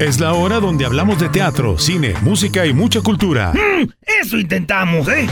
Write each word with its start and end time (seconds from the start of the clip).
Es 0.00 0.18
la 0.18 0.32
hora 0.32 0.60
donde 0.60 0.86
hablamos 0.86 1.20
de 1.20 1.28
teatro, 1.28 1.76
cine, 1.76 2.14
música 2.22 2.64
y 2.64 2.72
mucha 2.72 3.02
cultura. 3.02 3.52
Mm, 3.52 3.86
eso 4.22 4.38
intentamos, 4.38 5.06
¿eh? 5.08 5.28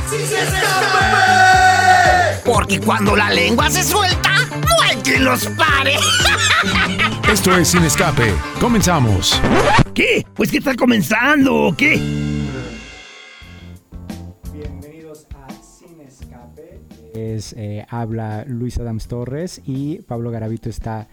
Porque 2.44 2.78
cuando 2.78 3.16
la 3.16 3.30
lengua 3.30 3.70
se 3.70 3.82
suelta, 3.82 4.30
no 4.50 4.82
hay 4.84 4.96
quien 4.96 5.25
los 5.25 5.46
pare. 5.46 5.94
Esto 7.32 7.57
es 7.57 7.68
Sin 7.68 7.82
Escape. 7.82 8.34
Comenzamos. 8.61 9.40
¿Qué? 9.94 10.26
Pues 10.34 10.50
que 10.50 10.58
está 10.58 10.76
comenzando, 10.76 11.54
¿o 11.54 11.75
qué? 11.75 11.98
Bienvenidos 14.53 15.26
a 15.35 15.48
Sin 15.62 15.98
Escape. 16.03 16.82
Es, 17.14 17.54
eh, 17.57 17.86
habla 17.89 18.44
Luis 18.46 18.76
Adams 18.76 19.08
Torres 19.08 19.62
y 19.64 20.03
Pablo 20.03 20.30
Garavito 20.30 20.68
está 20.68 21.08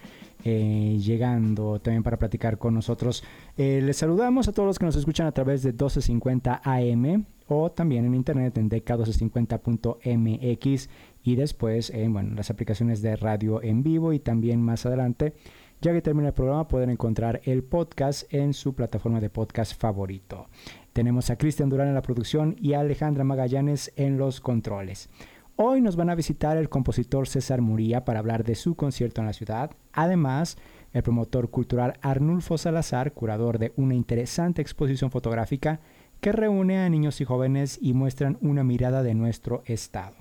eh, 0.47 0.99
llegando 1.01 1.79
también 1.79 2.03
para 2.03 2.17
platicar 2.17 2.59
con 2.59 2.75
nosotros. 2.75 3.23
Eh, 3.57 3.79
les 3.81 3.95
saludamos 3.95 4.49
a 4.49 4.51
todos 4.51 4.67
los 4.67 4.77
que 4.77 4.85
nos 4.85 4.97
escuchan 4.97 5.27
a 5.27 5.31
través 5.31 5.63
de 5.63 5.69
1250 5.69 6.61
AM 6.63 7.25
o 7.47 7.71
también 7.71 8.03
en 8.05 8.13
internet 8.13 8.57
en 8.57 8.69
dk1250.mx 8.69 10.89
y 11.23 11.35
después 11.35 11.89
en 11.89 12.11
bueno, 12.11 12.35
las 12.35 12.49
aplicaciones 12.49 13.01
de 13.01 13.15
radio 13.15 13.63
en 13.63 13.81
vivo 13.81 14.11
y 14.11 14.19
también 14.19 14.61
más 14.61 14.85
adelante. 14.85 15.35
Ya 15.81 15.93
que 15.93 16.01
termina 16.01 16.27
el 16.29 16.33
programa 16.33 16.67
pueden 16.67 16.89
encontrar 16.89 17.39
el 17.45 17.63
podcast 17.63 18.25
en 18.33 18.53
su 18.53 18.75
plataforma 18.75 19.21
de 19.21 19.29
podcast 19.29 19.79
favorito. 19.79 20.47
Tenemos 20.91 21.29
a 21.29 21.37
Cristian 21.37 21.69
Durán 21.69 21.89
en 21.89 21.93
la 21.93 22.01
producción 22.01 22.55
y 22.59 22.73
a 22.73 22.81
Alejandra 22.81 23.23
Magallanes 23.23 23.93
en 23.95 24.17
los 24.17 24.41
controles. 24.41 25.09
Hoy 25.57 25.79
nos 25.79 25.95
van 25.95 26.09
a 26.09 26.15
visitar 26.15 26.57
el 26.57 26.67
compositor 26.67 27.29
César 27.29 27.61
Muría 27.61 28.03
para 28.03 28.19
hablar 28.19 28.43
de 28.43 28.55
su 28.55 28.75
concierto 28.75 29.21
en 29.21 29.27
la 29.27 29.33
ciudad. 29.33 29.71
Además, 29.93 30.57
el 30.95 31.03
promotor 31.03 31.49
cultural 31.49 31.99
Arnulfo 32.01 32.57
Salazar, 32.57 33.11
curador 33.11 33.59
de 33.59 33.73
una 33.75 33.95
interesante 33.95 34.61
exposición 34.61 35.11
fotográfica 35.11 35.81
que 36.21 36.31
reúne 36.31 36.77
a 36.77 36.89
niños 36.89 37.19
y 37.19 37.25
jóvenes 37.25 37.77
y 37.81 37.93
muestran 37.93 38.37
una 38.39 38.63
mirada 38.63 39.03
de 39.03 39.13
nuestro 39.13 39.61
estado. 39.65 40.15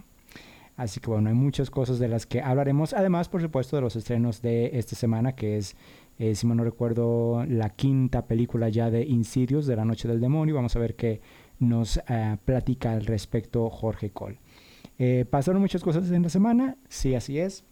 Así 0.76 0.98
que 0.98 1.10
bueno, 1.10 1.28
hay 1.28 1.36
muchas 1.36 1.70
cosas 1.70 2.00
de 2.00 2.08
las 2.08 2.26
que 2.26 2.42
hablaremos. 2.42 2.92
Además, 2.92 3.28
por 3.28 3.40
supuesto, 3.40 3.76
de 3.76 3.82
los 3.82 3.94
estrenos 3.94 4.42
de 4.42 4.76
esta 4.76 4.96
semana, 4.96 5.36
que 5.36 5.58
es, 5.58 5.76
eh, 6.18 6.34
si 6.34 6.44
mal 6.44 6.56
no 6.56 6.64
recuerdo, 6.64 7.44
la 7.46 7.70
quinta 7.70 8.26
película 8.26 8.68
ya 8.68 8.90
de 8.90 9.04
Insidious 9.04 9.66
de 9.66 9.76
la 9.76 9.84
Noche 9.84 10.08
del 10.08 10.20
Demonio. 10.20 10.56
Vamos 10.56 10.74
a 10.74 10.80
ver 10.80 10.96
qué 10.96 11.20
nos 11.60 11.98
uh, 11.98 12.36
platica 12.44 12.90
al 12.90 13.06
respecto 13.06 13.70
Jorge 13.70 14.10
Cole. 14.10 14.40
Eh, 14.98 15.24
pasaron 15.30 15.62
muchas 15.62 15.84
cosas 15.84 16.10
en 16.10 16.24
la 16.24 16.30
semana, 16.30 16.76
sí, 16.88 17.14
así 17.14 17.38
es. 17.38 17.62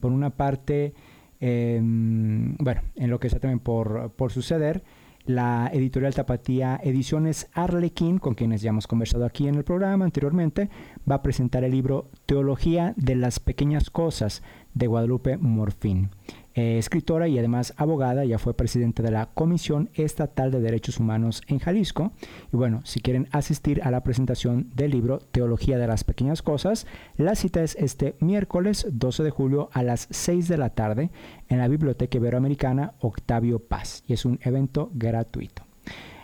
Por 0.00 0.12
una 0.12 0.30
parte, 0.30 0.94
eh, 1.40 1.80
bueno, 1.82 2.82
en 2.94 3.10
lo 3.10 3.20
que 3.20 3.26
está 3.26 3.40
también 3.40 3.60
por, 3.60 4.10
por 4.12 4.32
suceder, 4.32 4.82
la 5.26 5.68
editorial 5.72 6.14
Tapatía 6.14 6.80
Ediciones 6.82 7.48
Arlequín, 7.52 8.18
con 8.18 8.34
quienes 8.34 8.62
ya 8.62 8.70
hemos 8.70 8.86
conversado 8.86 9.24
aquí 9.24 9.48
en 9.48 9.56
el 9.56 9.64
programa 9.64 10.04
anteriormente, 10.04 10.70
va 11.08 11.16
a 11.16 11.22
presentar 11.22 11.64
el 11.64 11.72
libro 11.72 12.10
Teología 12.26 12.94
de 12.96 13.16
las 13.16 13.40
Pequeñas 13.40 13.90
Cosas 13.90 14.42
de 14.74 14.86
Guadalupe 14.86 15.36
Morfín. 15.36 16.10
Eh, 16.56 16.78
escritora 16.78 17.28
y 17.28 17.38
además 17.38 17.74
abogada, 17.76 18.24
ya 18.24 18.38
fue 18.38 18.54
presidenta 18.54 19.02
de 19.02 19.10
la 19.10 19.26
Comisión 19.26 19.90
Estatal 19.92 20.50
de 20.50 20.62
Derechos 20.62 20.98
Humanos 20.98 21.42
en 21.48 21.58
Jalisco. 21.58 22.12
Y 22.50 22.56
bueno, 22.56 22.80
si 22.84 23.00
quieren 23.00 23.28
asistir 23.30 23.82
a 23.82 23.90
la 23.90 24.02
presentación 24.02 24.70
del 24.74 24.92
libro 24.92 25.18
Teología 25.18 25.76
de 25.76 25.86
las 25.86 26.02
Pequeñas 26.02 26.40
Cosas, 26.40 26.86
la 27.18 27.34
cita 27.34 27.62
es 27.62 27.76
este 27.76 28.16
miércoles 28.20 28.86
12 28.90 29.22
de 29.22 29.30
julio 29.30 29.68
a 29.74 29.82
las 29.82 30.08
6 30.10 30.48
de 30.48 30.56
la 30.56 30.70
tarde 30.70 31.10
en 31.50 31.58
la 31.58 31.68
Biblioteca 31.68 32.16
Iberoamericana 32.16 32.94
Octavio 33.00 33.58
Paz. 33.58 34.02
Y 34.06 34.14
es 34.14 34.24
un 34.24 34.40
evento 34.42 34.90
gratuito. 34.94 35.62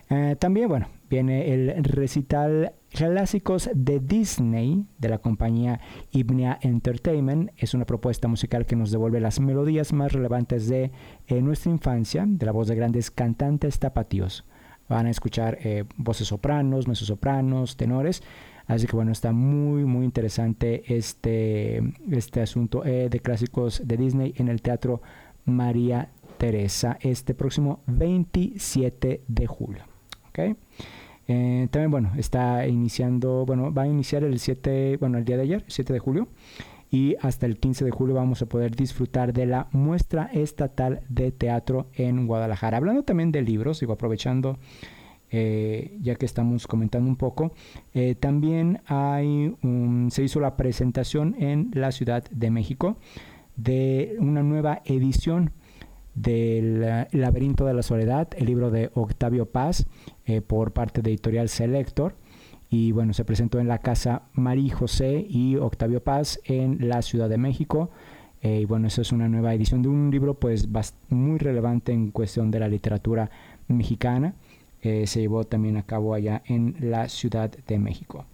Eh, 0.09 0.37
también, 0.39 0.67
bueno, 0.69 0.89
viene 1.11 1.53
el 1.53 1.85
recital 1.85 2.73
Clásicos 2.93 3.71
de 3.75 4.01
Disney 4.01 4.85
de 4.99 5.09
la 5.09 5.19
compañía 5.19 5.81
Ibnea 6.11 6.59
Entertainment. 6.61 7.51
Es 7.57 7.73
una 7.73 7.87
propuesta 7.87 8.29
musical 8.29 8.67
que 8.67 8.77
nos 8.77 8.91
devuelve 8.91 9.21
las 9.21 9.41
melodías 9.41 9.93
más 9.93 10.13
relevantes 10.13 10.69
de 10.69 10.93
eh, 11.27 11.41
nuestra 11.41 11.73
infancia, 11.73 12.25
de 12.27 12.45
la 12.45 12.53
voz 12.53 12.69
de 12.69 12.75
grandes 12.75 13.11
cantantes 13.11 13.79
tapatíos. 13.79 14.45
Van 14.89 15.07
a 15.07 15.11
escuchar 15.11 15.59
eh, 15.63 15.85
voces 15.97 16.29
sopranos, 16.29 16.87
mezzosopranos, 16.87 17.77
tenores. 17.77 18.23
Así 18.67 18.87
que 18.87 18.95
bueno, 18.95 19.11
está 19.11 19.33
muy, 19.33 19.85
muy 19.85 20.05
interesante 20.05 20.85
este, 20.95 21.83
este 22.11 22.43
asunto 22.43 22.83
de 22.83 23.21
clásicos 23.21 23.83
de 23.85 23.97
Disney 23.97 24.35
en 24.37 24.49
el 24.49 24.63
Teatro 24.63 25.03
María 25.45 26.11
Teresa 26.39 26.99
este 27.01 27.35
próximo 27.35 27.83
27 27.87 29.23
de 29.27 29.47
julio. 29.47 29.85
¿okay? 30.29 30.57
Eh, 31.29 31.69
también, 31.71 31.91
bueno, 31.91 32.13
está 32.17 32.67
iniciando, 32.67 33.45
bueno, 33.47 33.73
va 33.73 33.83
a 33.83 33.87
iniciar 33.87 34.25
el 34.25 34.39
7, 34.39 34.97
bueno, 34.99 35.19
el 35.19 35.25
día 35.25 35.37
de 35.37 35.43
ayer, 35.43 35.65
7 35.67 35.93
de 35.93 35.99
julio, 35.99 36.29
y 36.91 37.17
hasta 37.21 37.47
el 37.47 37.59
15 37.59 37.85
de 37.85 37.91
julio 37.91 38.15
vamos 38.15 38.43
a 38.43 38.47
poder 38.47 38.77
disfrutar 38.77 39.33
de 39.33 39.47
la 39.47 39.69
muestra 39.73 40.29
estatal 40.33 41.03
de 41.09 41.33
teatro 41.33 41.87
en 41.95 42.27
Guadalajara. 42.27 42.77
Hablando 42.77 43.03
también 43.03 43.33
de 43.33 43.43
libros, 43.43 43.81
digo, 43.81 43.95
aprovechando, 43.95 44.59
eh, 45.31 45.97
ya 46.03 46.17
que 46.17 46.27
estamos 46.27 46.67
comentando 46.67 47.09
un 47.09 47.17
poco, 47.17 47.55
eh, 47.95 48.15
también 48.15 48.83
hay 48.87 49.57
se 50.11 50.23
hizo 50.23 50.41
la 50.41 50.57
presentación 50.57 51.35
en 51.39 51.71
la 51.73 51.93
Ciudad 51.93 52.25
de 52.31 52.51
México 52.51 52.97
de 53.57 54.17
una 54.19 54.43
nueva 54.43 54.83
edición 54.85 55.53
del 56.15 57.07
laberinto 57.13 57.65
de 57.65 57.75
la 57.75 57.83
soledad, 57.83 58.29
el 58.37 58.47
libro 58.47 58.71
de 58.71 58.91
Octavio 58.95 59.47
Paz 59.47 59.87
eh, 60.27 60.41
por 60.41 60.73
parte 60.73 61.03
de 61.03 61.11
Editorial 61.11 61.49
Selector. 61.49 62.15
Y 62.69 62.93
bueno, 62.93 63.13
se 63.13 63.25
presentó 63.25 63.61
en 63.61 63.69
la 63.69 63.79
casa 63.79 64.23
María 64.33 64.75
José 64.75 65.27
y 65.29 65.57
Octavio 65.57 66.03
Paz 66.03 66.41
en 66.45 66.89
la 66.89 67.03
Ciudad 67.03 67.29
de 67.29 67.39
México. 67.39 67.91
Eh, 68.41 68.61
y 68.63 68.65
bueno, 68.65 68.89
eso 68.89 69.03
es 69.03 69.13
una 69.13 69.29
nueva 69.29 69.55
edición 69.55 69.83
de 69.83 69.89
un 69.89 70.11
libro 70.11 70.35
pues 70.35 70.69
muy 71.11 71.39
relevante 71.39 71.93
en 71.93 72.11
cuestión 72.11 72.51
de 72.51 72.61
la 72.61 72.69
literatura 72.69 73.31
mexicana. 73.69 74.35
Eh, 74.81 75.07
se 75.07 75.21
llevó 75.21 75.45
también 75.45 75.77
a 75.77 75.85
cabo 75.85 76.15
allá 76.15 76.43
en 76.47 76.77
la 76.81 77.09
Ciudad 77.09 77.51
de 77.51 77.79
México. 77.79 78.27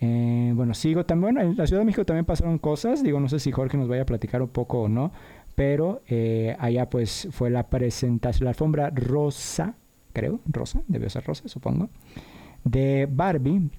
bueno, 0.00 0.74
sigo 0.74 1.06
también, 1.06 1.38
en 1.38 1.56
la 1.56 1.66
Ciudad 1.66 1.80
de 1.80 1.86
México 1.86 2.04
también 2.04 2.24
pasaron 2.26 2.58
cosas, 2.58 3.02
digo, 3.02 3.20
no 3.20 3.28
sé 3.28 3.38
si 3.38 3.52
Jorge 3.52 3.78
nos 3.78 3.88
vaya 3.88 4.02
a 4.02 4.06
platicar 4.06 4.42
un 4.42 4.48
poco 4.48 4.82
o 4.82 4.88
no, 4.88 5.12
pero 5.54 6.02
eh, 6.08 6.56
allá 6.58 6.90
pues 6.90 7.28
fue 7.30 7.50
la 7.50 7.68
presentación, 7.68 8.44
la 8.44 8.50
alfombra 8.50 8.90
rosa, 8.90 9.74
creo, 10.12 10.40
rosa, 10.46 10.82
debió 10.88 11.08
ser 11.08 11.24
rosa, 11.24 11.48
supongo, 11.48 11.88
de 12.64 13.08
Barbie, 13.10 13.70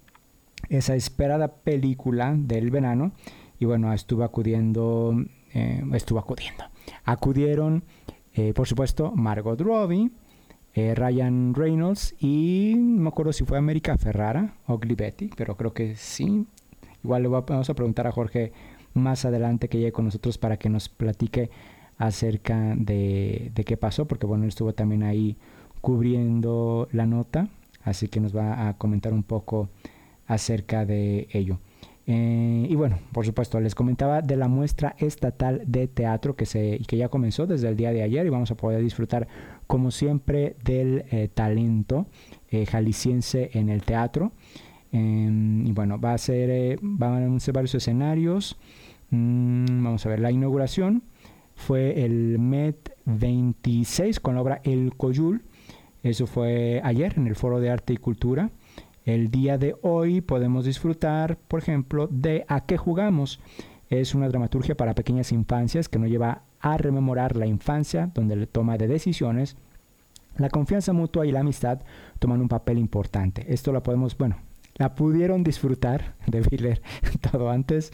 esa 0.70 0.96
esperada 0.96 1.48
película 1.48 2.34
del 2.38 2.72
verano, 2.72 3.12
y 3.60 3.66
bueno, 3.66 3.92
estuvo 3.94 4.24
acudiendo, 4.24 5.14
eh, 5.54 5.84
estuvo 5.94 6.20
acudiendo, 6.20 6.64
acudieron, 7.04 7.84
eh, 8.34 8.54
por 8.54 8.68
supuesto, 8.68 9.12
Margot 9.16 9.60
Robbie, 9.60 10.12
Ryan 10.78 11.54
Reynolds 11.54 12.16
y 12.20 12.74
no 12.76 13.04
me 13.04 13.08
acuerdo 13.08 13.32
si 13.32 13.46
fue 13.46 13.58
América 13.58 13.98
Ferrara 13.98 14.56
o 14.68 14.78
Glibetti, 14.78 15.30
pero 15.38 15.56
creo 15.56 15.74
que 15.74 15.96
sí. 15.96 16.46
Igual 17.02 17.24
le 17.24 17.30
vamos 17.30 17.70
a 17.70 17.74
preguntar 17.74 18.08
a 18.08 18.12
Jorge 18.12 18.52
más 18.96 19.26
adelante 19.26 19.70
que 19.70 19.78
llegue 19.78 19.92
con 19.92 20.06
nosotros 20.06 20.38
para 20.38 20.58
que 20.58 20.70
nos 20.70 20.90
platique 20.90 21.52
acerca 21.98 22.74
de, 22.76 23.52
qué 23.66 23.78
pasó, 23.78 24.06
porque 24.06 24.26
bueno, 24.26 24.46
estuvo 24.46 24.74
también 24.74 25.04
ahí 25.04 25.38
cubriendo 25.82 26.88
la 26.92 27.06
nota, 27.06 27.48
así 27.84 28.08
que 28.08 28.20
nos 28.20 28.36
va 28.36 28.68
a 28.68 28.78
comentar 28.78 29.14
un 29.14 29.24
poco 29.24 29.70
acerca 30.28 30.86
de 30.86 31.28
ello. 31.32 31.60
Eh, 32.08 32.68
y 32.70 32.76
bueno, 32.76 33.00
por 33.12 33.26
supuesto, 33.26 33.60
les 33.60 33.74
comentaba 33.74 34.22
de 34.22 34.36
la 34.36 34.48
muestra 34.48 34.96
estatal 35.00 35.64
de 35.66 35.88
teatro 35.88 36.36
que, 36.36 36.46
se, 36.46 36.80
que 36.88 36.98
ya 36.98 37.10
comenzó 37.10 37.48
desde 37.48 37.68
el 37.68 37.76
día 37.76 37.92
de 37.92 38.04
ayer 38.04 38.26
y 38.26 38.30
vamos 38.30 38.52
a 38.52 38.56
poder 38.56 38.82
disfrutar, 38.82 39.28
como 39.66 39.90
siempre, 39.90 40.56
del 40.64 41.06
eh, 41.12 41.30
talento 41.34 42.06
eh, 42.50 42.66
jalisciense 42.66 43.50
en 43.54 43.70
el 43.70 43.82
teatro. 43.82 44.32
Em, 44.92 45.66
y 45.66 45.72
bueno, 45.72 46.00
va 46.00 46.14
a 46.14 46.18
ser, 46.18 46.78
van 46.82 47.36
a 47.36 47.40
ser 47.40 47.54
varios 47.54 47.74
escenarios. 47.76 48.58
Mm, 49.10 49.84
vamos 49.84 50.06
a 50.06 50.10
ver, 50.10 50.20
la 50.20 50.32
inauguración 50.32 51.04
fue 51.56 52.04
el 52.04 52.38
MET 52.40 52.96
26 53.06 54.20
con 54.20 54.36
la 54.36 54.42
obra 54.42 54.62
El 54.64 54.96
Coyul. 54.96 55.44
Eso 56.04 56.28
fue 56.28 56.82
ayer 56.84 57.14
en 57.18 57.28
el 57.28 57.36
Foro 57.36 57.60
de 57.60 57.72
Arte 57.72 57.94
y 57.94 57.98
Cultura. 57.98 58.52
El 59.06 59.30
día 59.30 59.58
de 59.58 59.76
hoy 59.82 60.22
podemos 60.22 60.66
disfrutar, 60.66 61.38
por 61.38 61.60
ejemplo, 61.60 62.08
de 62.12 62.46
A 62.48 62.66
qué 62.66 62.78
jugamos. 62.78 63.40
Es 63.90 64.16
una 64.16 64.28
dramaturgia 64.28 64.76
para 64.76 64.96
pequeñas 64.96 65.32
infancias 65.32 65.90
que 65.90 66.00
nos 66.00 66.10
lleva 66.10 66.42
a 66.60 66.78
rememorar 66.78 67.36
la 67.36 67.46
infancia, 67.46 68.12
donde 68.14 68.36
la 68.36 68.48
toma 68.48 68.78
de 68.78 68.88
decisiones, 68.88 69.56
la 70.38 70.50
confianza 70.50 70.92
mutua 70.92 71.26
y 71.26 71.32
la 71.32 71.42
amistad 71.42 71.82
toman 72.20 72.42
un 72.42 72.50
papel 72.50 72.80
importante. 72.80 73.46
Esto 73.54 73.72
lo 73.72 73.84
podemos, 73.84 74.18
bueno, 74.18 74.38
la 74.78 74.94
pudieron 74.94 75.44
disfrutar, 75.44 76.16
debí 76.28 76.58
leer 76.58 76.82
todo 77.32 77.50
antes, 77.50 77.92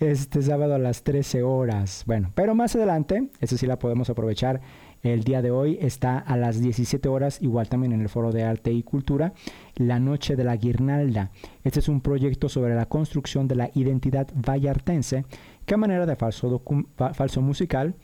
este 0.00 0.42
sábado 0.42 0.74
a 0.74 0.78
las 0.78 1.04
13 1.04 1.42
horas. 1.42 2.02
Bueno, 2.06 2.32
pero 2.34 2.54
más 2.54 2.74
adelante, 2.74 3.30
eso 3.40 3.56
sí 3.56 3.66
la 3.66 3.78
podemos 3.78 4.10
aprovechar 4.10 4.60
El 5.02 5.22
día 5.22 5.42
de 5.42 5.50
hoy 5.50 5.76
está 5.82 6.18
a 6.18 6.36
las 6.38 6.62
17 6.62 7.10
horas, 7.10 7.42
igual 7.42 7.68
también 7.68 7.92
en 7.92 8.00
el 8.00 8.08
Foro 8.08 8.32
de 8.32 8.42
Arte 8.42 8.72
y 8.72 8.82
Cultura, 8.82 9.34
La 9.76 10.00
Noche 10.00 10.34
de 10.34 10.44
la 10.44 10.56
Guirnalda. 10.56 11.30
Este 11.62 11.80
es 11.80 11.88
un 11.88 12.00
proyecto 12.00 12.48
sobre 12.48 12.74
la 12.74 12.86
construcción 12.86 13.46
de 13.46 13.54
la 13.54 13.70
identidad 13.74 14.28
vallartense 14.34 15.26
que 15.66 15.74
a 15.74 15.76
manera 15.76 16.06
de 16.06 16.16
falso, 16.16 16.62
falso 17.12 17.42
musical 17.42 17.96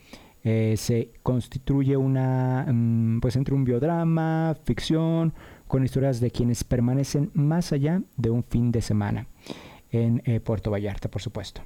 eh, 0.43 0.73
se 0.75 1.11
constituye 1.21 1.95
una, 1.97 2.65
mm, 2.67 3.19
pues 3.19 3.35
entre 3.35 3.53
un 3.53 3.63
biodrama, 3.63 4.55
ficción, 4.63 5.33
con 5.71 5.85
historias 5.85 6.19
de 6.19 6.31
quienes 6.31 6.65
permanecen 6.65 7.31
más 7.33 7.71
allá 7.71 8.01
de 8.17 8.29
un 8.29 8.43
fin 8.43 8.73
de 8.73 8.81
semana 8.81 9.27
en 9.89 10.21
eh, 10.25 10.41
Puerto 10.41 10.69
Vallarta, 10.69 11.09
por 11.09 11.21
supuesto. 11.21 11.61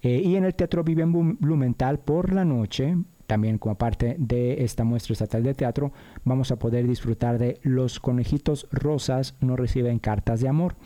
Eh, 0.00 0.22
y 0.24 0.36
en 0.36 0.44
el 0.44 0.54
Teatro 0.54 0.82
Vivian 0.82 1.12
Blumenthal 1.38 1.98
por 1.98 2.32
la 2.32 2.46
noche, 2.46 2.96
también 3.26 3.58
como 3.58 3.74
parte 3.74 4.16
de 4.18 4.64
esta 4.64 4.84
muestra 4.84 5.12
estatal 5.12 5.42
de 5.42 5.52
teatro, 5.52 5.92
vamos 6.24 6.50
a 6.52 6.58
poder 6.58 6.88
disfrutar 6.88 7.36
de 7.36 7.60
Los 7.62 8.00
conejitos 8.00 8.66
rosas 8.72 9.34
no 9.40 9.56
reciben 9.56 9.98
cartas 9.98 10.40
de 10.40 10.48
amor. 10.48 10.76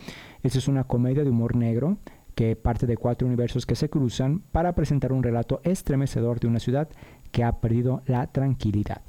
Esta 0.43 0.59
es 0.59 0.67
una 0.67 0.83
comedia 0.83 1.23
de 1.23 1.31
humor 1.31 1.55
negro 1.55 1.99
que 2.35 2.57
parte 2.57 2.89
de 2.89 2.97
cuatro 2.97 3.29
universos 3.29 3.67
que 3.67 3.77
se 3.77 3.89
cruzan 3.89 4.41
para 4.41 4.75
presentar 4.75 5.13
un 5.13 5.23
relato 5.23 5.61
estremecedor 5.63 6.41
de 6.41 6.49
una 6.49 6.59
ciudad 6.59 6.89
que 7.31 7.45
ha 7.45 7.61
perdido 7.61 8.03
la 8.07 8.27
tranquilidad. 8.27 9.03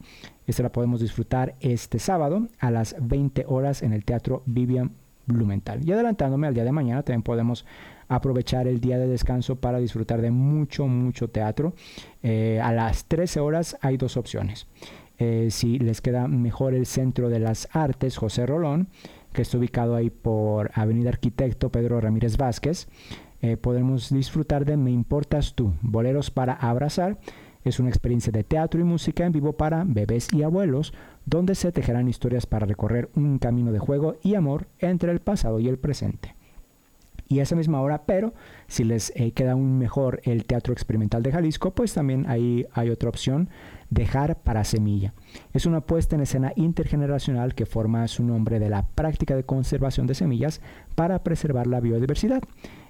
Esta 0.47 0.63
la 0.63 0.71
podemos 0.71 1.01
disfrutar 1.01 1.55
este 1.59 1.99
sábado 1.99 2.47
a 2.59 2.71
las 2.71 2.95
20 2.99 3.45
horas 3.47 3.81
en 3.81 3.93
el 3.93 4.05
Teatro 4.05 4.43
Vivian 4.45 4.91
Blumenthal. 5.25 5.87
Y 5.87 5.91
adelantándome 5.91 6.47
al 6.47 6.53
día 6.53 6.63
de 6.63 6.71
mañana, 6.71 7.03
también 7.03 7.23
podemos 7.23 7.65
aprovechar 8.07 8.67
el 8.67 8.79
día 8.79 8.97
de 8.97 9.07
descanso 9.07 9.55
para 9.55 9.79
disfrutar 9.79 10.21
de 10.21 10.31
mucho, 10.31 10.87
mucho 10.87 11.29
teatro. 11.29 11.73
Eh, 12.21 12.59
a 12.63 12.71
las 12.71 13.05
13 13.05 13.39
horas 13.39 13.77
hay 13.81 13.97
dos 13.97 14.17
opciones. 14.17 14.67
Eh, 15.17 15.47
si 15.49 15.79
les 15.79 16.01
queda 16.01 16.27
mejor 16.27 16.73
el 16.73 16.85
Centro 16.85 17.29
de 17.29 17.39
las 17.39 17.69
Artes 17.71 18.17
José 18.17 18.45
Rolón, 18.45 18.89
que 19.33 19.41
está 19.41 19.57
ubicado 19.57 19.95
ahí 19.95 20.09
por 20.09 20.71
Avenida 20.73 21.09
Arquitecto 21.09 21.71
Pedro 21.71 21.99
Ramírez 21.99 22.37
Vázquez, 22.37 22.87
eh, 23.41 23.57
podemos 23.57 24.09
disfrutar 24.09 24.65
de 24.65 24.77
Me 24.77 24.91
Importas 24.91 25.53
Tú, 25.55 25.73
Boleros 25.81 26.31
para 26.31 26.53
Abrazar, 26.53 27.17
es 27.65 27.79
una 27.79 27.89
experiencia 27.89 28.31
de 28.31 28.43
teatro 28.43 28.79
y 28.79 28.83
música 28.83 29.25
en 29.25 29.33
vivo 29.33 29.53
para 29.53 29.83
bebés 29.85 30.31
y 30.31 30.43
abuelos, 30.43 30.93
donde 31.25 31.55
se 31.55 31.71
tejerán 31.71 32.07
historias 32.07 32.45
para 32.45 32.65
recorrer 32.65 33.09
un 33.15 33.39
camino 33.39 33.73
de 33.73 33.79
juego 33.79 34.15
y 34.23 34.35
amor 34.35 34.67
entre 34.79 35.11
el 35.11 35.19
pasado 35.19 35.59
y 35.59 35.67
el 35.67 35.79
presente. 35.79 36.35
Y 37.27 37.39
a 37.39 37.43
esa 37.43 37.55
misma 37.55 37.81
hora, 37.81 38.03
pero 38.05 38.33
si 38.67 38.83
les 38.83 39.11
eh, 39.15 39.31
queda 39.31 39.53
aún 39.53 39.79
mejor 39.79 40.21
el 40.25 40.45
Teatro 40.45 40.73
Experimental 40.73 41.23
de 41.23 41.31
Jalisco, 41.31 41.71
pues 41.71 41.93
también 41.93 42.25
ahí 42.27 42.67
hay 42.71 42.91
otra 42.91 43.09
opción, 43.09 43.49
Dejar 43.89 44.41
para 44.41 44.63
Semilla. 44.63 45.13
Es 45.53 45.65
una 45.65 45.81
puesta 45.81 46.15
en 46.15 46.21
escena 46.21 46.53
intergeneracional 46.55 47.55
que 47.55 47.65
forma 47.65 48.07
su 48.07 48.23
nombre 48.23 48.59
de 48.59 48.69
la 48.69 48.87
práctica 48.87 49.35
de 49.35 49.43
conservación 49.43 50.07
de 50.07 50.15
semillas 50.15 50.59
para 50.95 51.23
preservar 51.23 51.67
la 51.67 51.79
biodiversidad 51.79 52.41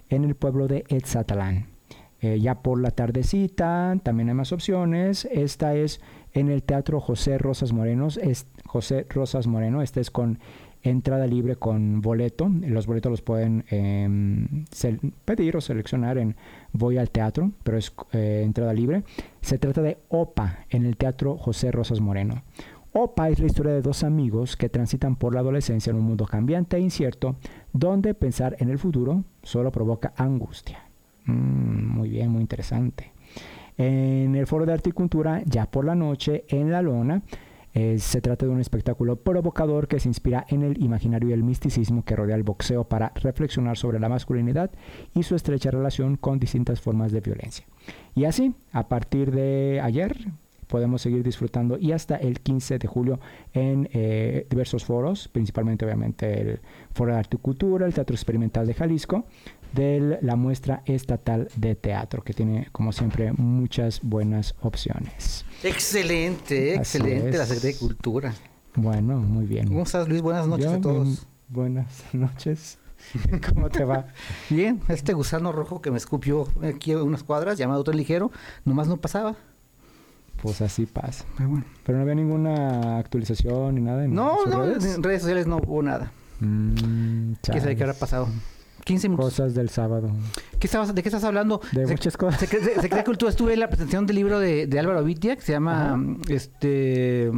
en 0.08 0.24
el 0.24 0.34
pueblo 0.34 0.68
de 0.68 0.84
Etzatalán. 0.88 1.75
Eh, 2.20 2.40
ya 2.40 2.62
por 2.62 2.80
la 2.80 2.90
tardecita 2.90 3.98
también 4.02 4.28
hay 4.28 4.34
más 4.34 4.52
opciones. 4.52 5.26
Esta 5.30 5.74
es 5.74 6.00
en 6.32 6.48
el 6.48 6.62
Teatro 6.62 7.00
José 7.00 7.38
Rosas 7.38 7.72
Morenos. 7.72 8.16
Es 8.16 8.46
José 8.64 9.06
Rosas 9.08 9.46
Moreno. 9.46 9.82
Este 9.82 10.00
es 10.00 10.10
con 10.10 10.38
entrada 10.82 11.26
libre 11.26 11.56
con 11.56 12.00
boleto. 12.00 12.50
Los 12.62 12.86
boletos 12.86 13.10
los 13.10 13.22
pueden 13.22 13.64
em, 13.70 14.64
pedir 15.24 15.56
o 15.56 15.60
seleccionar 15.60 16.18
en 16.18 16.36
Voy 16.72 16.98
al 16.98 17.10
Teatro, 17.10 17.52
pero 17.62 17.78
es 17.78 17.92
eh, 18.12 18.42
entrada 18.44 18.72
libre. 18.72 19.02
Se 19.40 19.58
trata 19.58 19.82
de 19.82 19.98
OPA 20.08 20.64
en 20.70 20.86
el 20.86 20.96
Teatro 20.96 21.36
José 21.36 21.70
Rosas 21.70 22.00
Moreno. 22.00 22.42
OPA 22.92 23.28
es 23.28 23.40
la 23.40 23.46
historia 23.46 23.72
de 23.72 23.82
dos 23.82 24.04
amigos 24.04 24.56
que 24.56 24.70
transitan 24.70 25.16
por 25.16 25.34
la 25.34 25.40
adolescencia 25.40 25.90
en 25.90 25.96
un 25.96 26.04
mundo 26.04 26.24
cambiante 26.24 26.78
e 26.78 26.80
incierto, 26.80 27.36
donde 27.72 28.14
pensar 28.14 28.56
en 28.58 28.70
el 28.70 28.78
futuro 28.78 29.24
solo 29.42 29.70
provoca 29.70 30.14
angustia. 30.16 30.85
Mm, 31.26 31.86
muy 31.86 32.08
bien, 32.10 32.30
muy 32.30 32.40
interesante. 32.40 33.12
En 33.76 34.34
el 34.34 34.46
Foro 34.46 34.64
de 34.64 34.72
Arte 34.72 34.90
y 34.90 34.92
Cultura, 34.92 35.42
ya 35.44 35.70
por 35.70 35.84
la 35.84 35.94
noche, 35.94 36.44
en 36.48 36.70
La 36.70 36.80
Lona, 36.80 37.22
eh, 37.74 37.98
se 37.98 38.22
trata 38.22 38.46
de 38.46 38.52
un 38.52 38.60
espectáculo 38.60 39.16
provocador 39.16 39.86
que 39.86 40.00
se 40.00 40.08
inspira 40.08 40.46
en 40.48 40.62
el 40.62 40.82
imaginario 40.82 41.28
y 41.28 41.32
el 41.34 41.42
misticismo 41.42 42.06
que 42.06 42.16
rodea 42.16 42.34
el 42.34 42.42
boxeo 42.42 42.84
para 42.84 43.12
reflexionar 43.16 43.76
sobre 43.76 44.00
la 44.00 44.08
masculinidad 44.08 44.70
y 45.14 45.24
su 45.24 45.34
estrecha 45.34 45.70
relación 45.70 46.16
con 46.16 46.38
distintas 46.38 46.80
formas 46.80 47.12
de 47.12 47.20
violencia. 47.20 47.66
Y 48.14 48.24
así, 48.24 48.54
a 48.72 48.88
partir 48.88 49.30
de 49.30 49.82
ayer, 49.82 50.16
podemos 50.66 51.02
seguir 51.02 51.22
disfrutando 51.22 51.78
y 51.78 51.92
hasta 51.92 52.16
el 52.16 52.40
15 52.40 52.78
de 52.78 52.88
julio 52.88 53.20
en 53.52 53.88
eh, 53.92 54.46
diversos 54.48 54.84
foros, 54.84 55.28
principalmente 55.28 55.84
obviamente 55.84 56.40
el 56.40 56.60
Foro 56.92 57.12
de 57.12 57.18
Arte 57.18 57.36
y 57.36 57.40
Cultura, 57.40 57.86
el 57.86 57.94
Teatro 57.94 58.14
Experimental 58.14 58.66
de 58.66 58.74
Jalisco, 58.74 59.26
de 59.72 60.18
la 60.22 60.36
muestra 60.36 60.82
estatal 60.86 61.48
de 61.56 61.74
teatro, 61.74 62.22
que 62.22 62.32
tiene 62.32 62.68
como 62.72 62.92
siempre 62.92 63.32
muchas 63.32 64.00
buenas 64.02 64.54
opciones. 64.60 65.44
Excelente, 65.62 66.74
excelente 66.74 67.36
la 67.36 67.46
Secretaría 67.46 67.74
de 67.74 67.78
Cultura. 67.78 68.34
Bueno, 68.74 69.16
muy 69.18 69.46
bien. 69.46 69.68
¿Cómo 69.68 69.82
estás 69.82 70.08
Luis? 70.08 70.22
Buenas 70.22 70.46
noches 70.46 70.66
a 70.66 70.80
todos. 70.80 71.26
buenas 71.48 72.04
noches. 72.12 72.78
¿Cómo 73.52 73.68
te 73.68 73.84
va? 73.84 74.06
Bien, 74.50 74.80
este 74.88 75.12
gusano 75.12 75.52
rojo 75.52 75.80
que 75.80 75.90
me 75.90 75.98
escupió 75.98 76.48
aquí 76.62 76.92
a 76.92 77.02
unas 77.02 77.22
cuadras, 77.22 77.58
llamado 77.58 77.80
otro 77.80 77.94
ligero, 77.94 78.32
nomás 78.64 78.88
no 78.88 78.96
pasaba. 78.96 79.36
Pues 80.42 80.60
así 80.60 80.86
pasa. 80.86 81.24
Pero 81.84 81.98
no 81.98 82.02
había 82.02 82.14
ninguna 82.14 82.98
actualización 82.98 83.74
ni 83.74 83.80
nada. 83.80 84.04
En 84.04 84.14
no, 84.14 84.44
no, 84.46 84.64
en 84.64 85.02
redes 85.02 85.22
sociales 85.22 85.46
no 85.46 85.56
hubo 85.58 85.82
nada. 85.82 86.10
Mm, 86.40 87.34
¿Qué 87.50 87.60
sabe 87.60 87.76
qué 87.76 87.82
habrá 87.84 87.94
pasado? 87.94 88.28
15 88.86 89.08
minutos. 89.08 89.32
Cosas 89.32 89.54
del 89.54 89.68
sábado. 89.68 90.10
¿Qué 90.60 90.68
estabas, 90.68 90.94
¿De 90.94 91.02
qué 91.02 91.08
estás 91.08 91.24
hablando? 91.24 91.60
De 91.72 91.86
muchas 91.88 92.16
cosas. 92.16 92.38
Se, 92.40 92.48
cree 92.48 93.04
que 93.04 93.14
tú 93.14 93.26
estuve 93.26 93.54
en 93.54 93.60
la 93.60 93.68
presentación 93.68 94.06
del 94.06 94.14
libro 94.14 94.38
de, 94.38 94.68
de 94.68 94.78
Álvaro 94.78 95.02
Vitia, 95.02 95.34
que 95.34 95.42
se 95.42 95.52
llama, 95.52 96.00
este... 96.28 97.30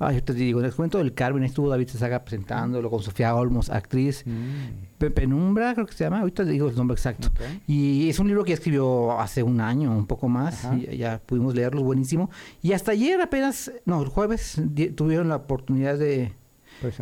Ay, 0.00 0.14
yo 0.14 0.22
te 0.22 0.32
digo, 0.32 0.60
en 0.60 0.66
el 0.66 0.72
cuento 0.72 0.98
del 0.98 1.12
Carmen 1.12 1.42
estuvo 1.42 1.68
David 1.68 1.88
Saga 1.88 2.24
presentándolo 2.24 2.88
con 2.88 3.02
Sofía 3.02 3.34
Olmos, 3.34 3.68
actriz. 3.68 4.22
Mm. 4.24 5.06
Penumbra, 5.12 5.74
creo 5.74 5.86
que 5.86 5.92
se 5.92 6.04
llama. 6.04 6.20
Ahorita 6.20 6.44
te 6.44 6.50
digo 6.50 6.68
el 6.68 6.76
nombre 6.76 6.94
exacto. 6.94 7.30
Y 7.66 8.08
es 8.08 8.20
un 8.20 8.28
libro 8.28 8.44
que 8.44 8.52
escribió 8.52 9.18
hace 9.18 9.42
un 9.42 9.60
año, 9.60 9.90
un 9.90 10.06
poco 10.06 10.28
más. 10.28 10.68
Y 10.76 10.98
ya 10.98 11.20
pudimos 11.26 11.52
leerlo, 11.56 11.82
buenísimo. 11.82 12.30
Y 12.62 12.74
hasta 12.74 12.92
ayer 12.92 13.20
apenas, 13.20 13.72
no, 13.86 14.00
el 14.00 14.08
jueves, 14.08 14.62
tuvieron 14.94 15.28
la 15.28 15.36
oportunidad 15.36 15.98
de, 15.98 16.32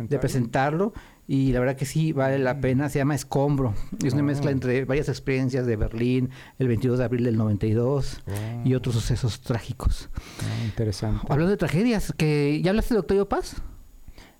de 0.09 0.17
presentarlo 0.17 0.93
y 1.27 1.51
la 1.51 1.59
verdad 1.59 1.75
que 1.75 1.85
sí 1.85 2.13
vale 2.13 2.39
la 2.39 2.61
pena. 2.61 2.87
Se 2.89 2.99
llama 2.99 3.13
Escombro. 3.13 3.73
Es 4.03 4.13
una 4.13 4.23
mezcla 4.23 4.49
ah. 4.49 4.53
entre 4.53 4.85
varias 4.85 5.09
experiencias 5.09 5.65
de 5.65 5.75
Berlín, 5.75 6.29
el 6.57 6.69
22 6.69 6.99
de 6.99 7.05
abril 7.05 7.25
del 7.25 7.37
92 7.37 8.23
y 8.63 8.73
otros 8.73 8.95
sucesos 8.95 9.41
trágicos. 9.41 10.09
Ah, 10.41 10.65
interesante. 10.65 11.25
Hablando 11.29 11.51
de 11.51 11.57
tragedias, 11.57 12.13
que 12.15 12.61
¿ya 12.63 12.71
hablaste 12.71 12.93
de 12.93 13.01
Octavio 13.01 13.27
Paz? 13.27 13.61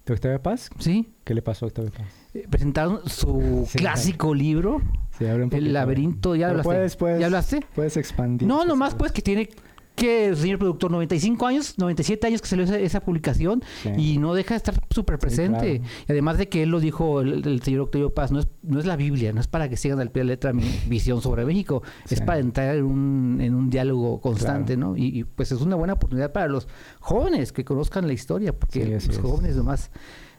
¿De 0.05 0.13
Octavio 0.13 0.41
Paz? 0.41 0.69
Sí. 0.79 1.13
¿Qué 1.25 1.33
le 1.33 1.41
pasó 1.41 1.65
a 1.65 1.67
Octavio 1.67 1.91
Paz? 1.91 2.07
Eh, 2.33 2.47
presentaron 2.49 3.01
su 3.09 3.67
clásico 3.75 4.33
libro, 4.33 4.81
El 5.19 5.73
laberinto. 5.73 6.35
¿Ya 6.35 6.49
hablaste? 6.49 6.95
Puedes, 6.97 7.19
¿Ya 7.19 7.25
hablaste? 7.25 7.65
Puedes 7.75 7.97
expandir. 7.97 8.47
No, 8.47 8.63
nomás 8.63 8.95
pues 8.95 9.11
que 9.11 9.21
tiene 9.21 9.49
que 9.97 10.27
el 10.27 10.37
señor 10.37 10.59
productor, 10.59 10.91
95 10.91 11.47
años, 11.47 11.73
97 11.77 12.27
años 12.27 12.41
que 12.41 12.47
salió 12.47 12.65
esa, 12.65 13.01
publicación 13.01 13.63
y 13.97 14.19
no 14.19 14.35
deja 14.35 14.53
de 14.53 14.57
estar 14.57 14.75
súper 14.91 15.17
presente. 15.17 15.81
Y 16.07 16.11
además 16.11 16.37
de 16.37 16.47
que 16.47 16.63
él 16.63 16.69
lo 16.69 16.79
dijo, 16.79 17.21
el, 17.21 17.61
señor 17.63 17.81
Octavio 17.81 18.13
Paz, 18.13 18.31
no 18.31 18.39
es, 18.39 18.47
no 18.61 18.79
es 18.79 18.85
la 18.85 18.95
Biblia, 18.95 19.33
no 19.33 19.41
es 19.41 19.47
para 19.47 19.69
que 19.69 19.75
sigan 19.75 19.99
al 19.99 20.11
pie 20.11 20.21
de 20.21 20.27
letra 20.27 20.53
mi 20.53 20.63
visión 20.87 21.21
sobre 21.21 21.45
México, 21.45 21.81
es 22.09 22.21
para 22.21 22.39
entrar 22.39 22.75
en 22.75 22.85
un, 22.85 23.41
en 23.41 23.55
un 23.55 23.71
diálogo 23.71 24.21
constante, 24.21 24.77
¿no? 24.77 24.95
Y, 24.95 25.23
pues 25.23 25.51
es 25.51 25.61
una 25.61 25.75
buena 25.75 25.93
oportunidad 25.93 26.31
para 26.31 26.47
los 26.47 26.67
jóvenes 26.99 27.51
que 27.51 27.65
conozcan 27.65 28.05
la 28.05 28.13
historia, 28.13 28.53
porque 28.53 28.85
los 28.85 29.17
jóvenes 29.17 29.55
nomás, 29.55 29.89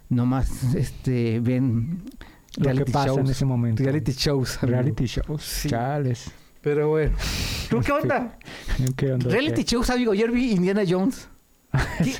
nomás 0.08 0.74
este, 0.74 1.40
ven 1.40 2.04
lo 2.56 2.84
que 2.84 2.92
pasa 2.92 3.20
en 3.20 3.26
ese 3.26 3.44
momento. 3.44 3.82
Reality 3.82 4.12
shows. 4.12 4.60
Reality 4.62 5.06
shows. 5.06 5.64
Chales. 5.66 6.30
Pero 6.60 6.88
bueno. 6.88 7.16
¿Tú 7.70 7.80
qué 7.80 7.92
onda? 7.92 8.38
¿Qué 8.96 9.12
onda? 9.12 9.30
Reality 9.30 9.62
shows, 9.64 9.90
amigo. 9.90 10.12
Ayer 10.12 10.30
vi 10.30 10.52
Indiana 10.52 10.82
Jones. 10.88 11.28
¿Qué, 11.98 12.14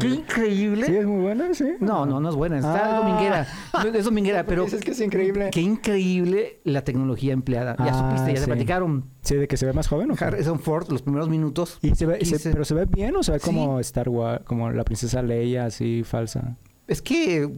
qué, 0.00 0.08
increíble. 0.08 0.86
Sí, 0.86 0.96
es 0.96 1.04
muy 1.04 1.20
buena, 1.20 1.52
sí. 1.52 1.66
No, 1.80 2.06
no, 2.06 2.18
no 2.18 2.30
es 2.30 2.34
buena. 2.34 2.56
Está 2.56 2.96
ah. 2.96 3.00
dominguera. 3.00 3.46
Es 3.94 4.04
dominguera, 4.06 4.46
pero. 4.46 4.64
Es 4.64 4.80
que 4.80 4.92
es 4.92 5.00
increíble. 5.00 5.50
Qué 5.52 5.60
increíble 5.60 6.60
la 6.64 6.82
tecnología 6.82 7.34
empleada. 7.34 7.76
ya 7.78 7.92
ah, 7.92 8.08
supiste, 8.08 8.32
ya 8.32 8.40
se 8.40 8.46
platicaron. 8.46 9.04
Sí, 9.20 9.34
de 9.34 9.46
que 9.46 9.58
se 9.58 9.66
ve 9.66 9.74
más 9.74 9.86
joven, 9.86 10.10
¿o 10.10 10.14
Harrison 10.18 10.58
Ford, 10.58 10.90
los 10.90 11.02
primeros 11.02 11.28
minutos. 11.28 11.78
¿Y 11.82 11.94
se 11.94 12.06
ve, 12.06 12.20
pero 12.44 12.64
se 12.64 12.74
ve 12.74 12.86
bien 12.86 13.14
o 13.16 13.22
se 13.22 13.32
ve 13.32 13.40
como 13.40 13.80
Star 13.80 14.08
Wars, 14.08 14.42
como 14.46 14.70
la 14.70 14.82
princesa 14.82 15.20
Leia, 15.20 15.66
así 15.66 16.02
falsa? 16.02 16.56
Es 16.88 17.02
que 17.02 17.50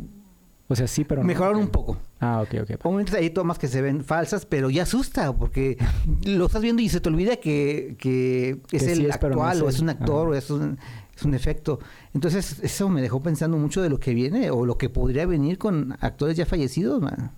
o 0.72 0.74
sea, 0.74 0.86
sí, 0.86 1.04
pero... 1.04 1.22
Mejoraron 1.22 1.60
un 1.60 1.68
poco. 1.68 1.98
Ah, 2.24 2.40
ok, 2.40 2.62
ok. 2.62 2.84
Momentos 2.84 3.16
hay 3.16 3.30
tomas 3.30 3.58
que 3.58 3.66
se 3.66 3.82
ven 3.82 4.04
falsas, 4.04 4.46
pero 4.46 4.70
ya 4.70 4.84
asusta, 4.84 5.32
porque 5.32 5.76
lo 6.24 6.46
estás 6.46 6.62
viendo 6.62 6.80
y 6.80 6.88
se 6.88 7.00
te 7.00 7.08
olvida 7.08 7.36
que, 7.36 7.96
que 7.98 8.60
es 8.70 8.86
el 8.86 9.10
actual, 9.10 9.60
o 9.60 9.68
es 9.68 9.80
un 9.80 9.88
actor, 9.88 10.28
o 10.28 10.34
es 10.34 10.48
un... 10.48 10.78
es 11.16 11.22
un 11.24 11.34
efecto. 11.34 11.80
Entonces, 12.14 12.60
eso 12.62 12.88
me 12.88 13.02
dejó 13.02 13.20
pensando 13.24 13.58
mucho 13.58 13.82
de 13.82 13.90
lo 13.90 13.98
que 13.98 14.14
viene 14.14 14.52
o 14.52 14.64
lo 14.64 14.78
que 14.78 14.88
podría 14.88 15.26
venir 15.26 15.58
con 15.58 15.96
actores 15.98 16.36
ya 16.36 16.46
fallecidos, 16.46 17.02
man. 17.02 17.32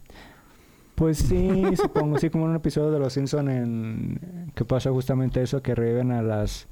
Pues 0.96 1.16
sí, 1.16 1.62
supongo, 1.76 2.18
sí, 2.18 2.28
como 2.28 2.44
en 2.44 2.50
un 2.50 2.56
episodio 2.56 2.90
de 2.90 2.98
Los 2.98 3.14
Simpson 3.14 3.48
en 3.48 4.52
que 4.54 4.66
pasa 4.66 4.90
justamente 4.90 5.42
eso, 5.42 5.62
que 5.62 5.74
reviven 5.74 6.12
a 6.12 6.20
las, 6.20 6.68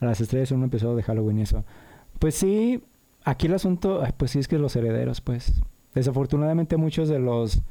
a 0.00 0.04
las 0.04 0.20
estrellas 0.20 0.52
en 0.52 0.58
un 0.58 0.64
episodio 0.64 0.94
de 0.94 1.02
Halloween 1.02 1.38
y 1.38 1.42
eso. 1.42 1.64
Pues 2.18 2.34
sí, 2.34 2.82
aquí 3.24 3.46
el 3.46 3.54
asunto, 3.54 4.02
pues 4.18 4.32
sí 4.32 4.40
es 4.40 4.46
que 4.46 4.58
los 4.58 4.76
herederos, 4.76 5.22
pues. 5.22 5.54
Desafortunadamente 5.96 6.76
muchos 6.76 7.08
de 7.08 7.18
los 7.18 7.62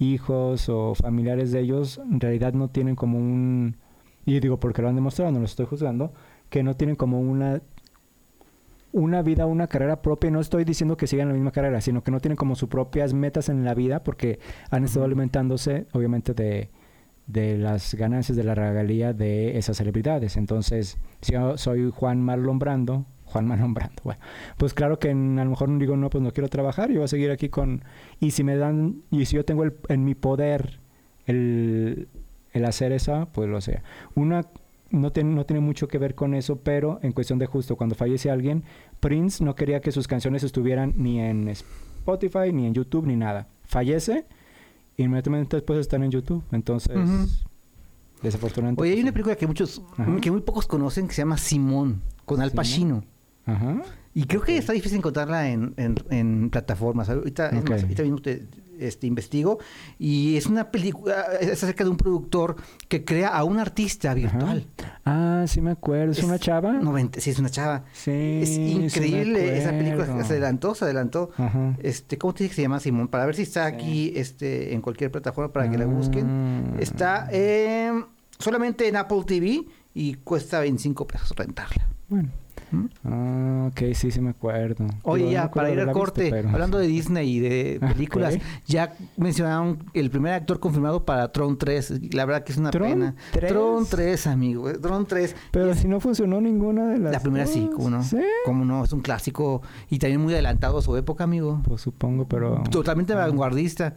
hijos 0.00 0.68
o 0.68 0.96
familiares 0.96 1.52
de 1.52 1.60
ellos 1.60 1.98
en 1.98 2.18
realidad 2.18 2.52
no 2.52 2.68
tienen 2.68 2.96
como 2.96 3.18
un, 3.18 3.76
y 4.26 4.40
digo 4.40 4.58
porque 4.58 4.82
lo 4.82 4.88
han 4.88 4.96
demostrado, 4.96 5.30
no 5.30 5.38
lo 5.38 5.44
estoy 5.44 5.64
juzgando, 5.64 6.12
que 6.50 6.64
no 6.64 6.74
tienen 6.74 6.96
como 6.96 7.20
una 7.20 7.62
una 8.90 9.22
vida, 9.22 9.46
una 9.46 9.68
carrera 9.68 10.02
propia. 10.02 10.30
No 10.30 10.40
estoy 10.40 10.64
diciendo 10.64 10.96
que 10.96 11.06
sigan 11.06 11.28
la 11.28 11.34
misma 11.34 11.52
carrera, 11.52 11.80
sino 11.80 12.02
que 12.02 12.10
no 12.10 12.18
tienen 12.18 12.36
como 12.36 12.56
sus 12.56 12.68
propias 12.68 13.14
metas 13.14 13.48
en 13.48 13.64
la 13.64 13.74
vida 13.74 14.02
porque 14.02 14.40
han 14.70 14.82
estado 14.82 15.04
alimentándose, 15.04 15.86
obviamente, 15.92 16.34
de, 16.34 16.70
de 17.28 17.58
las 17.58 17.94
ganancias 17.94 18.34
de 18.34 18.42
la 18.42 18.56
regalía 18.56 19.12
de 19.12 19.56
esas 19.56 19.76
celebridades. 19.76 20.36
Entonces, 20.36 20.98
si 21.20 21.34
yo 21.34 21.56
soy 21.58 21.92
Juan 21.94 22.20
Marlon 22.22 22.58
Brando, 22.58 23.06
Juan 23.28 23.74
Brando, 23.74 24.02
bueno, 24.04 24.20
pues 24.56 24.74
claro 24.74 24.98
que 24.98 25.10
en- 25.10 25.38
a 25.38 25.44
lo 25.44 25.50
mejor 25.50 25.76
digo, 25.78 25.96
no, 25.96 26.10
pues 26.10 26.22
no 26.22 26.32
quiero 26.32 26.48
trabajar, 26.48 26.88
yo 26.90 26.96
voy 26.96 27.04
a 27.04 27.08
seguir 27.08 27.30
aquí 27.30 27.48
con... 27.48 27.82
Y 28.20 28.30
si 28.32 28.42
me 28.44 28.56
dan, 28.56 29.02
y 29.10 29.24
si 29.26 29.36
yo 29.36 29.44
tengo 29.44 29.64
el- 29.64 29.76
en 29.88 30.04
mi 30.04 30.14
poder 30.14 30.80
el, 31.26 32.08
el 32.52 32.64
hacer 32.64 32.92
eso, 32.92 33.28
pues 33.32 33.48
lo 33.48 33.60
sea. 33.60 33.82
Una 34.14 34.46
no 34.90 35.12
tiene, 35.12 35.34
no 35.34 35.44
tiene 35.44 35.60
mucho 35.60 35.86
que 35.88 35.98
ver 35.98 36.14
con 36.14 36.34
eso, 36.34 36.56
pero 36.60 36.98
en 37.02 37.12
cuestión 37.12 37.38
de 37.38 37.44
justo, 37.46 37.76
cuando 37.76 37.94
fallece 37.94 38.30
alguien, 38.30 38.64
Prince 39.00 39.44
no 39.44 39.54
quería 39.54 39.80
que 39.80 39.92
sus 39.92 40.08
canciones 40.08 40.42
estuvieran 40.42 40.94
ni 40.96 41.20
en 41.20 41.48
Spotify, 41.48 42.52
ni 42.52 42.66
en 42.66 42.72
YouTube, 42.72 43.06
ni 43.06 43.14
nada. 43.14 43.48
Fallece, 43.64 44.24
inmediatamente 44.96 45.56
después 45.56 45.78
están 45.78 46.02
en 46.04 46.10
YouTube. 46.10 46.42
Entonces, 46.52 46.96
desafortunadamente. 48.22 48.80
Oye, 48.82 48.92
hay 48.92 48.96
pues, 48.96 49.04
una 49.04 49.12
película 49.12 49.36
que 49.36 49.46
muchos, 49.46 49.82
Ajá. 49.98 50.16
que 50.22 50.30
muy 50.30 50.40
pocos 50.40 50.66
conocen 50.66 51.06
que 51.06 51.12
se 51.14 51.20
llama 51.22 51.36
Simón, 51.36 52.00
con 52.24 52.40
Al 52.40 52.48
Simón. 52.50 52.56
Pacino. 52.56 53.04
Ajá. 53.48 53.82
Y 54.14 54.24
creo 54.24 54.40
que 54.42 54.56
está 54.58 54.72
difícil 54.72 54.98
encontrarla 54.98 55.48
en, 55.50 55.74
en, 55.76 55.94
en 56.10 56.50
plataformas. 56.50 57.08
Ahorita, 57.08 57.48
es 57.50 57.60
Ok. 57.60 57.70
más, 57.70 57.82
ahorita 57.82 58.02
mismo 58.02 58.18
te 58.20 58.46
este, 58.80 59.06
investigo. 59.06 59.58
Y 59.98 60.36
es 60.36 60.46
una 60.46 60.70
película, 60.72 61.24
es 61.40 61.50
acerca 61.62 61.84
de 61.84 61.90
un 61.90 61.96
productor 61.96 62.56
que 62.88 63.04
crea 63.04 63.28
a 63.28 63.44
un 63.44 63.58
artista 63.58 64.14
virtual. 64.14 64.66
Ah, 65.04 65.44
sí 65.46 65.60
me 65.60 65.70
acuerdo. 65.70 66.12
¿Es, 66.12 66.22
una 66.24 66.38
chava? 66.38 66.72
90, 66.72 67.20
sí, 67.20 67.30
es 67.30 67.38
una 67.38 67.48
chava. 67.50 67.84
Sí. 67.92 68.10
es 68.42 68.48
sí 68.48 68.72
increíble 68.72 69.56
esa 69.56 69.70
película. 69.70 70.24
Se 70.24 70.32
adelantó, 70.32 70.74
se 70.74 70.84
adelantó. 70.84 71.30
Ajá. 71.36 71.76
Este, 71.80 72.18
¿Cómo 72.18 72.34
te 72.34 72.44
dice 72.44 72.50
que 72.50 72.56
se 72.56 72.62
llama 72.62 72.80
Simón? 72.80 73.08
Para 73.08 73.24
ver 73.26 73.36
si 73.36 73.42
está 73.42 73.66
aquí 73.66 74.12
este, 74.16 74.74
en 74.74 74.80
cualquier 74.80 75.12
plataforma 75.12 75.52
para 75.52 75.70
que 75.70 75.78
la 75.78 75.86
busquen. 75.86 76.26
Ah. 76.74 76.76
Está 76.80 77.28
en- 77.30 78.04
solamente 78.38 78.88
en 78.88 78.96
Apple 78.96 79.22
TV 79.26 79.64
y 79.94 80.14
cuesta 80.14 80.58
25 80.60 81.06
pesos 81.06 81.30
rentarla. 81.36 81.86
Bueno. 82.08 82.30
¿Mm? 82.70 82.84
Ah, 83.04 83.68
ok, 83.70 83.94
sí, 83.94 84.10
sí 84.10 84.20
me 84.20 84.30
acuerdo. 84.30 84.86
Oye, 85.02 85.24
no 85.24 85.30
ya, 85.30 85.50
para 85.50 85.70
ir 85.70 85.80
al 85.80 85.92
corte, 85.92 86.28
pero- 86.30 86.50
hablando 86.50 86.78
de 86.78 86.86
Disney 86.86 87.36
y 87.36 87.40
de 87.40 87.80
películas, 87.94 88.36
ya 88.66 88.94
mencionaron 89.16 89.84
el 89.94 90.10
primer 90.10 90.34
actor 90.34 90.60
confirmado 90.60 91.04
para 91.04 91.30
Tron 91.32 91.56
3. 91.58 92.14
La 92.14 92.24
verdad 92.24 92.44
que 92.44 92.52
es 92.52 92.58
una 92.58 92.70
¿Tron 92.70 92.88
pena. 92.90 93.14
3? 93.32 93.52
Tron 93.52 93.86
3, 93.86 94.26
amigo. 94.26 94.72
Tron 94.80 95.06
3. 95.06 95.34
Pero 95.50 95.74
si 95.74 95.88
no 95.88 96.00
funcionó 96.00 96.40
ninguna 96.40 96.88
de 96.88 96.98
las 96.98 97.12
La 97.12 97.20
primera 97.20 97.46
sí, 97.46 97.68
cómo 97.74 97.90
no. 97.90 98.02
Sí. 98.02 98.18
Cómo 98.44 98.64
no, 98.64 98.84
es 98.84 98.92
un 98.92 99.00
clásico 99.00 99.62
y 99.90 99.98
también 99.98 100.20
muy 100.20 100.32
adelantado 100.34 100.78
a 100.78 100.82
su 100.82 100.96
época, 100.96 101.24
amigo. 101.24 101.60
Pues 101.64 101.80
supongo, 101.82 102.26
pero... 102.28 102.62
Totalmente 102.70 103.12
Ah. 103.14 103.16
vanguardista. 103.26 103.94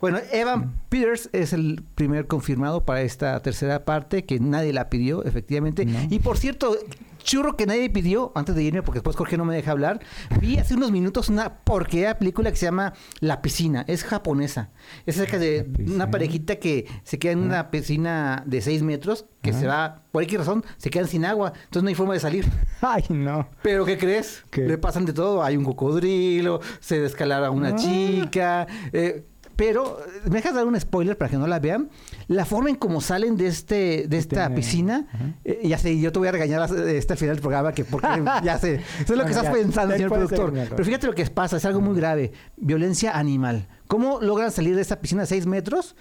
Bueno, 0.00 0.18
Evan 0.32 0.72
Peters 0.88 1.30
es 1.32 1.52
el 1.52 1.82
primer 1.94 2.26
confirmado 2.26 2.84
para 2.84 3.02
esta 3.02 3.40
tercera 3.40 3.84
parte, 3.84 4.24
que 4.24 4.40
nadie 4.40 4.72
la 4.72 4.90
pidió, 4.90 5.22
efectivamente. 5.24 5.84
No. 5.86 5.98
Y 6.10 6.18
por 6.18 6.38
cierto, 6.38 6.76
churro 7.22 7.56
que 7.56 7.66
nadie 7.66 7.88
pidió, 7.90 8.32
antes 8.34 8.54
de 8.54 8.62
irme, 8.62 8.82
porque 8.82 8.98
después 8.98 9.16
Jorge 9.16 9.36
no 9.36 9.44
me 9.44 9.54
deja 9.54 9.70
hablar, 9.72 10.00
vi 10.40 10.58
hace 10.58 10.74
unos 10.74 10.90
minutos 10.92 11.28
una 11.28 11.58
porquería 11.64 12.18
película 12.18 12.50
que 12.50 12.56
se 12.56 12.66
llama 12.66 12.92
La 13.20 13.42
Piscina, 13.42 13.84
es 13.88 14.04
japonesa. 14.04 14.70
Es 15.06 15.16
acerca 15.16 15.38
de 15.38 15.68
una 15.86 16.10
parejita 16.10 16.56
que 16.56 16.86
se 17.04 17.18
queda 17.18 17.32
en 17.32 17.38
una 17.40 17.70
piscina 17.70 18.42
de 18.46 18.60
6 18.60 18.82
metros, 18.82 19.26
que 19.42 19.50
Ah. 19.50 19.54
se 19.54 19.66
va, 19.66 20.02
por 20.12 20.22
X 20.22 20.38
razón, 20.38 20.64
se 20.76 20.90
quedan 20.90 21.08
sin 21.08 21.24
agua, 21.24 21.52
entonces 21.64 21.82
no 21.82 21.88
hay 21.88 21.94
forma 21.94 22.14
de 22.14 22.20
salir. 22.20 22.46
Ay, 22.80 23.04
no. 23.08 23.48
Pero 23.62 23.84
¿qué 23.84 23.96
crees? 23.98 24.44
¿Qué? 24.50 24.62
Le 24.62 24.78
pasan 24.78 25.04
de 25.04 25.12
todo. 25.12 25.42
Hay 25.42 25.56
un 25.56 25.64
cocodrilo, 25.64 26.60
se 26.80 27.00
descalara 27.00 27.50
una 27.50 27.68
Ah. 27.70 27.76
chica. 27.76 28.66
eh, 28.92 29.24
pero, 29.64 29.98
¿me 30.24 30.38
dejas 30.38 30.54
dar 30.54 30.66
un 30.66 30.78
spoiler 30.80 31.16
para 31.16 31.30
que 31.30 31.36
no 31.36 31.46
la 31.46 31.60
vean? 31.60 31.88
La 32.26 32.44
forma 32.44 32.68
en 32.68 32.74
cómo 32.74 33.00
salen 33.00 33.36
de 33.36 33.46
este 33.46 34.06
de 34.08 34.18
esta 34.18 34.46
Tiene- 34.46 34.56
piscina, 34.56 35.06
eh, 35.44 35.60
ya 35.62 35.78
sé, 35.78 36.00
yo 36.00 36.10
te 36.10 36.18
voy 36.18 36.26
a 36.26 36.32
regañar 36.32 36.60
hasta 36.62 36.74
el 36.82 37.00
final 37.18 37.36
del 37.36 37.40
programa, 37.40 37.72
que 37.72 37.84
porque 37.84 38.08
ya 38.42 38.58
sé, 38.58 38.74
eso 38.74 38.82
es 38.98 39.08
lo 39.10 39.14
Bueno, 39.16 39.24
que 39.26 39.30
estás 39.30 39.44
ya, 39.44 39.52
pensando, 39.52 39.90
ya 39.94 39.96
señor 39.98 40.10
productor. 40.12 40.52
Pero 40.52 40.84
fíjate 40.84 41.06
lo 41.06 41.14
que 41.14 41.24
pasa, 41.26 41.58
es 41.58 41.64
algo 41.64 41.80
muy 41.80 41.94
grave. 41.96 42.32
Violencia 42.56 43.16
animal. 43.16 43.68
¿Cómo 43.86 44.20
logran 44.20 44.50
salir 44.50 44.74
de 44.74 44.82
esta 44.82 45.00
piscina 45.00 45.20
de 45.22 45.26
6 45.28 45.46
metros? 45.46 45.94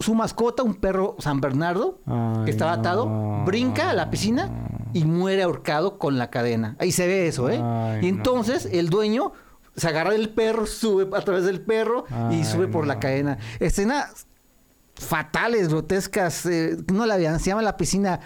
Su 0.00 0.14
mascota, 0.14 0.62
un 0.62 0.74
perro 0.74 1.16
San 1.20 1.40
Bernardo, 1.40 2.00
Ay, 2.06 2.44
que 2.44 2.50
estaba 2.50 2.72
atado, 2.72 3.06
no. 3.06 3.44
brinca 3.46 3.88
a 3.90 3.94
la 3.94 4.10
piscina 4.10 4.50
y 4.92 5.04
muere 5.04 5.42
ahorcado 5.42 5.98
con 5.98 6.18
la 6.18 6.28
cadena. 6.28 6.76
Ahí 6.78 6.92
se 6.92 7.06
ve 7.06 7.28
eso, 7.28 7.48
¿eh? 7.50 7.60
Ay, 7.62 8.00
y 8.06 8.08
entonces 8.08 8.68
el 8.72 8.88
dueño 8.90 9.32
se 9.76 9.88
agarra 9.88 10.10
del 10.12 10.30
perro, 10.30 10.66
sube 10.66 11.06
a 11.16 11.20
través 11.22 11.44
del 11.44 11.60
perro 11.60 12.04
y 12.30 12.44
sube 12.44 12.68
por 12.68 12.86
la 12.86 12.98
cadena. 12.98 13.38
Escenas 13.58 14.26
fatales, 14.94 15.68
grotescas. 15.68 16.44
eh, 16.46 16.76
no 16.92 17.06
la 17.06 17.16
vean, 17.16 17.38
se 17.40 17.46
llama 17.46 17.62
La 17.62 17.76
Piscina. 17.76 18.20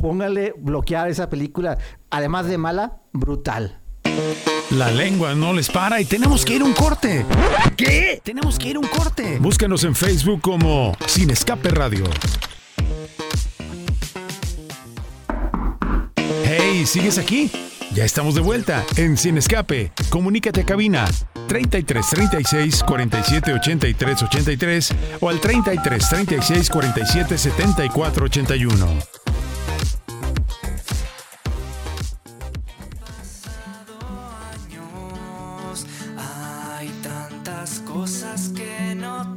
Póngale 0.00 0.54
bloquear 0.58 1.08
esa 1.08 1.28
película. 1.28 1.78
Además 2.10 2.46
de 2.46 2.58
mala, 2.58 3.00
brutal. 3.12 3.78
La 4.70 4.90
lengua 4.90 5.34
no 5.34 5.52
les 5.52 5.68
para 5.70 6.00
y 6.00 6.04
tenemos 6.04 6.44
que 6.44 6.54
ir 6.56 6.62
a 6.62 6.64
un 6.64 6.72
corte. 6.72 7.24
¿Qué? 7.76 8.20
Tenemos 8.24 8.58
que 8.58 8.70
ir 8.70 8.76
a 8.76 8.80
un 8.80 8.86
corte. 8.88 9.38
Búscanos 9.38 9.84
en 9.84 9.94
Facebook 9.94 10.40
como 10.40 10.96
Sin 11.06 11.30
Escape 11.30 11.68
Radio. 11.70 12.04
Hey, 16.44 16.84
¿sigues 16.86 17.18
aquí? 17.18 17.50
Ya 17.94 18.06
estamos 18.06 18.34
de 18.34 18.40
vuelta 18.40 18.86
en 18.96 19.18
Sin 19.18 19.36
Escape. 19.36 19.92
Comunícate 20.08 20.62
a 20.62 20.64
cabina 20.64 21.04
33 21.46 22.06
36 22.08 22.82
47 22.84 23.52
83 23.52 24.22
83 24.22 24.94
o 25.20 25.28
al 25.28 25.38
33 25.38 26.08
36 26.08 26.70
47 26.70 27.38
74 27.38 28.24
81. 28.24 28.86
años. 28.86 29.08
Hay 36.16 36.88
tantas 37.02 37.80
cosas 37.80 38.52
que 38.56 38.94
no 38.94 39.36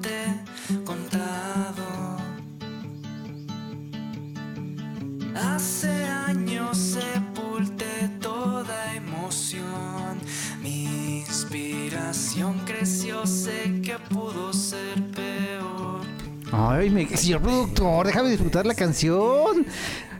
Me, 16.90 17.08
señor 17.18 17.42
productor, 17.42 18.06
déjame 18.06 18.30
disfrutar 18.30 18.66
la 18.66 18.76
canción. 18.76 19.66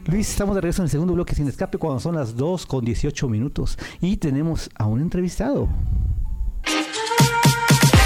Luis, 0.06 0.30
estamos 0.30 0.54
de 0.54 0.60
regreso 0.60 0.82
en 0.82 0.84
el 0.84 0.90
segundo 0.90 1.14
bloque 1.14 1.34
sin 1.34 1.48
escape 1.48 1.78
cuando 1.78 2.00
son 2.00 2.16
las 2.16 2.36
2 2.36 2.66
con 2.66 2.84
18 2.84 3.28
minutos. 3.28 3.78
Y 4.00 4.16
tenemos 4.16 4.68
a 4.74 4.86
un 4.86 5.00
entrevistado. 5.00 5.68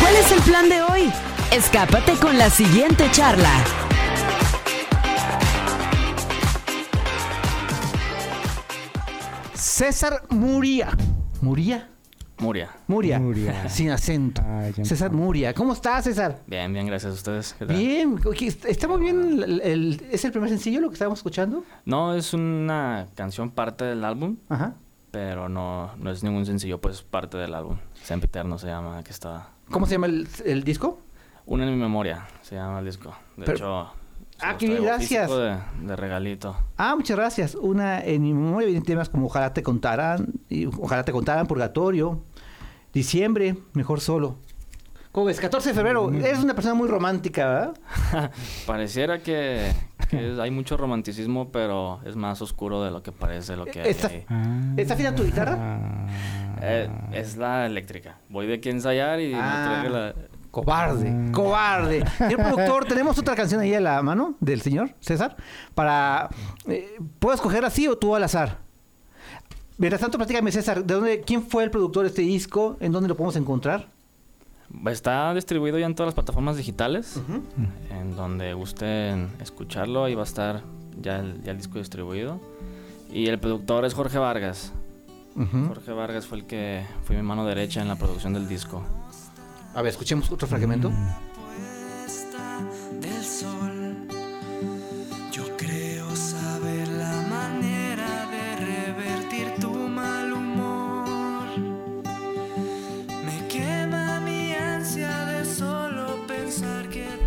¿Cuál 0.00 0.16
es 0.16 0.32
el 0.32 0.40
plan 0.42 0.68
de 0.68 0.82
hoy? 0.82 1.12
Escápate 1.52 2.12
con 2.14 2.36
la 2.38 2.50
siguiente 2.50 3.10
charla. 3.12 3.50
César 9.54 10.22
Muria. 10.28 10.96
¿Muria? 11.40 11.89
Muria. 12.40 12.70
Muria. 12.86 13.18
Muria. 13.18 13.68
Sin 13.68 13.90
acento. 13.90 14.42
Ay, 14.46 14.72
César. 14.84 15.12
Muria. 15.12 15.52
¿Cómo 15.54 15.72
estás, 15.74 16.04
César? 16.04 16.40
Bien, 16.46 16.72
bien, 16.72 16.86
gracias 16.86 17.12
a 17.12 17.14
ustedes. 17.14 17.54
¿Qué 17.58 17.66
tal? 17.66 17.76
Bien. 17.76 18.14
Ok, 18.24 18.42
est- 18.42 18.64
¿Está 18.64 18.88
muy 18.88 19.00
bien? 19.02 19.42
el- 19.42 19.60
el- 19.60 20.02
¿Es 20.10 20.24
el 20.24 20.32
primer 20.32 20.48
sencillo 20.48 20.80
lo 20.80 20.88
que 20.88 20.94
estábamos 20.94 21.18
escuchando? 21.18 21.64
No, 21.84 22.14
es 22.14 22.32
una 22.32 23.06
canción 23.14 23.50
parte 23.50 23.84
del 23.84 24.04
álbum, 24.04 24.36
Ajá. 24.48 24.74
pero 25.10 25.48
no, 25.48 25.90
no 25.96 26.10
es 26.10 26.22
ningún 26.24 26.46
sencillo, 26.46 26.80
pues 26.80 27.02
parte 27.02 27.36
del 27.36 27.54
álbum. 27.54 27.76
Sempiterno 28.02 28.58
se 28.58 28.68
llama, 28.68 29.02
que 29.04 29.10
está... 29.10 29.50
¿Cómo 29.70 29.86
se 29.86 29.92
llama 29.92 30.06
el, 30.06 30.26
el 30.44 30.64
disco? 30.64 30.98
Una 31.46 31.64
en 31.64 31.70
mi 31.70 31.76
memoria, 31.80 32.26
se 32.42 32.54
llama 32.56 32.78
el 32.78 32.86
disco. 32.86 33.14
De 33.36 33.44
Pero- 33.44 33.56
hecho, 33.56 33.92
Ah, 34.42 34.56
qué 34.56 34.68
bien, 34.68 34.82
gracias. 34.82 35.28
De, 35.28 35.54
de 35.82 35.96
regalito. 35.96 36.56
Ah, 36.78 36.96
muchas 36.96 37.14
gracias. 37.14 37.54
Una 37.54 38.02
en 38.02 38.22
mi 38.22 38.32
memoria 38.32 38.64
vienen 38.68 38.84
temas 38.84 39.10
como 39.10 39.26
Ojalá 39.26 39.52
te 39.52 39.62
contaran, 39.62 40.32
y 40.48 40.64
Ojalá 40.64 41.04
te 41.04 41.12
contaran, 41.12 41.46
Purgatorio, 41.46 42.22
Diciembre, 42.92 43.56
Mejor 43.72 44.00
solo. 44.00 44.36
¿Cómo 45.12 45.26
ves? 45.26 45.40
14 45.40 45.70
de 45.70 45.74
febrero. 45.74 46.12
Eres 46.12 46.38
una 46.44 46.54
persona 46.54 46.74
muy 46.74 46.88
romántica, 46.88 47.48
¿verdad? 47.48 48.30
Pareciera 48.66 49.20
que, 49.20 49.72
que 50.08 50.32
es- 50.32 50.38
hay 50.38 50.52
mucho 50.52 50.76
romanticismo, 50.76 51.50
pero 51.50 52.00
es 52.04 52.14
más 52.14 52.40
oscuro 52.42 52.84
de 52.84 52.92
lo 52.92 53.02
que 53.02 53.10
parece 53.10 53.56
lo 53.56 53.64
que 53.64 53.80
hay 53.82 53.88
ahí. 53.88 54.24
Ah. 54.28 54.74
¿Está 54.76 54.94
afina 54.94 55.12
tu 55.14 55.24
guitarra? 55.24 56.06
Eh, 56.62 56.88
es 57.12 57.36
la 57.36 57.66
eléctrica. 57.66 58.18
Voy 58.28 58.46
de 58.46 58.54
aquí 58.54 58.68
a 58.68 58.72
ensayar 58.72 59.18
y 59.20 59.32
Ah. 59.34 59.80
me 59.82 59.88
traigo 59.90 59.96
la... 59.98 60.14
Cobarde, 60.52 61.30
cobarde. 61.32 62.04
Señor 62.18 62.42
productor, 62.42 62.84
tenemos 62.84 63.16
otra 63.18 63.36
canción 63.36 63.60
ahí 63.60 63.72
a 63.74 63.80
la 63.80 64.02
mano 64.02 64.34
del 64.40 64.60
señor 64.62 64.94
César. 64.98 65.36
Para. 65.76 66.28
eh, 66.66 66.98
¿Puedo 67.20 67.34
escoger 67.36 67.64
así 67.64 67.86
o 67.86 67.96
tú 67.96 68.16
al 68.16 68.24
azar? 68.24 68.58
Mientras 69.80 70.02
tanto, 70.02 70.18
platícame, 70.18 70.52
César, 70.52 70.84
¿de 70.84 70.92
dónde, 70.92 71.22
¿quién 71.22 71.42
fue 71.42 71.64
el 71.64 71.70
productor 71.70 72.02
de 72.02 72.10
este 72.10 72.20
disco? 72.20 72.76
¿En 72.80 72.92
dónde 72.92 73.08
lo 73.08 73.16
podemos 73.16 73.34
encontrar? 73.36 73.88
Está 74.84 75.32
distribuido 75.32 75.78
ya 75.78 75.86
en 75.86 75.94
todas 75.94 76.08
las 76.08 76.14
plataformas 76.14 76.58
digitales. 76.58 77.18
En 77.90 78.14
donde 78.14 78.52
gusten 78.52 79.30
escucharlo, 79.40 80.04
ahí 80.04 80.14
va 80.14 80.20
a 80.20 80.26
estar 80.26 80.62
ya 81.00 81.20
el, 81.20 81.42
ya 81.42 81.52
el 81.52 81.56
disco 81.56 81.78
distribuido. 81.78 82.38
Y 83.10 83.28
el 83.28 83.40
productor 83.40 83.86
es 83.86 83.94
Jorge 83.94 84.18
Vargas. 84.18 84.74
Jorge 85.34 85.92
Vargas 85.92 86.26
fue 86.26 86.36
el 86.36 86.44
que 86.44 86.84
fue 87.04 87.16
mi 87.16 87.22
mano 87.22 87.46
derecha 87.46 87.80
en 87.80 87.88
la 87.88 87.96
producción 87.96 88.34
del 88.34 88.46
disco. 88.46 88.82
A 89.74 89.80
ver, 89.80 89.92
escuchemos 89.92 90.30
otro 90.30 90.46
fragmento. 90.46 90.90
puesta 90.90 92.68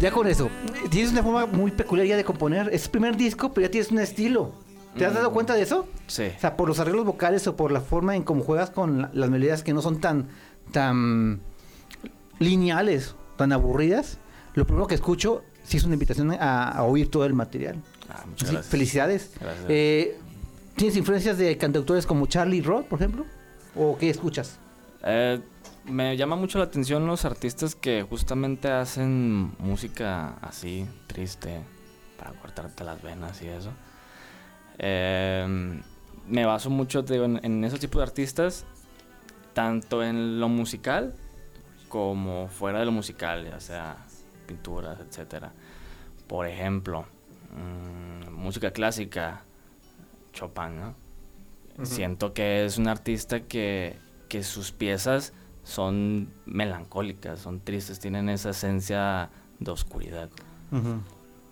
Ya 0.04 0.12
con 0.12 0.28
eso, 0.28 0.50
tienes 0.90 1.12
una 1.14 1.24
forma 1.24 1.46
muy 1.46 1.72
peculiar 1.72 2.06
ya 2.06 2.18
de 2.18 2.26
componer. 2.26 2.70
Es 2.74 2.84
tu 2.84 2.92
primer 2.92 3.16
disco, 3.16 3.54
pero 3.54 3.68
ya 3.68 3.72
tienes 3.72 3.90
un 3.90 4.00
estilo. 4.00 4.52
¿Te 4.98 5.06
has 5.06 5.14
dado 5.14 5.32
cuenta 5.32 5.54
de 5.56 5.62
eso? 5.62 5.88
Sí. 6.08 6.26
O 6.36 6.40
sea, 6.42 6.58
por 6.58 6.68
los 6.68 6.78
arreglos 6.80 7.06
vocales 7.06 7.48
o 7.48 7.56
por 7.56 7.72
la 7.72 7.80
forma 7.80 8.14
en 8.18 8.24
cómo 8.24 8.44
juegas 8.44 8.70
con 8.70 9.04
la- 9.04 9.10
las 9.14 9.30
melodías 9.30 9.64
que 9.64 9.74
no 9.74 9.82
son 9.82 10.02
tan, 10.02 10.28
tan 10.74 11.40
lineales, 12.40 13.16
tan 13.38 13.54
aburridas. 13.54 14.18
Lo 14.56 14.66
primero 14.68 14.88
que 14.88 14.96
escucho 14.96 15.42
sí 15.64 15.78
es 15.78 15.84
una 15.86 15.94
invitación 15.94 16.32
a, 16.34 16.68
a 16.70 16.84
oír 16.84 17.10
todo 17.10 17.26
el 17.26 17.34
material. 17.34 17.78
Ah, 18.10 18.26
muchas 18.28 18.50
Sí, 18.50 18.54
gracias. 18.56 18.72
felicidades. 18.72 19.32
Gracias. 19.40 19.66
Eh, 19.70 20.18
¿Tienes 20.76 20.98
influencias 20.98 21.38
de 21.38 21.58
cantautores 21.58 22.06
como 22.06 22.26
Charlie 22.26 22.62
Roth, 22.62 22.88
por 22.88 23.00
ejemplo? 23.00 23.26
¿O 23.76 23.98
qué 23.98 24.10
escuchas? 24.10 24.58
Eh, 25.06 25.40
me 25.86 26.16
llama 26.18 26.36
mucho 26.36 26.60
la 26.60 26.66
atención 26.66 27.06
los 27.08 27.25
artistas 27.25 27.75
que 27.75 28.04
justamente 28.04 28.70
hacen 28.72 29.54
música 29.60 30.36
así, 30.42 30.88
triste, 31.08 31.62
para 32.18 32.32
cortarte 32.34 32.84
las 32.84 33.02
venas 33.02 33.42
y 33.42 33.48
eso. 33.48 33.72
Eh, 34.78 35.82
me 36.28 36.46
baso 36.46 36.70
mucho 36.70 37.02
digo, 37.02 37.25
en, 37.25 37.40
en 37.44 37.63
esos 37.63 37.80
tipos 37.80 38.00
de 38.00 38.04
artistas, 38.04 38.66
tanto 39.54 40.04
en 40.04 40.40
lo 40.40 40.50
musical 40.50 41.13
como 41.90 42.48
fuera 42.48 42.80
de 42.80 42.86
lo 42.86 42.92
musical, 42.92 43.46
ya 43.46 43.60
sea 43.60 43.98
pinturas, 44.48 45.00
etcétera. 45.00 45.52
Por 46.28 46.48
ejemplo, 46.48 47.06
mm, 47.52 48.32
música 48.32 48.72
clásica, 48.72 49.44
Chopin, 50.32 50.80
¿no? 50.80 50.96
Siento 51.84 52.34
que 52.34 52.66
es 52.66 52.78
un 52.78 52.88
artista 52.88 53.41
que, 53.41 53.98
que 54.30 54.43
sus 54.43 54.72
piezas 54.72 55.34
son 55.63 56.34
melancólicas, 56.45 57.39
son 57.39 57.62
tristes, 57.62 57.99
tienen 57.99 58.30
esa 58.30 58.52
esencia 58.52 59.30
de 59.60 59.71
oscuridad. 59.71 60.30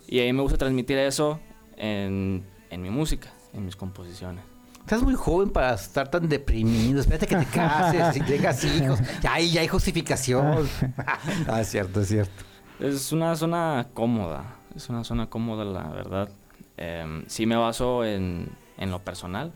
Y 0.07 0.19
a 0.19 0.23
mí 0.23 0.33
me 0.33 0.41
gusta 0.41 0.57
transmitir 0.57 0.97
eso 0.97 1.39
en, 1.77 2.45
en 2.69 2.81
mi 2.81 2.89
música, 2.89 3.29
en 3.53 3.65
mis 3.65 3.75
composiciones. 3.75 4.43
Estás 4.79 5.03
muy 5.03 5.13
joven 5.13 5.51
para 5.51 5.75
estar 5.75 6.09
tan 6.09 6.27
deprimido. 6.27 6.99
Espérate 6.99 7.27
que 7.27 7.35
te 7.35 7.45
cases 7.45 8.17
y 8.17 8.21
tengas 8.21 8.63
hijos. 8.65 8.99
Ya 9.21 9.33
hay, 9.33 9.51
ya 9.51 9.61
hay 9.61 9.67
justificación. 9.67 10.67
ah, 11.47 11.61
es 11.61 11.69
cierto, 11.69 12.01
es 12.01 12.07
cierto. 12.07 12.43
Es 12.79 13.11
una 13.11 13.35
zona 13.35 13.89
cómoda, 13.93 14.55
es 14.75 14.89
una 14.89 15.03
zona 15.03 15.29
cómoda, 15.29 15.63
la 15.63 15.87
verdad. 15.89 16.29
Em, 16.77 17.23
sí 17.27 17.45
me 17.45 17.55
baso 17.55 18.03
en, 18.03 18.49
en 18.77 18.89
lo 18.89 18.99
personal, 19.03 19.53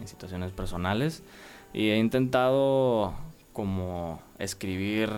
en 0.00 0.06
situaciones 0.06 0.52
personales, 0.52 1.24
y 1.72 1.90
he 1.90 1.98
intentado 1.98 3.12
como 3.60 4.22
escribir 4.38 5.10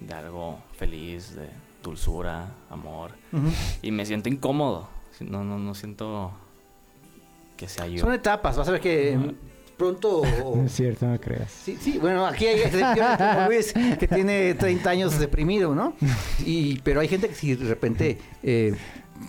de 0.00 0.12
algo 0.14 0.58
feliz, 0.76 1.34
de 1.34 1.48
dulzura, 1.82 2.48
amor, 2.68 3.12
y 3.80 3.90
me 3.90 4.04
siento 4.04 4.28
incómodo, 4.28 4.88
no, 5.20 5.42
no, 5.44 5.58
no 5.58 5.74
siento 5.74 6.30
que 7.56 7.68
sea 7.68 7.86
yo. 7.86 8.00
Son 8.00 8.12
etapas. 8.12 8.56
Vas 8.58 8.68
a 8.68 8.72
ver 8.72 8.80
que 8.82 9.18
pronto... 9.78 10.22
No 10.56 10.64
es 10.64 10.72
cierto, 10.72 11.06
no 11.06 11.18
creas. 11.18 11.50
Sí, 11.50 11.78
sí, 11.80 11.98
bueno, 11.98 12.26
aquí 12.26 12.44
hay 12.46 12.60
Luis, 13.48 13.72
que 13.98 14.06
tiene 14.06 14.52
30 14.54 14.90
años 14.90 15.18
deprimido, 15.18 15.74
¿no? 15.74 15.94
Y, 16.44 16.78
pero 16.80 17.00
hay 17.00 17.08
gente 17.08 17.28
que 17.28 17.34
si 17.34 17.54
de 17.54 17.64
repente 17.66 18.18
eh, 18.42 18.74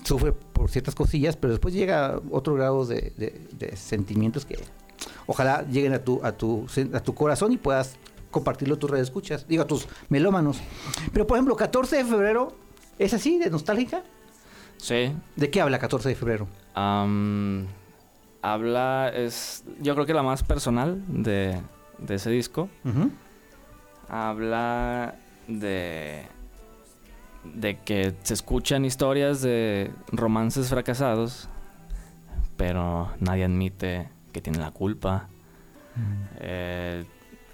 sufre 0.03 0.33
por 0.33 0.69
ciertas 0.69 0.93
cosillas, 0.95 1.37
pero 1.37 1.51
después 1.53 1.73
llega 1.73 2.07
a 2.15 2.21
otro 2.31 2.55
grado 2.55 2.85
de, 2.85 3.13
de- 3.15 3.47
de 3.53 3.77
sentimientos 3.77 4.45
que 4.45 4.57
ojalá 5.25 5.65
lleguen 5.69 5.93
a 5.93 5.99
tu, 5.99 6.19
a 6.23 6.31
tu, 6.33 6.65
a 6.93 6.99
tu 7.01 7.13
corazón 7.13 7.53
y 7.53 7.57
puedas 7.57 7.95
compartirlo 8.31 8.75
a 8.75 8.79
tus 8.79 8.89
redes 8.89 9.07
escuchas, 9.07 9.47
digo, 9.47 9.63
a 9.63 9.67
tus 9.67 9.87
melómanos. 10.09 10.59
Pero, 11.13 11.25
por 11.27 11.37
ejemplo, 11.37 11.55
14 11.55 11.97
de 11.97 12.05
febrero, 12.05 12.55
¿es 12.99 13.13
así, 13.13 13.37
de 13.37 13.49
nostálgica? 13.49 14.03
Sí, 14.77 15.11
¿De 15.35 15.49
qué 15.49 15.61
habla 15.61 15.79
14 15.79 16.09
de 16.09 16.15
febrero? 16.15 16.47
Am, 16.75 17.65
habla, 18.41 19.09
es 19.13 19.63
yo 19.79 19.95
creo 19.95 20.05
que 20.05 20.13
la 20.13 20.23
más 20.23 20.43
personal 20.43 21.01
de, 21.07 21.59
de 21.97 22.15
ese 22.15 22.29
disco. 22.29 22.69
Habla 24.09 25.15
de, 25.47 26.27
de 27.43 27.79
que 27.79 28.13
se 28.23 28.33
escuchan 28.35 28.85
historias 28.85 29.41
de 29.41 29.91
romances 30.11 30.69
fracasados, 30.69 31.49
pero 32.55 33.11
nadie 33.19 33.43
admite 33.45 34.09
que 34.31 34.41
tiene 34.41 34.59
la 34.59 34.71
culpa. 34.71 35.27
Eh, 36.39 37.03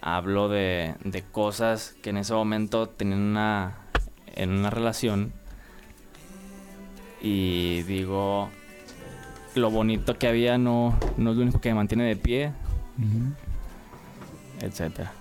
hablo 0.06 0.50
de, 0.50 0.96
de 1.06 1.24
cosas 1.24 1.96
que 2.04 2.10
en 2.10 2.18
ese 2.18 2.34
momento 2.34 2.90
tenían 2.90 3.22
una, 3.22 3.78
en 4.36 4.52
una 4.52 4.70
relación 4.70 5.32
y 7.22 7.84
digo, 7.84 8.50
lo 9.56 9.72
bonito 9.72 10.20
que 10.20 10.28
había 10.28 10.58
no, 10.58 11.00
no 11.16 11.32
es 11.32 11.38
lo 11.38 11.44
único 11.44 11.62
que 11.62 11.70
me 11.70 11.76
mantiene 11.76 12.04
de 12.04 12.18
pie, 12.18 12.52
etcétera. 14.62 15.14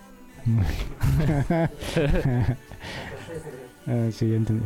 Ah, 3.85 4.11
sí, 4.13 4.33
entendí. 4.33 4.65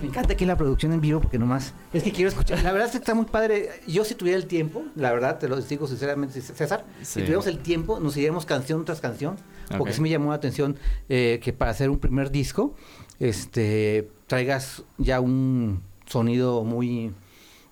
Me 0.00 0.06
encanta 0.06 0.32
aquí 0.34 0.44
la 0.44 0.56
producción 0.56 0.92
en 0.92 1.00
vivo 1.00 1.20
porque 1.20 1.38
nomás 1.38 1.74
es 1.92 2.02
que 2.02 2.12
quiero 2.12 2.28
escuchar. 2.28 2.62
La 2.62 2.70
verdad 2.72 2.86
es 2.86 2.92
que 2.92 2.98
está 2.98 3.14
muy 3.14 3.26
padre. 3.26 3.70
Yo 3.86 4.04
si 4.04 4.14
tuviera 4.14 4.38
el 4.38 4.46
tiempo, 4.46 4.84
la 4.94 5.12
verdad 5.12 5.38
te 5.38 5.48
lo 5.48 5.60
digo 5.60 5.86
sinceramente, 5.86 6.40
César, 6.40 6.84
si 7.02 7.20
tuviéramos 7.20 7.46
el 7.48 7.58
tiempo 7.58 7.98
nos 7.98 8.16
iríamos 8.16 8.46
canción 8.46 8.84
tras 8.84 9.00
canción, 9.00 9.36
porque 9.68 9.90
Ok. 9.90 9.96
sí 9.96 10.00
me 10.00 10.08
llamó 10.08 10.30
la 10.30 10.36
atención 10.36 10.76
eh, 11.08 11.40
que 11.42 11.52
para 11.52 11.72
hacer 11.72 11.90
un 11.90 11.98
primer 11.98 12.30
disco, 12.30 12.74
este, 13.18 14.08
traigas 14.26 14.84
ya 14.98 15.20
un 15.20 15.82
sonido 16.06 16.64
muy 16.64 17.12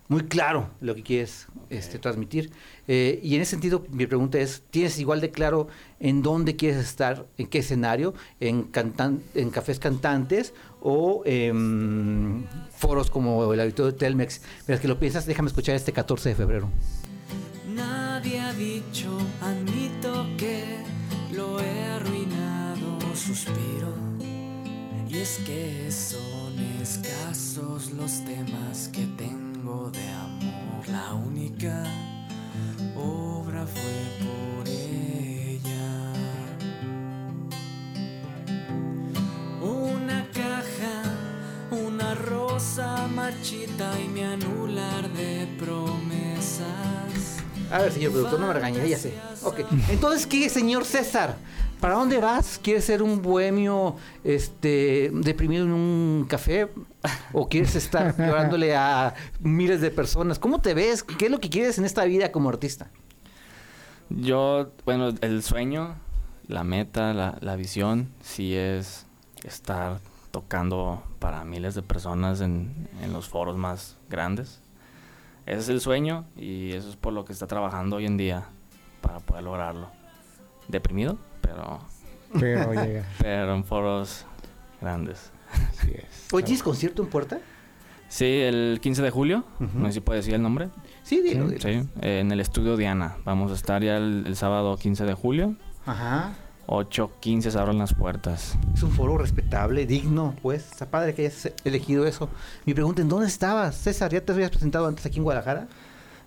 muy 0.08 0.22
claro 0.22 0.70
lo 0.80 0.94
que 0.94 1.02
quieres 1.02 1.48
este, 1.68 1.98
transmitir. 1.98 2.52
Eh, 2.86 3.18
y 3.24 3.34
en 3.34 3.42
ese 3.42 3.50
sentido, 3.52 3.84
mi 3.90 4.06
pregunta 4.06 4.38
es, 4.38 4.62
¿tienes 4.70 5.00
igual 5.00 5.20
de 5.20 5.32
claro 5.32 5.66
en 5.98 6.22
dónde 6.22 6.54
quieres 6.54 6.78
estar, 6.78 7.26
en 7.38 7.48
qué 7.48 7.58
escenario, 7.58 8.14
en, 8.38 8.62
cantan 8.62 9.20
en 9.34 9.50
cafés 9.50 9.80
cantantes 9.80 10.54
o 10.88 11.22
en 11.26 12.46
foros 12.70 13.10
como 13.10 13.52
el 13.52 13.60
auditorio 13.60 13.90
de 13.90 13.98
Telmex? 13.98 14.40
Mientras 14.58 14.80
que 14.80 14.86
lo 14.86 14.98
piensas, 15.00 15.26
déjame 15.26 15.48
escuchar 15.48 15.74
este 15.74 15.92
14 15.92 16.28
de 16.28 16.34
febrero. 16.36 16.70
Nadie 17.74 18.40
ha 18.40 18.52
dicho, 18.52 19.18
admito 19.40 20.26
que 20.38 20.78
lo 21.34 21.58
he 21.60 21.82
arruinado, 21.86 22.98
suspiro. 23.14 23.92
Y 25.08 25.18
es 25.18 25.40
que 25.44 25.90
son 25.90 26.56
escasos 26.80 27.90
los 27.92 28.24
temas 28.24 28.88
que 28.92 29.06
tengo 29.18 29.90
de 29.90 30.08
amor. 30.08 30.88
La 30.88 31.14
única 31.14 31.82
obra 32.94 33.66
fue 33.66 34.24
por 34.24 34.68
ella. 34.68 36.12
Una 39.62 40.28
caja, 40.32 40.75
rosa 42.26 43.06
marchita 43.14 43.92
y 44.00 44.08
mi 44.08 44.22
anular 44.22 45.08
de 45.10 45.48
promesas. 45.58 46.66
A 47.70 47.78
ver, 47.78 47.92
señor 47.92 48.12
productor, 48.12 48.40
no 48.40 48.48
me 48.48 48.52
regañes, 48.52 48.88
ya 48.88 48.98
sé. 48.98 49.14
Ok. 49.42 49.60
Entonces, 49.88 50.26
¿qué, 50.26 50.48
señor 50.48 50.84
César? 50.84 51.36
¿Para 51.80 51.94
dónde 51.94 52.18
vas? 52.18 52.58
¿Quieres 52.62 52.84
ser 52.84 53.02
un 53.02 53.22
bohemio 53.22 53.96
este, 54.24 55.10
deprimido 55.12 55.64
en 55.64 55.72
un 55.72 56.26
café? 56.28 56.68
¿O 57.32 57.48
quieres 57.48 57.74
estar 57.76 58.16
llorándole 58.18 58.74
a 58.74 59.14
miles 59.40 59.80
de 59.80 59.90
personas? 59.90 60.38
¿Cómo 60.38 60.60
te 60.60 60.74
ves? 60.74 61.02
¿Qué 61.02 61.26
es 61.26 61.30
lo 61.30 61.38
que 61.38 61.50
quieres 61.50 61.78
en 61.78 61.84
esta 61.84 62.04
vida 62.04 62.32
como 62.32 62.48
artista? 62.48 62.90
Yo, 64.08 64.72
bueno, 64.84 65.12
el 65.20 65.42
sueño, 65.42 65.96
la 66.46 66.64
meta, 66.64 67.12
la, 67.12 67.38
la 67.40 67.56
visión, 67.56 68.08
sí 68.22 68.54
es 68.54 69.06
estar 69.44 70.00
tocando 70.36 71.02
para 71.18 71.44
miles 71.46 71.74
de 71.74 71.80
personas 71.82 72.42
en, 72.42 72.90
en 73.02 73.10
los 73.14 73.26
foros 73.26 73.56
más 73.56 73.96
grandes. 74.10 74.60
Ese 75.46 75.60
es 75.60 75.68
el 75.70 75.80
sueño 75.80 76.26
y 76.36 76.72
eso 76.72 76.90
es 76.90 76.96
por 76.96 77.14
lo 77.14 77.24
que 77.24 77.32
está 77.32 77.46
trabajando 77.46 77.96
hoy 77.96 78.04
en 78.04 78.18
día 78.18 78.44
para 79.00 79.20
poder 79.20 79.44
lograrlo. 79.44 79.88
Deprimido, 80.68 81.16
pero, 81.40 81.78
Pero 82.38 82.74
llega. 82.74 83.06
pero 83.18 83.54
en 83.54 83.64
foros 83.64 84.26
grandes. 84.78 85.32
Así 85.70 85.92
es. 85.94 86.28
¿Hoy 86.30 86.42
tienes 86.42 86.62
concierto 86.62 87.02
en 87.02 87.08
puerta? 87.08 87.38
Sí, 88.10 88.26
el 88.26 88.78
15 88.82 89.00
de 89.00 89.10
julio, 89.10 89.42
Ujú. 89.58 89.70
no 89.78 89.86
sé 89.86 89.94
si 89.94 90.00
puedo 90.00 90.18
decir 90.18 90.34
el 90.34 90.42
nombre. 90.42 90.68
Sí, 91.02 91.22
dilo, 91.22 91.48
dilo. 91.48 91.62
Sí, 91.62 91.88
eh, 92.02 92.20
en 92.20 92.30
el 92.30 92.40
estudio 92.40 92.76
Diana. 92.76 93.16
Vamos 93.24 93.52
a 93.52 93.54
estar 93.54 93.82
ya 93.82 93.96
el, 93.96 94.24
el 94.26 94.36
sábado 94.36 94.76
15 94.76 95.06
de 95.06 95.14
julio. 95.14 95.56
Ajá. 95.86 96.34
8.15 96.66 97.50
se 97.50 97.58
abren 97.58 97.78
las 97.78 97.94
puertas. 97.94 98.56
Es 98.74 98.82
un 98.82 98.90
foro 98.90 99.18
respetable, 99.18 99.86
digno, 99.86 100.34
pues. 100.42 100.70
Está 100.72 100.86
padre 100.86 101.14
que 101.14 101.22
hayas 101.26 101.52
elegido 101.64 102.06
eso. 102.06 102.28
Mi 102.64 102.74
pregunta, 102.74 103.02
¿en 103.02 103.08
dónde 103.08 103.26
estabas? 103.26 103.76
César, 103.76 104.10
¿ya 104.12 104.20
te 104.20 104.32
habías 104.32 104.50
presentado 104.50 104.86
antes 104.86 105.06
aquí 105.06 105.18
en 105.18 105.24
Guadalajara? 105.24 105.68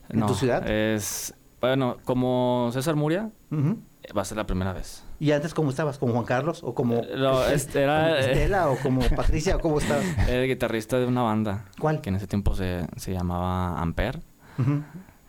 ¿En 0.10 0.20
No, 0.22 0.26
tu 0.28 0.36
ciudad? 0.36 0.68
Es, 0.70 1.34
bueno, 1.62 1.98
como 2.06 2.70
César 2.74 2.96
Muria, 2.96 3.30
eh, 3.52 4.14
va 4.18 4.22
a 4.22 4.26
ser 4.26 4.38
la 4.38 4.48
primera 4.48 4.72
vez. 4.74 5.04
¿Y 5.20 5.32
antes 5.34 5.54
cómo 5.54 5.70
estabas? 5.72 5.98
¿Como 5.98 6.14
Juan 6.14 6.24
Carlos? 6.26 6.62
¿O 6.64 6.74
como 6.74 6.96
Eh, 6.96 7.16
no, 7.18 7.44
este 7.44 7.82
era- 7.84 8.04
como 8.06 8.16
Estela? 8.16 8.70
¿O 8.70 8.78
como 8.78 9.02
Patricia? 9.16 9.58
¿O 9.58 9.60
cómo 9.60 9.80
estabas? 9.80 10.06
Era 10.28 10.42
el 10.44 10.48
guitarrista 10.48 10.98
de 10.98 11.06
una 11.06 11.22
banda. 11.24 11.66
¿Cuál? 11.80 12.00
Que 12.00 12.10
en 12.10 12.16
ese 12.16 12.28
tiempo 12.28 12.56
se, 12.56 12.88
se 12.96 13.12
llamaba 13.12 13.80
Ampere. 13.80 14.20
Ujú. 14.58 14.82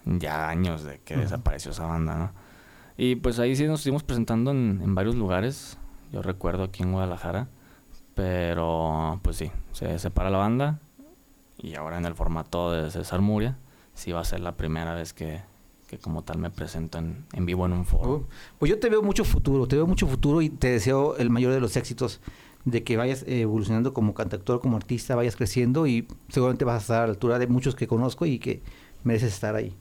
Ya 0.07 0.49
años 0.49 0.85
de 0.85 1.01
que 1.01 1.17
desapareció 1.17 1.73
esa 1.73 1.85
banda, 1.87 2.15
¿no? 2.17 2.33
Y 3.03 3.17
pues 3.17 3.39
ahí 3.39 3.57
sí 3.57 3.67
nos 3.67 3.81
estuvimos 3.81 4.03
presentando 4.03 4.51
en, 4.51 4.95
varios 4.95 5.15
lugares. 5.15 5.79
Yo 6.13 6.21
recuerdo 6.21 6.65
aquí 6.65 6.83
en 6.83 6.93
Guadalajara. 6.93 7.49
Pero 8.15 9.19
pues 9.23 9.37
sí, 9.37 9.51
se 9.73 9.99
separa 9.99 10.29
la 10.29 10.37
banda. 10.37 10.81
Y 11.57 11.77
ahora 11.77 11.97
en 11.97 12.05
el 12.05 12.15
formato 12.15 12.71
de 12.71 12.91
César 12.91 13.23
Muria, 13.23 13.57
sí 13.95 14.13
va 14.13 14.21
a 14.21 14.25
ser 14.27 14.41
la 14.41 14.55
primera 14.55 14.93
vez 14.93 15.15
que, 15.15 15.41
que 15.87 15.97
como 15.97 16.25
tal 16.25 16.37
me 16.41 16.51
presento 16.51 16.99
en, 16.99 17.25
vivo 17.47 17.65
en 17.65 17.73
un 17.73 17.87
foro. 17.87 18.13
Oh, 18.13 18.25
Pues 18.59 18.69
yo 18.69 18.79
te 18.79 18.91
veo 18.91 19.03
mucho 19.03 19.25
futuro, 19.25 19.67
te 19.67 19.77
veo 19.77 19.87
mucho 19.87 20.07
futuro 20.07 20.43
y 20.43 20.51
te 20.51 20.69
deseo 20.69 21.17
el 21.17 21.31
mayor 21.31 21.55
de 21.55 21.61
los 21.61 21.79
éxitos 21.79 22.21
de 22.67 22.85
que 22.85 22.99
vayas 22.99 23.25
evolucionando 23.27 23.95
como 23.95 24.13
cantautor, 24.13 24.61
como 24.61 24.77
artista, 24.77 25.17
vayas 25.17 25.37
creciendo 25.37 25.87
y 25.87 26.07
seguramente 26.29 26.67
vas 26.67 26.75
a 26.75 26.81
estar 26.81 27.03
a 27.05 27.07
la 27.07 27.13
altura 27.13 27.39
de 27.39 27.47
muchos 27.47 27.75
que 27.75 27.87
conozco 27.87 28.27
y 28.27 28.39
que 28.39 28.63
mereces 29.05 29.33
estar 29.33 29.55
ahí. 29.55 29.75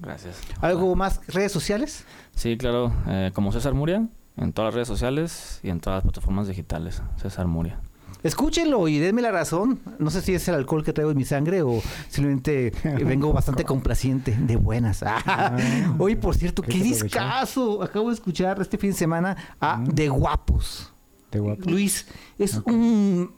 Gracias. 0.00 0.38
¿Algo 0.60 0.94
más? 0.96 1.20
¿Redes 1.28 1.52
sociales? 1.52 2.04
Sí, 2.34 2.56
claro. 2.56 2.92
eh, 3.06 3.30
como 3.34 3.52
César 3.52 3.74
Muria, 3.74 4.06
en 4.36 4.52
todas 4.52 4.68
las 4.68 4.74
redes 4.74 4.88
sociales 4.88 5.60
y 5.62 5.70
en 5.70 5.80
todas 5.80 5.98
las 5.98 6.02
plataformas 6.04 6.48
digitales. 6.48 7.02
César 7.16 7.46
Muria. 7.46 7.80
Escúchenlo 8.22 8.88
y 8.88 8.98
denme 8.98 9.22
la 9.22 9.30
razón. 9.30 9.78
No 9.98 10.10
sé 10.10 10.20
si 10.22 10.34
es 10.34 10.48
el 10.48 10.54
alcohol 10.56 10.82
que 10.82 10.92
traigo 10.92 11.10
en 11.12 11.16
mi 11.16 11.24
sangre 11.24 11.62
o 11.62 11.80
simplemente 12.08 12.72
vengo 13.04 13.32
bastante 13.32 13.64
complaciente, 13.64 14.36
de 14.36 14.56
buenas. 14.56 15.02
Ah, 15.06 15.56
Oye, 15.98 16.16
por 16.16 16.34
cierto, 16.34 16.62
qué 16.62 16.78
discazo. 16.78 17.82
Acabo 17.82 18.08
de 18.08 18.14
escuchar 18.14 18.60
este 18.60 18.78
fin 18.78 18.90
de 18.90 18.96
semana 18.96 19.36
a 19.60 19.80
De 19.86 20.08
Guapos. 20.08 20.92
De 21.30 21.38
guapo. 21.40 21.70
Luis, 21.70 22.06
es 22.38 22.60
un- 22.64 23.32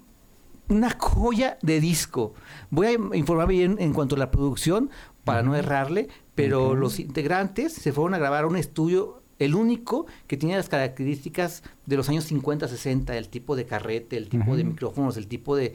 una 0.69 0.91
joya 0.99 1.59
de 1.63 1.81
disco. 1.81 2.35
Voy 2.71 2.87
a 2.87 2.93
informar 3.17 3.49
bien 3.49 3.77
en 3.81 3.93
cuanto 3.93 4.17
a 4.17 4.19
la 4.19 4.31
producción 4.31 4.91
para 5.25 5.43
no 5.43 5.55
errarle, 5.55 6.09
pero 6.39 6.77
los 6.77 7.01
integrantes 7.01 7.73
se 7.73 7.93
fueron 7.93 8.15
a 8.15 8.19
grabar 8.19 8.47
un 8.47 8.55
estudio, 8.55 9.23
el 9.41 9.57
único 9.57 10.07
que 10.29 10.37
tenía 10.37 10.57
las 10.57 10.69
características 10.69 11.65
de 11.85 11.97
los 11.97 12.09
años 12.09 12.25
50, 12.27 12.69
60, 12.69 13.17
el 13.17 13.29
tipo 13.29 13.57
de 13.57 13.67
carrete, 13.67 14.17
el 14.17 14.29
tipo 14.29 14.57
de 14.57 14.63
micrófonos, 14.63 15.17
el 15.17 15.27
tipo 15.27 15.57
de 15.57 15.75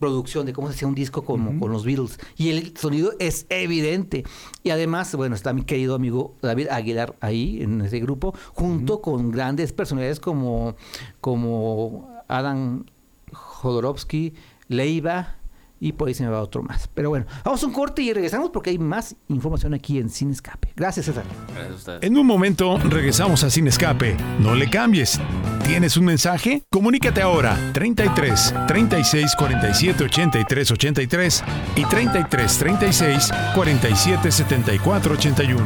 producción, 0.00 0.46
de 0.46 0.52
cómo 0.52 0.66
se 0.66 0.74
hacía 0.74 0.88
un 0.88 0.96
disco 0.96 1.22
como 1.22 1.60
con 1.60 1.70
los 1.70 1.84
Beatles. 1.84 2.18
Y 2.36 2.48
el 2.48 2.76
sonido 2.76 3.12
es 3.20 3.46
evidente. 3.50 4.24
Y 4.64 4.70
además, 4.70 5.14
bueno, 5.14 5.36
está 5.36 5.52
mi 5.52 5.62
querido 5.62 5.94
amigo 5.94 6.34
David 6.42 6.70
Aguilar 6.70 7.14
ahí 7.20 7.62
en 7.62 7.80
ese 7.80 8.00
grupo, 8.00 8.34
junto 8.54 9.00
con 9.00 9.30
grandes 9.30 9.72
personalidades 9.72 10.18
como, 10.18 10.74
como 11.20 12.10
Adam 12.26 12.84
Jodorowsky, 13.32 14.34
Leiva 14.66 15.37
y 15.80 15.92
por 15.92 16.08
ahí 16.08 16.14
se 16.14 16.24
me 16.24 16.30
va 16.30 16.40
otro 16.40 16.62
más. 16.62 16.88
Pero 16.94 17.10
bueno, 17.10 17.26
vamos 17.44 17.62
a 17.62 17.66
un 17.66 17.72
corte 17.72 18.02
y 18.02 18.12
regresamos 18.12 18.50
porque 18.50 18.70
hay 18.70 18.78
más 18.78 19.16
información 19.28 19.74
aquí 19.74 19.98
en 19.98 20.10
Sin 20.10 20.30
Escape. 20.30 20.72
Gracias, 20.76 21.06
César. 21.06 21.24
Gracias 21.48 21.72
a 21.72 21.74
ustedes. 21.74 22.02
En 22.02 22.16
un 22.16 22.26
momento 22.26 22.78
regresamos 22.78 23.44
a 23.44 23.50
Sin 23.50 23.66
Escape. 23.68 24.16
No 24.40 24.54
le 24.54 24.68
cambies. 24.68 25.20
¿Tienes 25.64 25.96
un 25.96 26.06
mensaje? 26.06 26.62
Comunícate 26.70 27.20
ahora 27.20 27.56
33 27.74 28.54
36 28.66 29.34
47 29.36 30.04
83 30.04 30.70
83 30.70 31.44
y 31.76 31.84
33 31.84 32.58
36 32.58 33.30
47 33.54 34.32
74 34.32 35.14
81. 35.14 35.64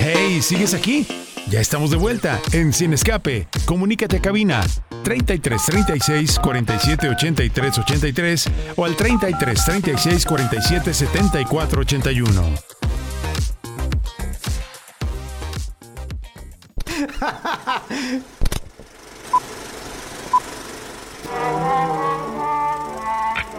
Hey, 0.00 0.42
¿sigues 0.42 0.74
aquí? 0.74 1.06
Ya 1.48 1.60
estamos 1.60 1.90
de 1.90 1.96
vuelta 1.96 2.40
en 2.52 2.72
Sin 2.72 2.92
Escape. 2.94 3.46
Comunícate 3.66 4.16
a 4.16 4.20
cabina 4.22 4.62
33 5.04 5.62
36 5.62 6.38
47 6.38 7.08
83 7.10 7.78
83 7.78 8.50
o 8.76 8.84
al 8.84 8.96
33 8.96 9.64
36 9.64 10.24
47 10.24 10.94
74 10.94 11.80
81. 11.82 12.54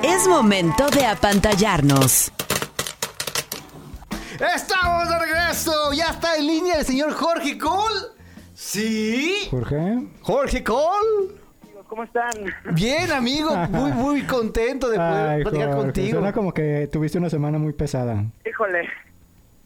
Es 0.04 0.28
momento 0.28 0.88
de 0.90 1.06
apantallarnos. 1.06 2.32
¡Estamos 4.56 5.10
de 5.10 5.20
regreso! 5.20 5.45
Ya 5.94 6.10
está 6.10 6.36
en 6.36 6.48
línea 6.48 6.80
el 6.80 6.86
señor 6.86 7.14
Jorge 7.14 7.58
Cole. 7.58 8.08
¿Sí? 8.54 9.48
Jorge. 9.50 10.04
Jorge 10.22 10.62
Cole. 10.66 11.34
¿Cómo 11.88 12.04
están? 12.04 12.32
Bien, 12.74 13.10
amigo. 13.10 13.56
Muy, 13.70 13.94
muy 13.94 14.22
contento 14.24 14.90
de 14.90 14.98
poder 14.98 15.30
Ay, 15.30 15.44
platicar 15.44 15.68
Jorge, 15.70 15.82
contigo. 15.84 16.12
Suena 16.20 16.34
como 16.34 16.54
que 16.54 16.90
tuviste 16.92 17.18
una 17.20 17.30
semana 17.30 17.58
muy 17.58 17.72
pesada. 17.72 18.26
Híjole, 18.46 18.90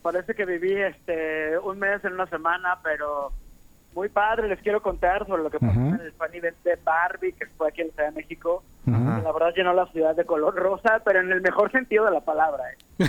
parece 0.04 0.36
que 0.36 0.46
viví 0.46 0.74
este 0.74 1.58
un 1.58 1.80
mes 1.80 2.06
en 2.06 2.14
una 2.14 2.28
semana, 2.28 2.78
pero 2.84 3.32
muy 3.96 4.10
padre. 4.10 4.48
Les 4.48 4.60
quiero 4.62 4.84
contar 4.84 5.26
sobre 5.26 5.42
lo 5.42 5.50
que 5.50 5.58
pasó 5.58 5.72
Ajá. 5.72 5.88
en 5.96 6.02
el 6.02 6.14
fan 6.14 6.36
event 6.36 6.58
de 6.64 6.76
Barbie, 6.84 7.34
que 7.34 7.48
fue 7.58 7.70
aquí 7.70 7.82
en 7.82 7.88
la 7.88 7.94
Ciudad 7.94 8.10
de 8.10 8.16
México. 8.16 8.64
Ajá. 8.96 9.22
La 9.24 9.32
verdad 9.32 9.54
llenó 9.56 9.74
la 9.74 9.86
ciudad 9.92 10.16
de 10.16 10.26
color 10.26 10.56
rosa, 10.56 11.02
pero 11.06 11.20
en 11.22 11.32
el 11.32 11.42
mejor 11.42 11.72
sentido 11.72 12.06
de 12.06 12.12
la 12.12 12.22
palabra. 12.22 12.64
¿eh? 12.72 12.78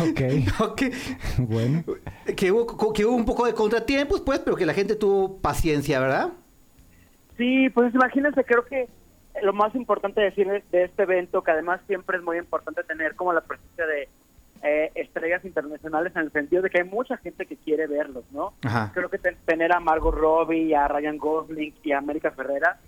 Ok, 0.00 0.20
Ok. 0.60 0.82
bueno. 1.38 1.82
Que 2.36 2.52
hubo, 2.52 2.92
que 2.92 3.04
hubo 3.04 3.14
un 3.16 3.24
poco 3.24 3.46
de 3.46 3.54
contratiempos, 3.54 4.20
pues, 4.20 4.38
pero 4.40 4.56
que 4.56 4.66
la 4.66 4.74
gente 4.74 4.94
tuvo 4.96 5.38
paciencia, 5.38 5.98
¿verdad? 6.00 6.28
Sí, 7.36 7.68
pues 7.70 7.94
imagínense, 7.94 8.44
creo 8.44 8.64
que 8.64 8.88
lo 9.42 9.52
más 9.52 9.74
importante 9.74 10.20
decir 10.20 10.46
de, 10.48 10.84
este 10.84 11.02
evento, 11.04 11.42
que 11.42 11.52
además 11.52 11.80
siempre 11.86 12.18
es 12.18 12.22
muy 12.24 12.36
importante 12.38 12.82
tener 12.84 13.14
como 13.14 13.32
la 13.32 13.40
presencia 13.40 13.86
de 13.86 14.08
eh, 14.62 14.90
estrellas 14.96 15.44
internacionales 15.44 16.12
en 16.16 16.22
el 16.22 16.32
sentido 16.32 16.62
de 16.62 16.70
que 16.70 16.78
hay 16.82 16.88
mucha 16.88 17.16
gente 17.18 17.46
que 17.46 17.56
quiere 17.56 17.86
verlos, 17.86 18.24
¿no? 18.32 18.54
Ajá. 18.64 18.90
Creo 18.92 19.08
que 19.08 19.18
te- 19.18 19.36
tener 19.46 19.72
a 19.72 19.78
Margot 19.78 20.12
Robbie, 20.14 20.74
a 20.74 20.88
Ryan 20.88 21.16
Gosling 21.16 21.74
y 21.84 21.92
a 21.92 21.98
América 21.98 22.32
Ferrera, 22.32 22.78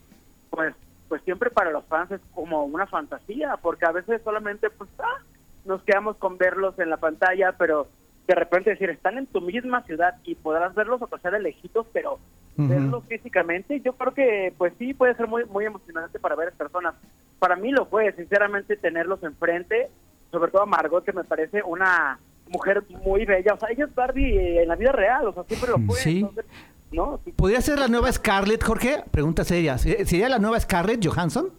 pues 0.51 0.75
pues 1.11 1.23
siempre 1.25 1.51
para 1.51 1.73
los 1.73 1.85
fans 1.87 2.13
es 2.13 2.21
como 2.33 2.65
una 2.65 2.87
fantasía, 2.87 3.59
porque 3.61 3.85
a 3.85 3.91
veces 3.91 4.23
solamente 4.23 4.71
pues 4.71 4.89
ah, 5.01 5.19
nos 5.65 5.83
quedamos 5.83 6.17
con 6.19 6.39
verlos 6.39 6.79
en 6.79 6.89
la 6.89 6.99
pantalla, 6.99 7.57
pero 7.59 7.89
de 8.29 8.35
repente 8.37 8.71
decir, 8.71 8.91
están 8.91 9.19
en 9.19 9.27
tu 9.27 9.41
misma 9.41 9.83
ciudad 9.83 10.15
y 10.23 10.37
podrás 10.37 10.73
verlos 10.77 11.03
o 11.03 11.19
sea 11.19 11.33
de 11.33 11.41
lejitos, 11.41 11.85
pero 11.93 12.21
verlos 12.57 13.05
físicamente, 13.09 13.81
yo 13.81 13.95
creo 13.95 14.15
que 14.15 14.55
pues 14.57 14.73
sí 14.79 14.95
puede 14.95 15.17
ser 15.17 15.27
muy 15.27 15.45
muy 15.47 15.65
emocionante 15.65 16.21
para 16.21 16.37
varias 16.37 16.55
personas. 16.55 16.95
Para 17.41 17.57
mí 17.57 17.73
lo 17.73 17.87
fue, 17.87 18.13
sinceramente, 18.13 18.77
tenerlos 18.77 19.21
enfrente, 19.25 19.91
sobre 20.31 20.53
todo 20.53 20.63
a 20.63 20.67
Margot, 20.67 21.05
que 21.05 21.13
me 21.13 21.25
parece 21.25 21.63
una 21.65 22.21
mujer 22.47 22.85
muy 23.05 23.25
bella. 23.25 23.55
O 23.55 23.59
sea, 23.59 23.71
ella 23.71 23.87
es 23.87 23.95
Barbie 23.95 24.61
en 24.61 24.69
la 24.69 24.77
vida 24.77 24.93
real, 24.93 25.27
o 25.27 25.33
sea, 25.33 25.43
siempre 25.45 25.71
lo 25.71 25.79
fue. 25.79 25.97
Sí. 25.97 26.21
entonces, 26.21 26.45
¿no? 26.93 27.21
¿Podría 27.37 27.61
ser 27.61 27.79
la 27.79 27.89
nueva 27.89 28.11
Scarlett, 28.13 28.63
Jorge? 28.63 29.05
Pregunta 29.11 29.45
seria. 29.45 29.79
¿Sería 29.79 30.05
sería 30.05 30.29
la 30.29 30.39
nueva 30.39 30.59
Scarlett 30.61 31.05
Johansson? 31.05 31.51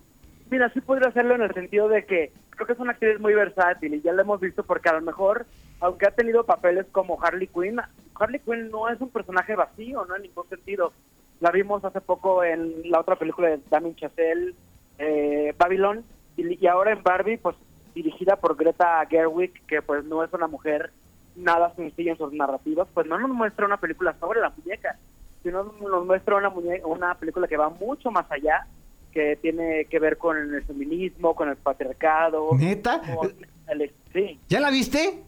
Mira, 0.50 0.72
sí 0.74 0.82
podría 0.82 1.10
hacerlo 1.10 1.36
en 1.36 1.44
el 1.44 1.54
sentido 1.54 1.88
de 1.88 2.06
que 2.06 2.34
creo 2.50 2.67
que 2.67 2.74
es 2.74 2.80
una 2.80 2.91
actriz 2.91 3.20
muy 3.20 3.34
versátil 3.34 3.94
y 3.94 4.02
ya 4.02 4.12
la 4.12 4.24
hemos 4.24 4.41
visto 4.41 4.63
porque 4.63 4.89
a 4.89 4.94
lo 4.94 5.02
mejor, 5.02 5.46
aunque 5.80 6.08
ha 6.08 6.12
tenido 6.12 6.46
papeles 6.46 6.86
como 6.91 7.22
Harley 7.24 7.48
Quinn, 7.48 7.80
Harley 8.20 8.39
Quinn 8.39 8.70
no 8.70 8.89
es 8.89 9.00
un 9.00 9.10
personaje 9.10 9.56
vacío, 9.56 10.06
no 10.06 10.15
en 10.15 10.24
ningún 10.24 10.48
sentido. 10.50 10.91
La 11.39 11.52
vimos 11.52 11.84
hace 11.86 12.02
poco 12.02 12.44
en 12.44 12.89
la 12.89 13.00
otra 13.00 13.15
película 13.15 13.50
de 13.50 13.60
Damien 13.70 13.96
Chazelle, 13.96 14.54
eh, 15.00 15.56
Babylon, 15.58 16.04
y, 16.38 16.63
y 16.63 16.67
ahora 16.67 16.91
en 16.91 17.02
Barbie, 17.02 17.38
pues 17.38 17.56
dirigida 17.96 18.36
por 18.36 18.56
Greta 18.56 19.06
Gerwig, 19.10 19.54
que 19.65 19.82
pues 19.82 20.04
no 20.06 20.24
es 20.24 20.32
una 20.34 20.48
mujer 20.48 20.91
nada 21.36 21.74
sencilla 21.76 22.12
en 22.12 22.17
sus 22.17 22.34
narrativas, 22.34 22.88
pues 22.94 23.08
no 23.08 23.17
nos 23.17 23.30
muestra 23.32 23.65
una 23.65 23.78
película 23.78 24.15
sobre 24.20 24.41
la 24.41 24.50
muñeca, 24.50 24.98
sino 25.43 25.63
nos 25.82 26.06
muestra 26.06 26.36
una, 26.38 26.49
una 26.86 27.15
película 27.15 27.47
que 27.47 27.58
va 27.58 27.69
mucho 27.69 28.12
más 28.12 28.25
allá, 28.32 28.67
que 29.12 29.38
tiene 29.41 29.86
que 29.86 29.99
ver 29.99 30.17
con 30.17 30.38
el 30.38 30.63
feminismo, 30.63 31.36
con 31.36 31.49
el 31.49 31.58
patriarcado. 31.58 32.49
¿Neta? 32.58 33.01
con 33.15 33.34
el- 33.67 33.91
sí, 34.13 34.39
¿Ya 34.49 34.60
la 34.60 34.69
viste? 34.69 35.23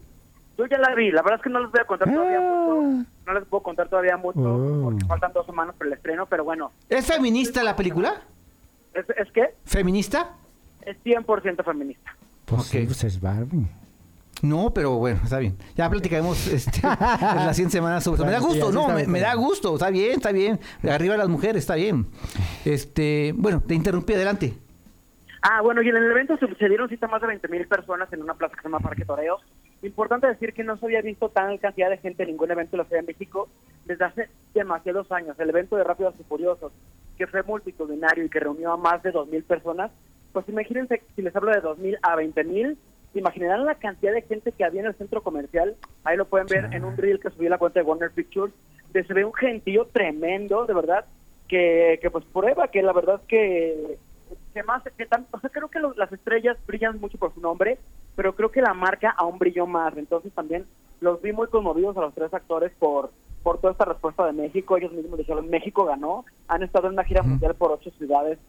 yo 0.57 0.65
ya 0.67 0.77
la 0.77 0.93
vi, 0.95 1.11
la 1.11 1.21
verdad 1.21 1.39
es 1.39 1.43
que 1.43 1.49
no 1.49 1.59
les 1.61 1.71
voy 1.71 1.81
a 1.81 1.85
contar 1.85 2.11
todavía 2.13 2.37
Ah. 2.39 2.65
mucho, 2.67 3.05
no 3.25 3.33
les 3.33 3.45
puedo 3.45 3.63
contar 3.63 3.89
todavía 3.89 4.17
mucho, 4.17 4.39
Oh. 4.39 4.81
porque 4.83 5.05
faltan 5.05 5.33
dos 5.33 5.45
semanas 5.45 5.75
para 5.75 5.87
el 5.89 5.93
estreno, 5.93 6.25
pero 6.27 6.43
bueno, 6.43 6.71
¿Es 6.89 7.07
feminista 7.07 7.63
la 7.63 7.75
película? 7.75 8.21
es, 8.93 9.05
es 9.17 9.31
que 9.31 9.55
¿Feminista? 9.65 10.35
es 10.81 10.95
100% 11.03 11.63
feminista. 11.63 12.15
Pues 12.45 12.63
sí, 12.65 12.79
Ok. 12.79 12.85
pues 12.85 13.03
es 13.05 13.19
Barbie. 13.19 13.65
No, 14.43 14.73
pero 14.73 14.97
bueno, 14.97 15.21
está 15.23 15.39
bien. 15.39 15.57
Ya 15.75 15.89
platicaremos 15.89 16.47
este, 16.47 16.79
en 16.85 17.45
las 17.45 17.55
100 17.55 17.71
semanas 17.71 18.03
sobre 18.03 18.17
eso. 18.17 18.25
Me 18.25 18.31
da 18.33 18.39
gusto, 18.39 18.71
no, 18.73 18.89
me, 18.89 19.07
me 19.07 19.21
da 19.21 19.33
gusto, 19.35 19.73
está 19.73 19.89
bien, 19.89 20.11
está 20.17 20.33
bien. 20.33 20.59
Arriba 20.87 21.15
las 21.15 21.29
mujeres, 21.29 21.61
está 21.61 21.75
bien. 21.75 22.07
Este, 22.65 23.33
bueno, 23.37 23.63
te 23.65 23.73
interrumpí, 23.73 24.13
adelante. 24.13 24.53
Ah, 25.41 25.61
bueno, 25.61 25.81
y 25.81 25.87
en 25.87 25.95
el 25.95 26.11
evento 26.11 26.37
se, 26.37 26.53
se 26.55 26.67
dieron 26.67 26.89
cita 26.89 27.07
más 27.07 27.21
de 27.21 27.27
20 27.27 27.47
mil 27.47 27.65
personas 27.67 28.11
en 28.11 28.21
una 28.21 28.33
plaza 28.33 28.55
que 28.55 28.61
se 28.61 28.67
llama 28.67 28.79
Parque 28.79 29.05
Toreo. 29.05 29.39
Importante 29.81 30.27
decir 30.27 30.53
que 30.53 30.63
no 30.65 30.77
se 30.77 30.85
había 30.87 31.01
visto 31.01 31.29
tan 31.29 31.57
cantidad 31.57 31.89
de 31.89 31.97
gente 31.99 32.23
en 32.23 32.29
ningún 32.29 32.51
evento 32.51 32.75
en 32.75 32.79
la 32.79 32.85
Ciudad 32.85 33.01
de 33.01 33.07
México 33.07 33.47
desde 33.85 34.03
hace 34.03 34.29
demasiados 34.53 35.09
años. 35.13 35.39
El 35.39 35.49
evento 35.49 35.77
de 35.77 35.85
Rápidos 35.85 36.15
y 36.19 36.23
Furiosos, 36.23 36.73
que 37.17 37.27
fue 37.27 37.43
multitudinario 37.43 38.25
y 38.25 38.29
que 38.29 38.41
reunió 38.41 38.73
a 38.73 38.77
más 38.77 39.03
de 39.03 39.11
2 39.11 39.29
mil 39.29 39.43
personas, 39.43 39.89
pues 40.33 40.49
imagínense, 40.49 41.01
si 41.15 41.21
les 41.21 41.33
hablo 41.33 41.51
de 41.51 41.61
2 41.61 41.77
mil 41.77 41.97
a 42.01 42.15
20 42.17 42.43
mil, 42.43 42.71
¿se 42.73 42.92
imaginarán 43.19 43.65
la 43.65 43.75
cantidad 43.75 44.13
de 44.13 44.21
gente 44.23 44.51
que 44.51 44.63
había 44.63 44.81
en 44.81 44.87
el 44.87 44.95
centro 44.95 45.21
comercial? 45.21 45.75
Ahí 46.03 46.17
lo 46.17 46.25
pueden 46.25 46.47
ver 46.47 46.65
en 46.73 46.83
un 46.85 46.97
reel 46.97 47.19
que 47.19 47.29
subí 47.29 47.47
a 47.47 47.51
la 47.51 47.57
cuenta 47.57 47.79
de 47.79 47.85
Warner 47.85 48.11
Pictures, 48.11 48.53
de 48.91 49.03
se 49.05 49.13
ve 49.13 49.25
un 49.25 49.33
gentío 49.33 49.87
tremendo, 49.91 50.65
de 50.65 50.73
verdad, 50.73 51.05
que, 51.47 51.99
que 52.01 52.09
pues 52.11 52.25
prueba 52.25 52.67
que 52.69 52.81
la 52.81 52.93
verdad 52.93 53.19
es 53.21 53.27
que 53.27 53.97
que 54.53 54.63
más 54.63 54.83
que 54.97 55.05
tan, 55.07 55.25
o 55.31 55.39
sea, 55.39 55.49
creo 55.49 55.67
que 55.67 55.79
los- 55.79 55.97
las 55.97 56.11
estrellas 56.11 56.57
brillan 56.67 56.99
mucho 56.99 57.17
por 57.17 57.33
su 57.33 57.41
nombre, 57.41 57.77
pero 58.15 58.35
creo 58.35 58.51
que 58.51 58.61
la 58.61 58.73
marca 58.75 59.09
aún 59.17 59.39
brilló 59.39 59.65
más. 59.65 59.95
Entonces 59.97 60.31
también 60.33 60.65
los 61.01 61.21
vi 61.23 61.33
muy 61.33 61.47
conmovidos 61.47 61.97
a 61.97 62.01
los 62.01 62.13
tres 62.13 62.33
actores 62.33 62.71
por 62.79 63.11
por 63.43 63.59
toda 63.59 63.73
esta 63.73 63.83
respuesta 63.85 64.25
de 64.25 64.31
México. 64.31 64.77
Ellos 64.77 64.93
mismos 64.93 65.17
dijeron, 65.19 65.49
México 65.49 65.83
ganó. 65.85 66.23
Han 66.47 66.63
estado 66.63 66.87
en 66.87 66.93
una 66.93 67.03
gira 67.03 67.21
mundial 67.23 67.55
por 67.55 67.71
ocho 67.73 67.89
ciudades. 67.97 68.39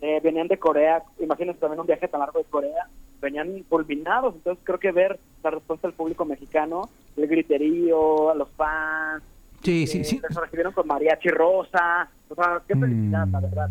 Eh, 0.00 0.20
venían 0.22 0.46
de 0.48 0.58
Corea, 0.58 1.02
imagínense 1.18 1.58
también 1.60 1.80
un 1.80 1.86
viaje 1.86 2.06
tan 2.06 2.20
largo 2.20 2.38
de 2.38 2.44
Corea. 2.44 2.86
Venían 3.24 3.64
fulminados. 3.68 4.34
Entonces 4.34 4.62
creo 4.64 4.78
que 4.78 4.92
ver 4.92 5.18
la 5.42 5.50
respuesta 5.50 5.88
del 5.88 5.96
público 5.96 6.24
mexicano, 6.24 6.88
el 7.16 7.26
griterío, 7.26 8.30
a 8.30 8.34
los 8.34 8.48
fans, 8.50 9.22
Sí, 9.64 9.86
sí, 9.86 10.00
eh, 10.00 10.04
sí. 10.04 10.20
les 10.28 10.36
recibieron 10.36 10.72
con 10.72 10.86
mariachi 10.86 11.30
rosa. 11.30 12.08
O 12.28 12.34
sea, 12.34 12.62
qué 12.68 12.76
felicidad, 12.76 13.26
la 13.28 13.40
verdad. 13.40 13.70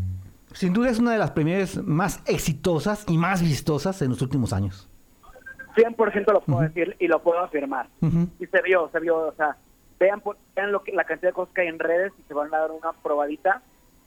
Sin 0.53 0.73
duda 0.73 0.89
es 0.89 0.99
una 0.99 1.11
de 1.11 1.19
las 1.19 1.31
premieres 1.31 1.81
más 1.83 2.21
exitosas 2.25 3.05
y 3.07 3.17
más 3.17 3.41
vistosas 3.41 4.01
en 4.01 4.09
los 4.09 4.21
últimos 4.21 4.53
años. 4.53 4.89
100% 5.75 6.31
lo 6.31 6.41
puedo 6.41 6.61
decir 6.61 6.95
y 6.99 7.07
lo 7.07 7.21
puedo 7.21 7.39
afirmar. 7.39 7.87
Y 8.39 8.45
se 8.45 8.61
vio, 8.61 8.89
se 8.91 8.99
vio, 8.99 9.17
o 9.27 9.33
sea, 9.33 9.57
vean, 9.99 10.21
vean 10.55 10.71
lo 10.71 10.83
que, 10.83 10.91
la 10.91 11.03
cantidad 11.03 11.29
de 11.29 11.33
cosas 11.33 11.53
que 11.53 11.61
hay 11.61 11.67
en 11.67 11.79
redes 11.79 12.11
y 12.19 12.23
se 12.27 12.33
van 12.33 12.53
a 12.53 12.59
dar 12.59 12.71
una 12.71 12.91
probadita 12.93 13.61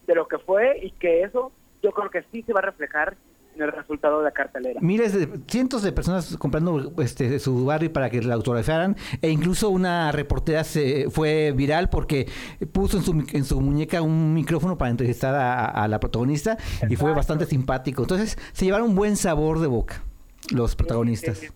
de 0.07 0.15
lo 0.15 0.27
que 0.27 0.37
fue 0.39 0.79
y 0.81 0.91
que 0.91 1.23
eso 1.23 1.51
yo 1.83 1.91
creo 1.91 2.09
que 2.09 2.23
sí 2.31 2.41
se 2.43 2.53
va 2.53 2.59
a 2.59 2.63
reflejar 2.63 3.17
el 3.61 3.71
resultado 3.71 4.19
de 4.19 4.25
la 4.25 4.31
cartelera. 4.31 4.79
Miles 4.81 5.13
de, 5.13 5.39
cientos 5.47 5.83
de 5.83 5.91
personas 5.91 6.37
comprando 6.37 6.93
este, 7.01 7.39
su 7.39 7.65
Barbie 7.65 7.89
para 7.89 8.09
que 8.09 8.21
la 8.21 8.35
autografiaran 8.35 8.95
e 9.21 9.29
incluso 9.29 9.69
una 9.69 10.11
reportera 10.11 10.63
se 10.63 11.09
fue 11.09 11.53
viral 11.55 11.89
porque 11.89 12.27
puso 12.71 12.97
en 12.97 13.03
su, 13.03 13.27
en 13.33 13.43
su 13.43 13.61
muñeca 13.61 14.01
un 14.01 14.33
micrófono 14.33 14.77
para 14.77 14.91
entrevistar 14.91 15.35
a, 15.35 15.65
a 15.65 15.87
la 15.87 15.99
protagonista 15.99 16.57
y 16.89 16.95
fue 16.95 17.13
bastante 17.13 17.45
simpático. 17.45 18.03
Entonces 18.03 18.37
se 18.53 18.65
llevaron 18.65 18.89
un 18.89 18.95
buen 18.95 19.15
sabor 19.15 19.59
de 19.59 19.67
boca 19.67 20.03
los 20.51 20.75
protagonistas. 20.75 21.37
Sí, 21.39 21.47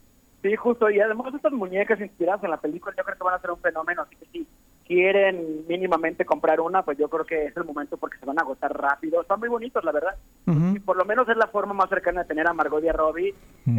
sí, 0.42 0.56
justo, 0.56 0.90
y 0.90 1.00
además 1.00 1.34
estas 1.34 1.54
muñecas 1.54 2.00
inspiradas 2.00 2.44
en 2.44 2.52
la 2.52 2.60
película 2.60 2.94
yo 2.98 3.04
creo 3.04 3.18
que 3.18 3.24
van 3.24 3.36
a 3.36 3.42
ser 3.42 3.52
un 3.52 3.60
fenómeno, 3.60 4.02
así 4.04 4.16
que 4.16 4.26
si 4.32 4.48
quieren 4.96 5.66
mínimamente 5.70 6.26
comprar 6.26 6.60
una, 6.60 6.84
pues 6.84 6.98
yo 6.98 7.10
creo 7.10 7.24
que 7.26 7.46
es 7.46 7.56
el 7.56 7.64
momento 7.64 7.96
porque 7.96 8.18
se 8.18 8.26
van 8.26 8.38
a 8.40 8.42
agotar 8.42 8.74
rápido. 8.78 9.22
Están 9.22 9.40
muy 9.40 9.48
bonitos, 9.48 9.84
la 9.86 9.94
verdad. 9.94 10.16
Y 10.48 10.80
por 10.80 10.98
lo 10.98 11.06
menos 11.06 11.30
es 11.30 11.38
la 11.38 11.48
forma 11.48 11.74
más 11.74 11.88
cercana 11.90 12.24
de 12.24 12.28
tener 12.28 12.46
a 12.46 12.54
Margot 12.54 12.84
y 12.84 12.90
a 12.90 12.94
Robbie, 12.94 13.30
eh, 13.30 13.36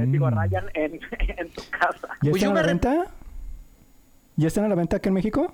digo, 0.07 0.27
a 0.27 0.31
Mm. 0.31 0.39
Ryan 0.39 0.65
en, 0.73 0.93
en 1.39 1.51
tu 1.53 1.61
casa. 1.71 2.09
¿Ya 2.23 2.31
Pues 2.31 2.43
están 2.43 2.57
a 2.57 2.61
la 2.63 2.67
venta? 2.67 3.07
¿Ya 4.37 4.47
están 4.49 4.65
a 4.65 4.69
la 4.69 4.75
venta 4.75 4.97
aquí 4.97 5.09
en 5.09 5.15
México? 5.15 5.53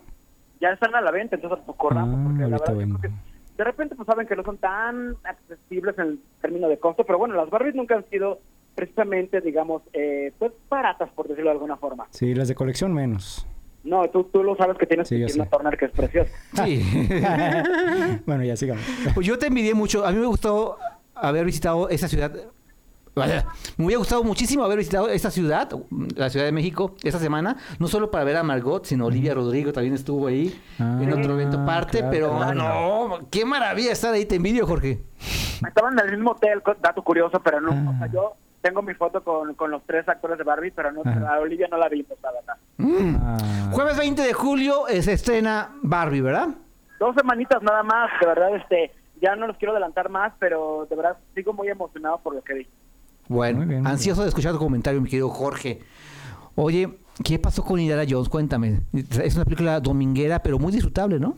ya 0.61 0.71
están 0.71 0.93
a 0.95 1.01
la 1.01 1.11
venta, 1.13 1.37
entonces 1.37 1.61
pues 1.65 1.79
corramos, 1.79 2.19
Ah, 2.19 2.23
porque 2.25 2.41
la 2.43 2.49
verdad 2.49 2.73
yo 2.73 2.77
vengo. 2.79 2.99
creo 2.99 3.13
que 3.13 3.19
de 3.57 3.65
repente 3.65 3.95
pues 3.97 4.07
saben 4.07 4.27
que 4.27 4.35
no 4.37 4.43
son 4.45 4.59
tan 4.59 5.15
accesibles 5.25 5.97
en 5.99 6.05
el 6.07 6.21
término 6.41 6.69
de 6.69 6.79
costo, 6.79 7.05
pero 7.05 7.19
bueno, 7.19 7.35
las 7.37 7.49
Barbies 7.51 7.75
nunca 7.77 7.95
han 7.97 8.05
sido 8.11 8.41
precisamente, 8.75 9.41
digamos, 9.41 9.83
eh, 9.93 10.33
pues 10.39 10.53
baratas, 10.69 11.11
por 11.11 11.27
decirlo 11.29 11.51
de 11.51 11.55
alguna 11.55 11.77
forma. 11.77 12.07
Sí, 12.11 12.35
las 12.35 12.47
de 12.49 12.55
colección 12.57 12.93
menos. 12.93 13.47
No, 13.85 14.09
tú, 14.11 14.25
tú 14.25 14.43
lo 14.43 14.57
sabes 14.57 14.77
que 14.77 14.87
tienes 14.87 15.09
Sí, 15.09 15.15
que 15.15 15.21
yo 15.21 15.27
ir 15.27 15.33
sé. 15.33 15.43
a 15.43 15.47
Turner, 15.47 15.77
que 15.79 15.87
es 15.87 15.93
preciosa. 15.93 16.31
Sí. 16.65 16.83
bueno, 18.27 18.45
ya 18.45 18.57
sigamos. 18.57 18.83
Pues 19.15 19.27
yo 19.27 19.39
te 19.39 19.47
envidié 19.47 19.75
mucho. 19.75 20.05
A 20.07 20.11
mí 20.13 20.19
me 20.19 20.27
gustó 20.27 20.77
haber 21.15 21.45
visitado 21.45 21.89
esa 21.89 22.09
ciudad. 22.09 22.33
Me 23.77 23.85
hubiera 23.87 23.99
gustado 23.99 24.23
muchísimo 24.23 24.63
haber 24.63 24.79
visitado 24.79 25.09
esa 25.09 25.33
ciudad, 25.33 25.69
la 26.15 26.31
Ciudad 26.31 26.47
de 26.47 26.53
México, 26.53 26.95
esta 27.03 27.19
semana, 27.19 27.57
no 27.81 27.89
solo 27.89 28.13
para 28.13 28.23
ver 28.23 28.37
a 28.37 28.45
Margot, 28.45 28.85
sino 28.85 29.07
Olivia 29.07 29.35
Rodrigo 29.35 29.73
también 29.73 29.95
estuvo 29.95 30.29
ahí 30.29 30.57
Ah, 30.79 31.01
en 31.03 31.13
otro 31.13 31.33
evento 31.33 31.65
parte, 31.67 31.99
claro, 31.99 32.13
pero 32.13 32.37
claro. 32.37 32.55
no, 32.55 33.19
qué 33.29 33.45
maravilla 33.45 33.91
estar 33.91 34.15
ahí, 34.15 34.25
te 34.25 34.37
envidio, 34.37 34.69
Jorge. 34.69 35.01
Estaban 35.67 35.99
en 35.99 36.05
el 36.07 36.13
mismo 36.17 36.31
hotel, 36.31 36.63
dato 36.81 37.03
curioso, 37.03 37.41
pero 37.43 37.61
no, 37.61 37.73
Ah. 37.73 37.93
o 37.93 37.99
sea, 37.99 38.07
yo 38.13 38.37
tengo 38.63 38.83
mi 38.83 38.95
foto 38.95 39.23
con, 39.23 39.55
con 39.55 39.71
los 39.71 39.83
tres 39.87 40.09
actores 40.09 40.39
de 40.39 40.45
Barbie, 40.45 40.71
pero 40.73 40.91
no, 40.93 41.03
a 41.05 41.39
Olivia 41.39 41.69
no 41.71 41.77
la 41.79 41.89
vimos, 41.89 42.17
la 42.23 42.33
verdad. 42.33 42.57
Ah, 43.21 43.69
Jueves 43.73 43.97
20 43.99 44.23
de 44.23 44.33
julio 44.33 44.89
eh, 44.89 45.03
se 45.03 45.13
estrena 45.13 45.71
Barbie, 45.83 46.21
¿verdad? 46.21 46.49
Dos 46.99 47.15
semanitas 47.15 47.63
nada 47.63 47.83
más, 47.83 48.11
de 48.21 48.27
verdad, 48.27 48.57
este, 48.57 48.93
ya 49.21 49.37
no 49.37 49.47
los 49.47 49.57
quiero 49.57 49.73
adelantar 49.73 50.09
más, 50.09 50.33
pero 50.39 50.87
de 50.91 50.97
verdad 50.97 51.17
sigo 51.35 51.53
muy 51.53 51.69
emocionado 51.69 52.19
por 52.19 52.35
lo 52.35 52.43
que 52.43 52.55
vi. 52.55 52.67
Bueno, 53.29 53.59
Muy 53.59 53.67
bien, 53.67 53.83
muy 53.83 53.91
ansioso 53.93 54.23
de 54.23 54.29
escuchar 54.29 54.53
tu 54.53 54.59
comentario, 54.59 55.01
mi 55.01 55.09
querido 55.09 55.29
Jorge. 55.29 55.81
Oye, 56.57 56.89
¿qué 57.25 57.39
pasó 57.39 57.63
con 57.65 57.79
Indiana 57.79 58.05
Jones? 58.09 58.29
Cuéntame. 58.29 58.81
Es 59.23 59.37
una 59.37 59.45
película 59.45 59.79
dominguera, 59.81 60.41
pero 60.43 60.59
muy 60.59 60.73
disfrutable, 60.73 61.21
¿no? 61.21 61.37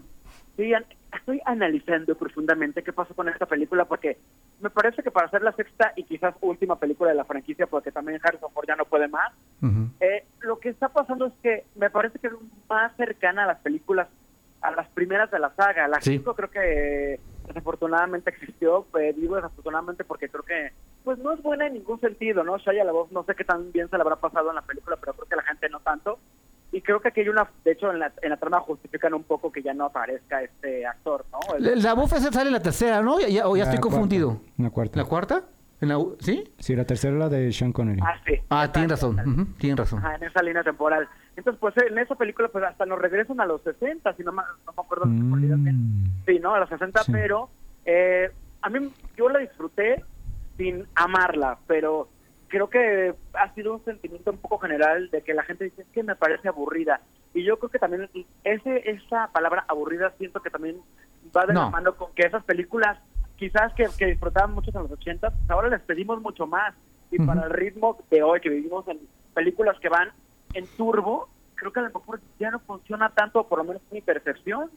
Sí, 0.56 0.72
an- 0.72 0.87
estoy 1.18 1.40
analizando 1.44 2.14
profundamente 2.14 2.83
qué 2.83 2.92
pasó 2.92 3.14
con 3.14 3.28
esta 3.28 3.44
película 3.46 3.85
porque 3.85 4.18
me 4.61 4.70
parece 4.70 5.03
que 5.03 5.11
para 5.11 5.31
ser 5.31 5.42
la 5.42 5.53
sexta 5.53 5.92
y 5.96 6.05
quizás 6.05 6.35
última 6.40 6.77
película 6.79 7.11
de 7.11 7.16
la 7.16 7.25
franquicia, 7.25 7.66
porque 7.66 7.92
también 7.92 8.20
Harrison 8.23 8.53
Ford 8.53 8.66
ya 8.66 8.77
no 8.77 8.85
puede 8.85 9.09
más, 9.09 9.33
eh, 10.01 10.25
lo 10.40 10.59
que 10.59 10.70
está 10.70 10.88
pasando 10.88 11.27
es 11.27 11.33
que 11.42 11.64
me 11.77 11.90
parece 11.90 12.18
que 12.18 12.29
es 12.29 12.33
más 12.68 12.94
cercana 12.96 13.44
a 13.44 13.46
las 13.46 13.59
películas, 13.61 14.09
a 14.61 14.70
las 14.70 14.88
primeras 14.88 15.31
de 15.31 15.38
la 15.38 15.55
saga. 15.55 15.88
La 15.88 16.01
Sí. 16.01 16.12
cinco 16.12 16.35
creo 16.35 16.51
que 16.51 17.14
eh, 17.14 17.20
desafortunadamente 17.46 18.31
existió, 18.31 18.87
eh, 18.99 19.12
digo 19.16 19.37
desafortunadamente 19.37 20.05
porque 20.05 20.29
creo 20.29 20.42
que 20.44 20.73
pues 21.05 21.18
no 21.18 21.33
es 21.33 21.42
buena 21.42 21.66
en 21.66 21.75
ningún 21.75 21.99
sentido, 22.01 22.44
¿no? 22.44 22.59
Shia 22.59 22.85
LaBeouf 22.85 23.11
no 23.11 23.25
sé 23.25 23.35
qué 23.35 23.44
tan 23.44 23.73
bien 23.73 23.88
se 23.88 23.96
le 23.96 24.03
habrá 24.03 24.16
pasado 24.16 24.51
en 24.51 24.57
la 24.57 24.62
película, 24.62 24.96
pero 25.01 25.14
creo 25.14 25.29
que 25.29 25.37
la 25.37 25.42
gente 25.42 25.68
no 25.70 25.81
tanto. 25.81 26.18
Creo 26.90 27.00
que 27.00 27.09
aquí 27.09 27.20
hay 27.20 27.29
una, 27.29 27.48
de 27.64 27.70
hecho 27.70 27.88
en 27.92 28.00
la, 28.00 28.12
en 28.20 28.31
la 28.31 28.37
trama 28.37 28.59
justifican 28.61 29.14
un 29.14 29.22
poco 29.22 29.53
que 29.53 29.62
ya 29.62 29.72
no 29.72 29.85
aparezca 29.85 30.42
este 30.42 30.85
actor, 30.85 31.24
¿no? 31.31 31.55
El- 31.57 31.81
La 31.85 31.94
bufa 31.94 32.18
sale 32.18 32.48
en 32.48 32.53
la 32.55 32.61
tercera, 32.61 33.00
¿no? 33.00 33.20
Ya, 33.20 33.29
ya- 33.29 33.46
o 33.48 33.57
ya 33.57 33.62
la 33.64 33.70
estoy 33.70 33.81
confundido. 33.81 34.40
La 34.59 34.70
cuarta. 34.70 34.98
¿La 34.98 35.05
cuarta? 35.05 35.44
¿En 35.81 35.88
la 35.88 35.98
u- 35.98 36.16
¿Sí? 36.18 36.53
Sí, 36.59 36.74
la 36.74 36.85
tercera 36.85 37.12
es 37.14 37.18
la 37.20 37.29
de 37.29 37.53
Sean 37.53 37.70
Connery. 37.72 38.00
Ah, 38.05 38.14
sí. 38.26 38.35
Ah, 38.50 38.72
tienen 38.72 38.90
razón. 38.90 39.55
tienen 39.59 39.76
razón. 39.76 40.00
Ajá, 40.00 40.16
en 40.16 40.24
esa 40.24 40.42
línea 40.42 40.64
temporal. 40.64 41.09
Entonces, 41.37 41.61
pues 41.61 41.74
en 41.76 41.96
esa 41.96 42.16
película, 42.16 42.48
pues 42.48 42.64
hasta 42.64 42.85
nos 42.87 42.98
regresan 42.98 43.40
a 43.40 43.46
los 43.46 43.62
60, 43.62 44.12
si 44.16 44.24
no, 44.24 44.33
me 44.33 44.42
acuerdo 44.76 45.07
Mm. 45.07 46.24
Sí, 46.26 46.40
¿no? 46.40 46.55
A 46.55 46.59
los 46.59 46.68
60, 46.70 47.05
Sí. 47.05 47.12
pero 47.12 47.50
eh, 47.87 48.31
a 48.62 48.68
mí 48.68 48.92
yo 49.16 49.29
la 49.29 49.38
disfruté 49.38 50.05
sin 50.57 50.87
amarla, 50.96 51.57
pero 51.68 52.09
creo 52.50 52.68
que 52.68 53.14
ha 53.32 53.54
sido 53.54 53.74
un 53.76 53.84
sentimiento 53.84 54.30
un 54.30 54.36
poco 54.38 54.58
general 54.58 55.08
de 55.10 55.22
que 55.22 55.32
la 55.32 55.44
gente 55.44 55.64
dice 55.64 55.82
"Es 55.82 55.88
que 55.88 56.02
me 56.02 56.16
parece 56.16 56.48
aburrida. 56.48 57.00
Y 57.32 57.42
yo 57.44 57.58
creo 57.58 57.70
que 57.70 57.78
también 57.78 58.10
ese 58.44 58.90
esa 58.90 59.28
palabra 59.32 59.64
aburrida 59.68 60.12
siento 60.18 60.42
que 60.42 60.50
también 60.50 60.76
va 61.34 61.46
de 61.46 61.54
No. 61.54 61.62
la 61.64 61.70
mano 61.70 61.94
con 61.96 62.12
que 62.12 62.26
esas 62.26 62.44
películas 62.44 62.98
quizás 63.36 63.72
que, 63.74 63.86
que 63.96 64.06
disfrutaban 64.06 64.52
muchos 64.52 64.74
en 64.74 64.82
los 64.82 64.90
80, 64.90 65.30
pues 65.30 65.50
ahora 65.50 65.68
les 65.70 65.80
pedimos 65.80 66.20
mucho 66.20 66.46
más. 66.46 66.74
Y 67.10 67.18
para 67.24 67.44
el 67.44 67.50
ritmo 67.50 67.96
de 68.10 68.22
hoy, 68.22 68.40
que 68.40 68.50
vivimos 68.50 68.86
en 68.88 68.98
películas 69.32 69.78
que 69.80 69.88
van 69.88 70.10
en 70.52 70.66
turbo, 70.76 71.28
creo 71.54 71.72
que 71.72 71.80
a 71.80 71.84
lo 71.84 71.90
mejor 71.90 72.20
ya 72.38 72.50
no 72.50 72.58
funciona 72.60 73.08
tanto, 73.14 73.46
por 73.48 73.58
lo 73.58 73.64
menos 73.64 73.82
en 73.90 73.94
mi 73.94 74.00
percepción. 74.02 74.70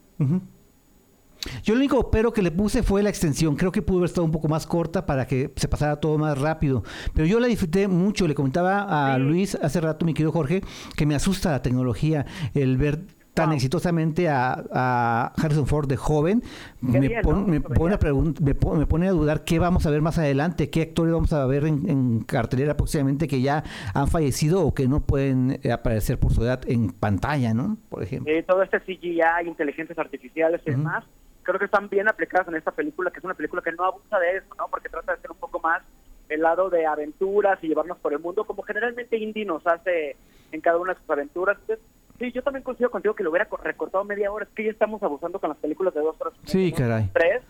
Yo 1.62 1.74
lo 1.74 1.78
único 1.80 2.10
pero 2.10 2.32
que 2.32 2.42
le 2.42 2.50
puse 2.50 2.82
fue 2.82 3.02
la 3.02 3.08
extensión. 3.10 3.56
Creo 3.56 3.72
que 3.72 3.82
pudo 3.82 3.98
haber 3.98 4.08
estado 4.08 4.24
un 4.24 4.30
poco 4.32 4.48
más 4.48 4.66
corta 4.66 5.04
para 5.06 5.26
que 5.26 5.52
se 5.56 5.68
pasara 5.68 5.96
todo 5.96 6.16
más 6.18 6.38
rápido. 6.38 6.82
Pero 7.14 7.26
yo 7.26 7.40
la 7.40 7.46
disfruté 7.46 7.88
mucho. 7.88 8.26
Le 8.28 8.34
comentaba 8.34 9.12
a 9.12 9.18
Luis 9.18 9.54
hace 9.56 9.80
rato, 9.80 10.04
mi 10.06 10.14
querido 10.14 10.32
Jorge, 10.32 10.62
que 10.96 11.06
me 11.06 11.14
asusta 11.14 11.50
la 11.50 11.62
tecnología. 11.62 12.26
El 12.54 12.76
ver 12.76 13.00
tan 13.34 13.52
exitosamente 13.52 14.28
a, 14.28 14.62
a 14.72 15.32
Harrison 15.36 15.66
Ford 15.66 15.88
de 15.88 15.96
joven 15.96 16.40
me, 16.80 17.00
bien, 17.00 17.20
pon- 17.20 17.40
¿no? 17.40 17.46
me 17.48 17.60
pone 17.60 17.96
a 17.96 17.98
me, 18.40 18.54
po- 18.54 18.76
me 18.76 18.86
pone 18.86 19.08
a 19.08 19.10
dudar 19.10 19.42
qué 19.42 19.58
vamos 19.58 19.84
a 19.86 19.90
ver 19.90 20.02
más 20.02 20.18
adelante, 20.18 20.70
qué 20.70 20.82
actores 20.82 21.12
vamos 21.12 21.32
a 21.32 21.44
ver 21.44 21.64
en, 21.64 21.90
en 21.90 22.20
cartelera 22.20 22.76
próximamente 22.76 23.26
que 23.26 23.40
ya 23.40 23.64
han 23.92 24.06
fallecido 24.06 24.64
o 24.64 24.72
que 24.72 24.86
no 24.86 25.00
pueden 25.00 25.58
eh, 25.64 25.72
aparecer 25.72 26.20
por 26.20 26.32
su 26.32 26.44
edad 26.44 26.60
en 26.68 26.90
pantalla, 26.92 27.52
¿no? 27.54 27.76
Por 27.88 28.04
ejemplo. 28.04 28.32
Eh, 28.32 28.44
todo 28.46 28.62
este 28.62 28.78
CGI, 28.80 29.20
inteligencias 29.48 29.98
artificiales 29.98 30.60
y 30.64 30.70
Ujú. 30.70 30.78
demás, 30.78 31.04
creo 31.44 31.58
que 31.58 31.66
están 31.66 31.88
bien 31.88 32.08
aplicadas 32.08 32.48
en 32.48 32.56
esta 32.56 32.72
película, 32.72 33.10
que 33.10 33.18
es 33.18 33.24
una 33.24 33.34
película 33.34 33.62
que 33.62 33.72
no 33.72 33.84
abusa 33.84 34.18
de 34.18 34.38
eso, 34.38 34.54
¿no? 34.58 34.66
Porque 34.68 34.88
trata 34.88 35.14
de 35.14 35.20
ser 35.20 35.30
un 35.30 35.36
poco 35.38 35.60
más 35.60 35.82
el 36.28 36.40
lado 36.40 36.70
de 36.70 36.86
aventuras 36.86 37.62
y 37.62 37.68
llevarnos 37.68 37.98
por 37.98 38.12
el 38.12 38.18
mundo, 38.18 38.44
como 38.44 38.62
generalmente 38.62 39.16
Indy 39.18 39.44
nos 39.44 39.64
hace 39.66 40.16
en 40.52 40.60
cada 40.60 40.78
una 40.78 40.94
de 40.94 41.00
sus 41.00 41.10
aventuras. 41.10 41.56
Entonces, 41.60 41.84
sí, 42.18 42.32
yo 42.32 42.42
también 42.42 42.62
coincido 42.62 42.90
contigo 42.90 43.14
que 43.14 43.22
lo 43.22 43.30
hubiera 43.30 43.46
co- 43.48 43.58
recortado 43.58 44.04
media 44.04 44.32
hora. 44.32 44.46
Es 44.46 44.50
que 44.52 44.64
ya 44.64 44.70
estamos 44.70 45.02
abusando 45.02 45.38
con 45.38 45.50
las 45.50 45.58
películas 45.58 45.92
de 45.94 46.00
dos 46.00 46.16
horas. 46.20 46.34
Sí, 46.44 46.72
caray. 46.72 47.10
Tres, 47.12 47.42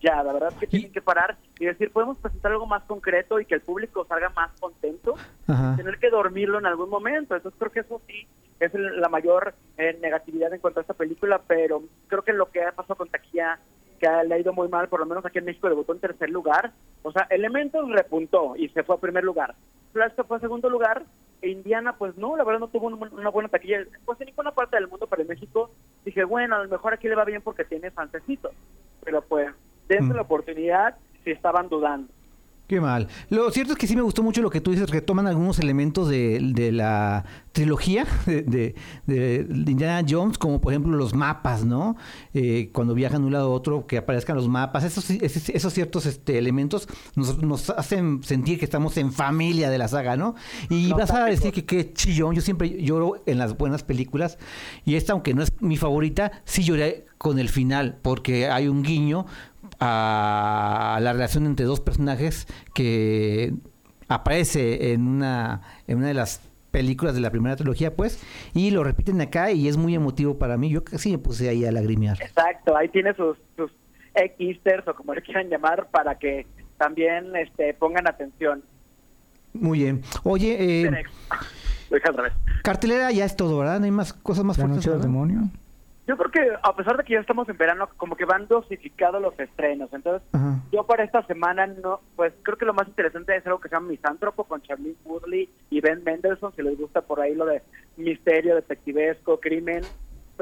ya, 0.00 0.22
la 0.22 0.32
verdad 0.32 0.48
es 0.52 0.58
que 0.58 0.66
tienen 0.66 0.92
que 0.92 1.02
parar 1.02 1.36
y 1.58 1.66
decir, 1.66 1.92
podemos 1.92 2.16
presentar 2.18 2.52
algo 2.52 2.66
más 2.66 2.82
concreto 2.84 3.38
y 3.40 3.44
que 3.46 3.54
el 3.54 3.60
público 3.60 4.04
salga 4.06 4.30
más 4.30 4.50
contento 4.60 5.14
Ajá. 5.46 5.76
tener 5.76 5.98
que 5.98 6.10
dormirlo 6.10 6.58
en 6.58 6.66
algún 6.66 6.88
momento. 6.90 7.34
Entonces 7.36 7.58
creo 7.58 7.70
que 7.72 7.80
eso 7.80 8.00
sí 8.06 8.26
es 8.58 8.72
la 8.74 9.08
mayor 9.08 9.54
eh, 9.76 9.98
negatividad 10.00 10.52
en 10.52 10.60
cuanto 10.60 10.80
a 10.80 10.82
esta 10.82 10.94
película, 10.94 11.40
pero 11.46 11.82
creo 12.08 12.22
que 12.22 12.32
lo 12.32 12.50
que 12.50 12.62
ha 12.62 12.72
pasado 12.72 12.96
con 12.96 13.08
Taquilla, 13.08 13.58
que 13.98 14.06
ha- 14.06 14.22
le 14.24 14.34
ha 14.34 14.38
ido 14.38 14.52
muy 14.52 14.68
mal, 14.68 14.88
por 14.88 15.00
lo 15.00 15.06
menos 15.06 15.24
aquí 15.26 15.38
en 15.38 15.44
México 15.44 15.68
debutó 15.68 15.92
en 15.92 16.00
tercer 16.00 16.30
lugar. 16.30 16.72
O 17.02 17.12
sea, 17.12 17.26
Elementos 17.30 17.88
repuntó 17.90 18.56
y 18.56 18.68
se 18.70 18.82
fue 18.84 18.94
a 18.96 19.00
primer 19.00 19.24
lugar. 19.24 19.54
Flash 19.92 20.14
se 20.16 20.24
fue 20.24 20.36
a 20.38 20.40
segundo 20.40 20.70
lugar. 20.70 21.04
E 21.42 21.48
Indiana, 21.50 21.96
pues 21.96 22.16
no, 22.16 22.36
la 22.36 22.44
verdad 22.44 22.60
no 22.60 22.68
tuvo 22.68 22.86
un- 22.86 23.12
una 23.12 23.28
buena 23.30 23.48
taquilla. 23.48 23.84
Pues 24.04 24.20
en 24.20 24.26
ninguna 24.26 24.52
parte 24.52 24.76
del 24.76 24.86
mundo, 24.88 25.06
pero 25.08 25.22
en 25.22 25.28
México 25.28 25.70
dije, 26.04 26.22
bueno, 26.24 26.54
a 26.56 26.62
lo 26.62 26.68
mejor 26.68 26.94
aquí 26.94 27.08
le 27.08 27.16
va 27.16 27.24
bien 27.24 27.42
porque 27.42 27.64
tiene 27.64 27.90
fancecitos. 27.90 28.52
Pero 29.04 29.22
pues, 29.22 29.52
dense 29.92 30.12
Mm. 30.12 30.16
la 30.16 30.22
oportunidad 30.22 30.94
si 31.24 31.30
estaban 31.30 31.68
dudando. 31.68 32.08
Qué 32.68 32.80
mal. 32.80 33.08
Lo 33.28 33.50
cierto 33.50 33.72
es 33.74 33.78
que 33.78 33.86
sí 33.86 33.94
me 33.94 34.00
gustó 34.02 34.22
mucho 34.22 34.40
lo 34.40 34.48
que 34.48 34.62
tú 34.62 34.70
dices, 34.70 34.88
retoman 34.88 35.26
algunos 35.26 35.58
elementos 35.58 36.08
de, 36.08 36.38
de 36.54 36.72
la 36.72 37.22
trilogía 37.50 38.06
de, 38.26 38.42
de- 38.42 38.74
de 39.06 39.70
Indiana 39.70 40.06
Jones, 40.08 40.38
como 40.38 40.58
por 40.58 40.72
ejemplo 40.72 40.96
los 40.96 41.12
mapas, 41.12 41.66
¿no? 41.66 41.96
Eh, 42.32 42.70
cuando 42.72 42.94
viajan 42.94 43.20
de 43.22 43.26
un 43.26 43.32
lado 43.34 43.48
a 43.48 43.54
otro, 43.54 43.86
que 43.86 43.98
aparezcan 43.98 44.36
los 44.36 44.48
mapas. 44.48 44.84
Esos, 44.84 45.10
esos, 45.10 45.50
esos 45.50 45.72
ciertos 45.74 46.06
este, 46.06 46.38
elementos 46.38 46.88
nos, 47.14 47.42
nos 47.42 47.68
hacen 47.68 48.22
sentir 48.22 48.58
que 48.58 48.64
estamos 48.64 48.96
en 48.96 49.12
familia 49.12 49.68
de 49.68 49.76
la 49.76 49.88
saga, 49.88 50.16
¿no? 50.16 50.34
Y 50.70 50.92
vas 50.92 51.10
a 51.10 51.26
decir 51.26 51.52
que 51.52 51.66
qué 51.66 51.92
chillón. 51.92 52.34
Yo 52.34 52.40
siempre 52.40 52.82
lloro 52.82 53.22
en 53.26 53.36
las 53.36 53.58
buenas 53.58 53.82
películas. 53.82 54.38
Y 54.86 54.94
esta, 54.94 55.12
aunque 55.12 55.34
no 55.34 55.42
es 55.42 55.52
mi 55.60 55.76
favorita, 55.76 56.40
sí 56.44 56.62
lloré 56.62 57.04
con 57.18 57.38
el 57.38 57.50
final, 57.50 57.98
porque 58.02 58.48
hay 58.48 58.66
un 58.66 58.82
guiño 58.82 59.26
a 59.80 60.98
la 61.00 61.12
relación 61.12 61.46
entre 61.46 61.66
dos 61.66 61.80
personajes 61.80 62.46
que 62.74 63.54
aparece 64.08 64.92
en 64.92 65.08
una, 65.08 65.62
en 65.86 65.98
una 65.98 66.08
de 66.08 66.14
las 66.14 66.40
películas 66.70 67.14
de 67.14 67.20
la 67.20 67.30
primera 67.30 67.56
trilogía, 67.56 67.94
pues, 67.94 68.22
y 68.54 68.70
lo 68.70 68.82
repiten 68.84 69.20
acá 69.20 69.50
y 69.52 69.68
es 69.68 69.76
muy 69.76 69.94
emotivo 69.94 70.38
para 70.38 70.56
mí. 70.56 70.70
Yo 70.70 70.84
casi 70.84 71.10
me 71.12 71.18
puse 71.18 71.48
ahí 71.48 71.64
a 71.64 71.72
lagrimear. 71.72 72.20
Exacto, 72.22 72.76
ahí 72.76 72.88
tiene 72.88 73.14
sus, 73.14 73.36
sus 73.56 73.70
Xters 74.14 74.86
o 74.88 74.94
como 74.94 75.14
le 75.14 75.22
quieran 75.22 75.48
llamar 75.48 75.88
para 75.90 76.18
que 76.18 76.46
también 76.78 77.34
este, 77.36 77.74
pongan 77.74 78.06
atención. 78.08 78.62
Muy 79.52 79.80
bien. 79.80 80.02
Oye, 80.24 80.82
eh, 80.82 80.90
Lo 81.90 81.96
dije 81.96 82.08
al 82.08 82.16
revés. 82.16 82.32
cartelera 82.62 83.10
ya 83.10 83.26
es 83.26 83.36
todo, 83.36 83.58
¿verdad? 83.58 83.78
No 83.78 83.84
hay 83.84 83.90
más 83.90 84.12
cosas 84.14 84.44
más 84.44 84.56
La 84.56 84.64
fuertes. 84.64 84.76
noche 84.86 84.90
del 84.90 84.98
¿verdad? 84.98 85.10
demonio. 85.12 85.50
Yo 86.12 86.18
creo 86.18 86.30
que 86.30 86.58
a 86.62 86.76
pesar 86.76 86.98
de 86.98 87.04
que 87.04 87.14
ya 87.14 87.20
estamos 87.20 87.48
en 87.48 87.56
verano, 87.56 87.88
como 87.96 88.16
que 88.16 88.26
van 88.26 88.46
dosificados 88.46 89.22
los 89.22 89.38
estrenos. 89.40 89.90
Entonces, 89.94 90.28
Ajá. 90.34 90.60
yo 90.70 90.84
para 90.84 91.04
esta 91.04 91.22
semana, 91.26 91.66
no 91.66 92.00
pues 92.16 92.34
creo 92.42 92.58
que 92.58 92.66
lo 92.66 92.74
más 92.74 92.86
interesante 92.86 93.34
es 93.34 93.46
algo 93.46 93.60
que 93.60 93.70
se 93.70 93.76
llama 93.76 93.88
Misántropo 93.88 94.44
con 94.44 94.60
Charlene 94.60 94.94
Woodley 95.06 95.48
y 95.70 95.80
Ben 95.80 96.04
Mendelssohn, 96.04 96.54
si 96.54 96.60
les 96.60 96.76
gusta 96.76 97.00
por 97.00 97.18
ahí 97.18 97.34
lo 97.34 97.46
de 97.46 97.62
misterio, 97.96 98.56
detectivesco, 98.56 99.40
crimen. 99.40 99.84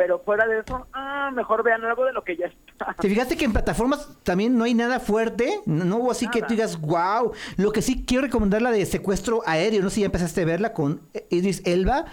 Pero 0.01 0.19
fuera 0.21 0.47
de 0.47 0.61
eso, 0.61 0.87
ah, 0.95 1.31
mejor 1.31 1.63
vean 1.63 1.85
algo 1.85 2.07
de 2.07 2.15
lo 2.15 2.25
que 2.25 2.35
ya 2.35 2.47
está. 2.47 2.97
¿Te 2.99 3.07
fijaste 3.07 3.37
que 3.37 3.45
en 3.45 3.53
plataformas 3.53 4.09
también 4.23 4.57
no 4.57 4.65
hay 4.65 4.73
nada 4.73 4.99
fuerte? 4.99 5.61
No, 5.67 5.85
no 5.85 5.99
hubo 5.99 6.11
así 6.11 6.27
que 6.31 6.41
tú 6.41 6.55
digas, 6.55 6.81
wow. 6.81 7.33
Lo 7.59 7.71
que 7.71 7.83
sí 7.83 8.07
quiero 8.07 8.23
recomendar 8.23 8.63
la 8.63 8.71
de 8.71 8.87
secuestro 8.87 9.43
aéreo. 9.45 9.83
No 9.83 9.91
sé 9.91 9.97
si 9.97 10.01
ya 10.01 10.07
empezaste 10.07 10.41
a 10.41 10.45
verla 10.47 10.73
con 10.73 11.03
Idris 11.29 11.61
Elba. 11.67 12.07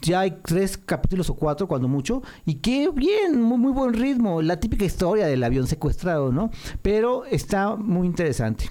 Ya 0.00 0.18
hay 0.20 0.40
tres 0.44 0.76
capítulos 0.76 1.30
o 1.30 1.36
cuatro, 1.36 1.68
cuando 1.68 1.86
mucho. 1.86 2.20
Y 2.46 2.56
qué 2.56 2.90
bien, 2.92 3.40
muy, 3.40 3.58
muy 3.58 3.70
buen 3.70 3.94
ritmo. 3.94 4.42
La 4.42 4.58
típica 4.58 4.84
historia 4.84 5.28
del 5.28 5.44
avión 5.44 5.68
secuestrado, 5.68 6.32
¿no? 6.32 6.50
Pero 6.82 7.26
está 7.26 7.76
muy 7.76 8.08
interesante. 8.08 8.64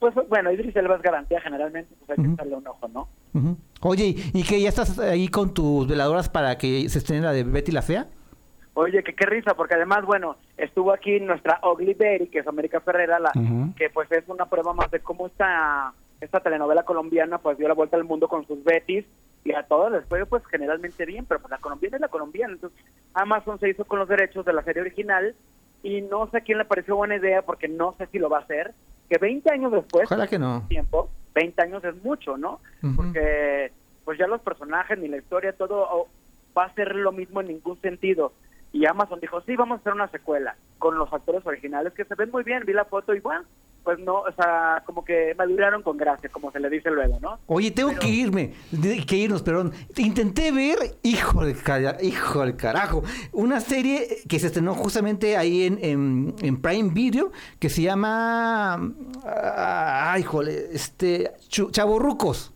Pues 0.00 0.16
bueno, 0.28 0.50
Idris 0.50 0.74
Elba 0.74 0.96
es 0.96 1.02
garantía 1.02 1.40
generalmente, 1.40 1.94
pues 2.04 2.18
hay 2.18 2.24
que 2.24 2.32
echarle 2.32 2.56
un 2.56 2.66
ojo, 2.66 2.88
¿no? 2.88 3.08
Ujú. 3.34 3.56
Oye, 3.82 4.14
¿y 4.32 4.42
que 4.44 4.60
ya 4.60 4.68
estás 4.68 4.98
ahí 4.98 5.28
con 5.28 5.52
tus 5.54 5.86
veladoras 5.88 6.28
para 6.28 6.56
que 6.56 6.88
se 6.88 6.98
estrene 6.98 7.22
la 7.22 7.32
de 7.32 7.44
Betty 7.44 7.72
la 7.72 7.82
Fea? 7.82 8.06
Oye, 8.74 9.02
que 9.02 9.14
qué 9.14 9.26
risa, 9.26 9.54
porque 9.54 9.74
además, 9.74 10.04
bueno, 10.06 10.36
estuvo 10.56 10.92
aquí 10.92 11.20
nuestra 11.20 11.60
Ugly 11.62 11.94
Betty, 11.94 12.28
que 12.28 12.38
es 12.38 12.46
América 12.46 12.80
Ferrera, 12.80 13.18
la, 13.18 13.32
que 13.76 13.90
pues 13.90 14.10
es 14.12 14.24
una 14.28 14.46
prueba 14.46 14.72
más 14.72 14.90
de 14.90 15.00
cómo 15.00 15.26
esta, 15.26 15.92
esta 16.20 16.40
telenovela 16.40 16.84
colombiana 16.84 17.38
pues 17.38 17.58
dio 17.58 17.68
la 17.68 17.74
vuelta 17.74 17.96
al 17.96 18.04
mundo 18.04 18.28
con 18.28 18.46
sus 18.46 18.62
Bettys 18.64 19.04
y 19.44 19.52
a 19.52 19.64
todos 19.64 19.90
les 19.92 20.06
fue 20.06 20.24
pues 20.24 20.42
generalmente 20.46 21.04
bien, 21.04 21.26
pero 21.26 21.40
pues 21.40 21.50
la 21.50 21.58
colombiana 21.58 21.96
es 21.96 22.00
la 22.00 22.08
colombiana, 22.08 22.54
entonces 22.54 22.78
Amazon 23.12 23.58
se 23.58 23.68
hizo 23.68 23.84
con 23.84 23.98
los 23.98 24.08
derechos 24.08 24.44
de 24.46 24.52
la 24.52 24.62
serie 24.62 24.82
original 24.82 25.34
y 25.82 26.00
no 26.00 26.30
sé 26.30 26.38
a 26.38 26.40
quién 26.40 26.58
le 26.58 26.64
pareció 26.64 26.96
buena 26.96 27.16
idea 27.16 27.42
porque 27.42 27.68
no 27.68 27.94
sé 27.98 28.06
si 28.06 28.18
lo 28.18 28.30
va 28.30 28.38
a 28.38 28.42
hacer, 28.42 28.72
que 29.10 29.18
20 29.18 29.52
años 29.52 29.72
después, 29.72 30.04
Ojalá 30.06 30.28
que 30.28 30.38
no. 30.38 30.64
tiempo, 30.68 31.10
20 31.34 31.62
años 31.62 31.84
es 31.84 32.02
mucho, 32.02 32.36
¿no? 32.36 32.60
Porque 32.96 33.72
pues 34.04 34.18
ya 34.18 34.26
los 34.26 34.40
personajes 34.40 34.98
ni 34.98 35.08
la 35.08 35.18
historia, 35.18 35.52
todo 35.52 36.08
va 36.56 36.64
a 36.64 36.74
ser 36.74 36.94
lo 36.96 37.12
mismo 37.12 37.40
en 37.40 37.48
ningún 37.48 37.80
sentido. 37.80 38.32
Y 38.72 38.86
Amazon 38.86 39.20
dijo, 39.20 39.40
sí, 39.42 39.54
vamos 39.54 39.78
a 39.78 39.80
hacer 39.80 39.92
una 39.92 40.08
secuela 40.08 40.56
con 40.78 40.98
los 40.98 41.12
actores 41.12 41.44
originales 41.46 41.92
que 41.92 42.04
se 42.04 42.14
ven 42.14 42.30
muy 42.30 42.42
bien, 42.42 42.64
vi 42.66 42.72
la 42.72 42.86
foto 42.86 43.14
y 43.14 43.20
bueno, 43.20 43.44
pues 43.84 43.98
no, 43.98 44.20
o 44.20 44.32
sea, 44.32 44.82
como 44.86 45.04
que 45.04 45.34
maduraron 45.36 45.82
con 45.82 45.96
gracia, 45.96 46.28
como 46.30 46.50
se 46.52 46.60
le 46.60 46.70
dice 46.70 46.90
luego, 46.90 47.18
¿no? 47.20 47.38
Oye, 47.46 47.70
tengo 47.70 47.94
que 47.98 48.08
irme, 48.08 48.52
que 49.06 49.16
irnos, 49.16 49.42
perdón. 49.42 49.72
Intenté 49.96 50.52
ver, 50.52 50.78
hijo 51.02 51.44
de, 51.44 51.54
cara- 51.54 51.96
hijo 52.02 52.40
del 52.42 52.56
carajo, 52.56 53.02
una 53.32 53.60
serie 53.60 54.06
que 54.28 54.38
se 54.38 54.46
estrenó 54.48 54.74
justamente 54.74 55.36
ahí 55.36 55.64
en, 55.64 55.78
en, 55.82 56.34
en 56.42 56.60
Prime 56.60 56.90
Video, 56.92 57.32
que 57.58 57.68
se 57.68 57.82
llama, 57.82 58.92
ah, 59.24 60.16
híjole, 60.18 60.68
este, 60.72 61.32
Chavorrucos. 61.48 62.52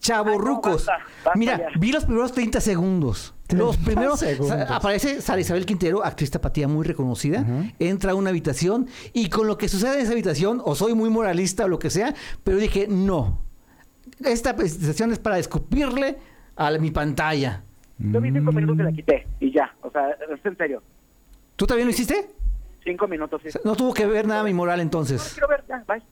Chavorrucos. 0.00 0.88
Ay, 0.88 0.94
basta, 0.96 1.12
basta 1.24 1.38
Mira, 1.38 1.60
vi 1.78 1.92
los 1.92 2.04
primeros 2.04 2.32
30 2.32 2.60
segundos. 2.60 3.34
Los 3.56 3.76
30 3.78 3.84
primeros, 3.84 4.20
sa- 4.20 4.76
aparece 4.76 5.20
Sara 5.22 5.40
Isabel 5.40 5.64
Quintero, 5.64 6.04
actriz 6.04 6.30
tapatía 6.30 6.68
muy 6.68 6.84
reconocida, 6.84 7.46
entra 7.78 8.12
a 8.12 8.14
una 8.14 8.30
habitación 8.30 8.88
y 9.12 9.28
con 9.30 9.46
lo 9.46 9.56
que 9.56 9.68
sucede 9.68 9.94
en 9.94 10.00
esa 10.00 10.12
habitación, 10.12 10.60
o 10.64 10.74
soy 10.74 10.94
muy 10.94 11.08
moralista 11.10 11.64
o 11.64 11.68
lo 11.68 11.78
que 11.78 11.88
sea, 11.90 12.14
pero 12.44 12.58
dije, 12.58 12.86
no, 12.88 13.40
esta 14.24 14.54
presentación 14.56 15.12
es 15.12 15.18
para 15.18 15.38
escupirle 15.38 16.18
a 16.56 16.70
la- 16.70 16.78
mi 16.78 16.90
pantalla. 16.90 17.62
Yo 17.98 18.20
vi 18.20 18.30
cinco 18.32 18.52
minutos 18.52 18.78
y 18.80 18.82
la 18.82 18.92
quité 18.92 19.26
y 19.40 19.50
ya, 19.52 19.74
o 19.82 19.90
sea, 19.90 20.10
es 20.10 20.44
en 20.44 20.56
serio, 20.56 20.82
¿Tú 21.56 21.66
también 21.66 21.88
lo 21.88 21.90
hiciste? 21.90 22.30
cinco 22.84 23.08
minutos 23.08 23.40
sí. 23.44 23.50
No 23.64 23.74
tuvo 23.74 23.92
que 23.92 24.06
ver 24.06 24.26
nada 24.26 24.44
mi 24.44 24.54
moral 24.54 24.76
No, 24.78 24.82
entonces. 24.82 25.30
quiero 25.34 25.48
ver, 25.48 25.64
ya, 25.68 25.84
bye. 25.88 26.02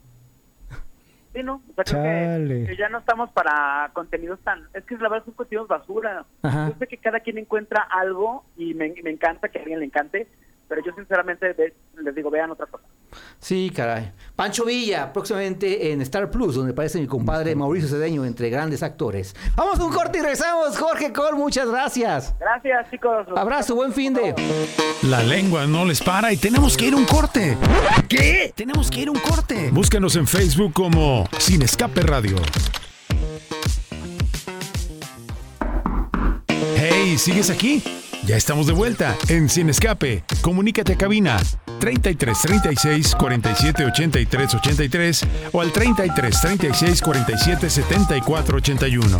Sí, 1.36 1.42
no, 1.42 1.60
o 1.68 1.74
sea, 1.74 1.84
creo 1.84 2.66
que- 2.66 2.76
ya 2.78 2.88
no 2.88 2.98
estamos 2.98 3.30
para 3.30 3.90
contenidos 3.92 4.40
tan... 4.40 4.66
Es 4.72 4.84
que 4.84 4.96
la 4.96 5.10
verdad 5.10 5.26
son 5.26 5.34
contenidos 5.34 5.68
basura. 5.68 6.24
Ajá. 6.42 6.68
Yo 6.70 6.74
sé 6.78 6.86
que 6.86 6.96
cada 6.96 7.20
quien 7.20 7.36
encuentra 7.36 7.82
algo 7.82 8.46
y 8.56 8.72
me, 8.72 8.94
me 9.04 9.10
encanta 9.10 9.50
que 9.50 9.58
a 9.58 9.60
alguien 9.60 9.80
le 9.80 9.84
encante, 9.86 10.28
pero 10.68 10.82
yo 10.84 10.92
sinceramente 10.94 11.52
ve- 11.52 11.74
les 12.02 12.14
digo, 12.14 12.30
vean 12.30 12.50
otra 12.50 12.66
cosa. 12.66 12.84
Sí, 13.38 13.70
caray. 13.74 14.12
Pancho 14.34 14.64
Villa, 14.64 15.12
próximamente 15.12 15.92
en 15.92 16.00
Star 16.02 16.30
Plus, 16.30 16.54
donde 16.56 16.72
aparece 16.72 17.00
mi 17.00 17.06
compadre 17.06 17.54
Mauricio 17.54 17.88
Cedeño, 17.88 18.24
entre 18.24 18.50
grandes 18.50 18.82
actores. 18.82 19.34
Vamos 19.54 19.78
a 19.78 19.84
un 19.84 19.92
corte 19.92 20.18
y 20.18 20.22
regresamos. 20.22 20.76
Jorge 20.76 21.12
Col, 21.12 21.36
muchas 21.36 21.68
gracias. 21.70 22.34
Gracias, 22.38 22.90
chicos. 22.90 23.26
Abrazo, 23.36 23.74
buen 23.74 23.92
fin 23.92 24.12
de. 24.14 24.34
La 25.02 25.22
lengua 25.22 25.66
no 25.66 25.84
les 25.84 26.02
para 26.02 26.32
y 26.32 26.36
tenemos 26.36 26.76
que 26.76 26.86
ir 26.86 26.94
a 26.94 26.96
un 26.96 27.04
corte. 27.06 27.56
¿Qué? 28.08 28.52
Tenemos 28.54 28.90
que 28.90 29.00
ir 29.00 29.08
a 29.08 29.12
un 29.12 29.20
corte. 29.20 29.70
Búscanos 29.72 30.16
en 30.16 30.26
Facebook 30.26 30.72
como 30.72 31.26
Sin 31.38 31.62
Escape 31.62 32.00
Radio. 32.02 32.36
Hey, 36.76 37.16
¿sigues 37.18 37.50
aquí? 37.50 37.82
Ya 38.26 38.36
estamos 38.36 38.66
de 38.66 38.72
vuelta 38.72 39.16
en 39.28 39.48
Sin 39.48 39.70
Escape. 39.70 40.24
Comunícate 40.40 40.94
a 40.94 40.98
cabina 40.98 41.40
33 41.78 42.36
36 42.36 43.14
47 43.14 43.84
83 43.84 44.54
83 44.54 45.26
o 45.52 45.60
al 45.60 45.70
33 45.70 46.40
36 46.40 47.02
47 47.02 47.70
74 47.70 48.56
81. 48.56 49.18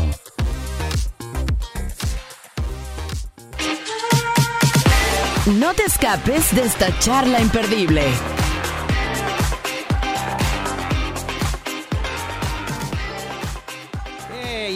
No 5.61 5.73
te 5.75 5.85
escapes 5.85 6.53
de 6.53 6.63
esta 6.63 6.99
charla 6.99 7.41
imperdible. 7.41 8.03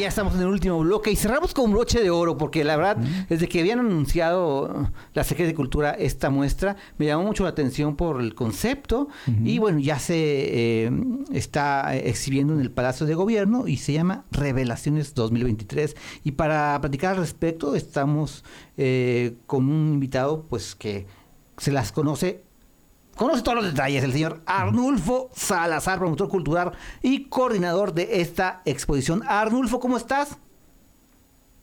Ya 0.00 0.08
estamos 0.08 0.34
en 0.34 0.40
el 0.40 0.46
último 0.46 0.78
bloque 0.80 1.10
y 1.10 1.16
cerramos 1.16 1.52
con 1.54 1.70
broche 1.70 2.02
de 2.02 2.10
oro 2.10 2.36
porque 2.36 2.64
la 2.64 2.76
verdad, 2.76 2.96
desde 3.28 3.48
que 3.48 3.60
habían 3.60 3.80
anunciado 3.80 4.90
la 5.14 5.24
Secretaría 5.24 5.52
de 5.52 5.54
Cultura 5.54 5.90
esta 5.90 6.30
muestra, 6.30 6.76
me 6.98 7.06
llamó 7.06 7.24
mucho 7.24 7.44
la 7.44 7.50
atención 7.50 7.96
por 7.96 8.20
el 8.20 8.34
concepto 8.34 9.08
y 9.44 9.58
bueno, 9.58 9.78
ya 9.78 9.98
se 9.98 10.14
eh, 10.86 10.90
está 11.32 11.94
exhibiendo 11.94 12.54
en 12.54 12.60
el 12.60 12.70
Palacio 12.70 13.06
de 13.06 13.14
Gobierno 13.14 13.68
y 13.68 13.76
se 13.76 13.92
llama 13.92 14.24
Revelaciones 14.30 15.14
2023 15.14 15.96
y 16.24 16.32
para 16.32 16.80
platicar 16.80 17.12
al 17.12 17.18
respecto 17.18 17.74
estamos 17.74 18.44
eh, 18.76 19.36
con 19.46 19.70
un 19.70 19.92
invitado 19.92 20.46
pues 20.48 20.74
que 20.74 21.06
se 21.58 21.72
las 21.72 21.92
conoce 21.92 22.42
Conoce 23.20 23.42
todos 23.42 23.56
los 23.56 23.66
detalles 23.66 24.02
el 24.02 24.14
señor 24.14 24.40
Arnulfo 24.46 25.28
Salazar, 25.34 25.98
promotor 25.98 26.30
cultural 26.30 26.72
y 27.02 27.24
coordinador 27.28 27.92
de 27.92 28.22
esta 28.22 28.62
exposición. 28.64 29.22
Arnulfo, 29.26 29.78
¿cómo 29.78 29.98
estás? 29.98 30.38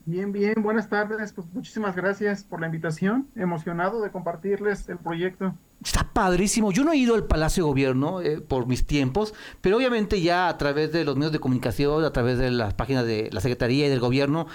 Bien, 0.06 0.32
bien, 0.32 0.54
buenas 0.62 0.88
tardes. 0.88 1.34
Pues 1.34 1.48
muchísimas 1.52 1.96
gracias 1.96 2.44
por 2.44 2.62
la 2.62 2.68
invitación. 2.68 3.28
Emocionado 3.36 4.02
de 4.02 4.12
compartirles 4.12 4.88
el 4.88 5.00
proyecto. 5.00 5.56
Está 5.84 6.08
padrísimo. 6.14 6.72
Yo 6.72 6.84
no 6.84 6.92
he 6.92 6.98
ido 6.98 7.16
al 7.16 7.26
Palacio 7.26 7.64
de 7.64 7.70
Gobierno 7.70 8.22
eh, 8.22 8.40
por 8.40 8.68
mis 8.68 8.86
tiempos, 8.86 9.34
pero 9.60 9.78
obviamente 9.78 10.22
ya 10.22 10.50
a 10.50 10.58
través 10.60 10.92
de 10.92 11.06
los 11.06 11.16
medios 11.16 11.32
de 11.32 11.40
comunicación, 11.40 12.06
a 12.06 12.14
través 12.14 12.38
de 12.38 12.52
las 12.52 12.76
páginas 12.76 13.08
de 13.08 13.30
la 13.32 13.42
Secretaría 13.42 13.88
y 13.88 13.90
del 13.90 14.00
Gobierno, 14.00 14.46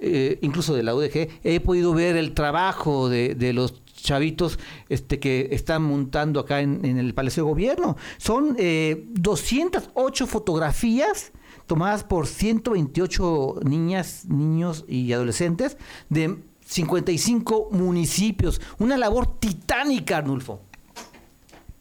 eh, 0.00 0.38
incluso 0.42 0.74
de 0.74 0.84
la 0.84 0.94
UDG, 0.94 1.28
he 1.42 1.58
podido 1.58 1.92
ver 1.92 2.16
el 2.16 2.34
trabajo 2.34 3.08
de, 3.08 3.34
de 3.34 3.52
los 3.52 3.81
chavitos 4.02 4.58
este, 4.88 5.18
que 5.18 5.48
están 5.52 5.82
montando 5.82 6.40
acá 6.40 6.60
en, 6.60 6.84
el 6.84 7.14
Palacio 7.14 7.44
de 7.44 7.50
Gobierno. 7.50 7.96
Son 8.18 8.56
eh, 8.58 9.04
208 9.10 10.26
fotografías 10.26 11.32
tomadas 11.66 12.04
por 12.04 12.26
128 12.26 13.60
niñas, 13.64 14.26
niños 14.26 14.84
y 14.88 15.12
adolescentes 15.12 15.78
de 16.08 16.38
55 16.64 17.68
municipios. 17.72 18.60
Una 18.78 18.96
labor 18.96 19.38
titánica, 19.38 20.18
Arnulfo. 20.18 20.60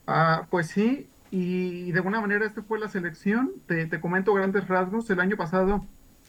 Ah, 0.08 0.48
pues 0.50 0.68
sí, 0.68 1.08
y 1.32 1.92
de 1.92 1.98
alguna 2.00 2.20
manera 2.20 2.46
esta 2.46 2.62
fue 2.62 2.80
la 2.80 2.90
selección. 2.90 3.52
Te, 3.66 3.88
comento 4.02 4.34
grandes 4.34 4.68
rasgos. 4.68 5.10
El 5.10 5.20
año 5.22 5.38
pasado, 5.38 5.86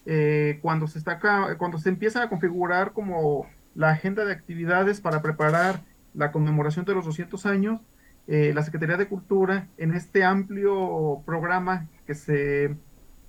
eh, 0.06 0.58
cuando 0.62 0.86
se 0.86 0.98
está 0.98 1.18
ca- 1.18 1.56
cuando 1.58 1.78
se 1.78 1.88
empieza 1.88 2.22
a 2.22 2.28
configurar 2.28 2.92
como 2.92 3.46
la 3.74 3.90
agenda 3.90 4.24
de 4.24 4.32
actividades 4.32 5.00
para 5.00 5.22
preparar 5.22 5.84
la 6.14 6.32
conmemoración 6.32 6.84
de 6.84 6.94
los 6.94 7.04
200 7.06 7.46
años, 7.46 7.80
eh, 8.26 8.52
la 8.54 8.62
Secretaría 8.62 8.96
de 8.96 9.08
Cultura, 9.08 9.68
en 9.78 9.94
este 9.94 10.24
amplio 10.24 11.22
programa 11.26 11.88
que 12.06 12.14
se, 12.14 12.76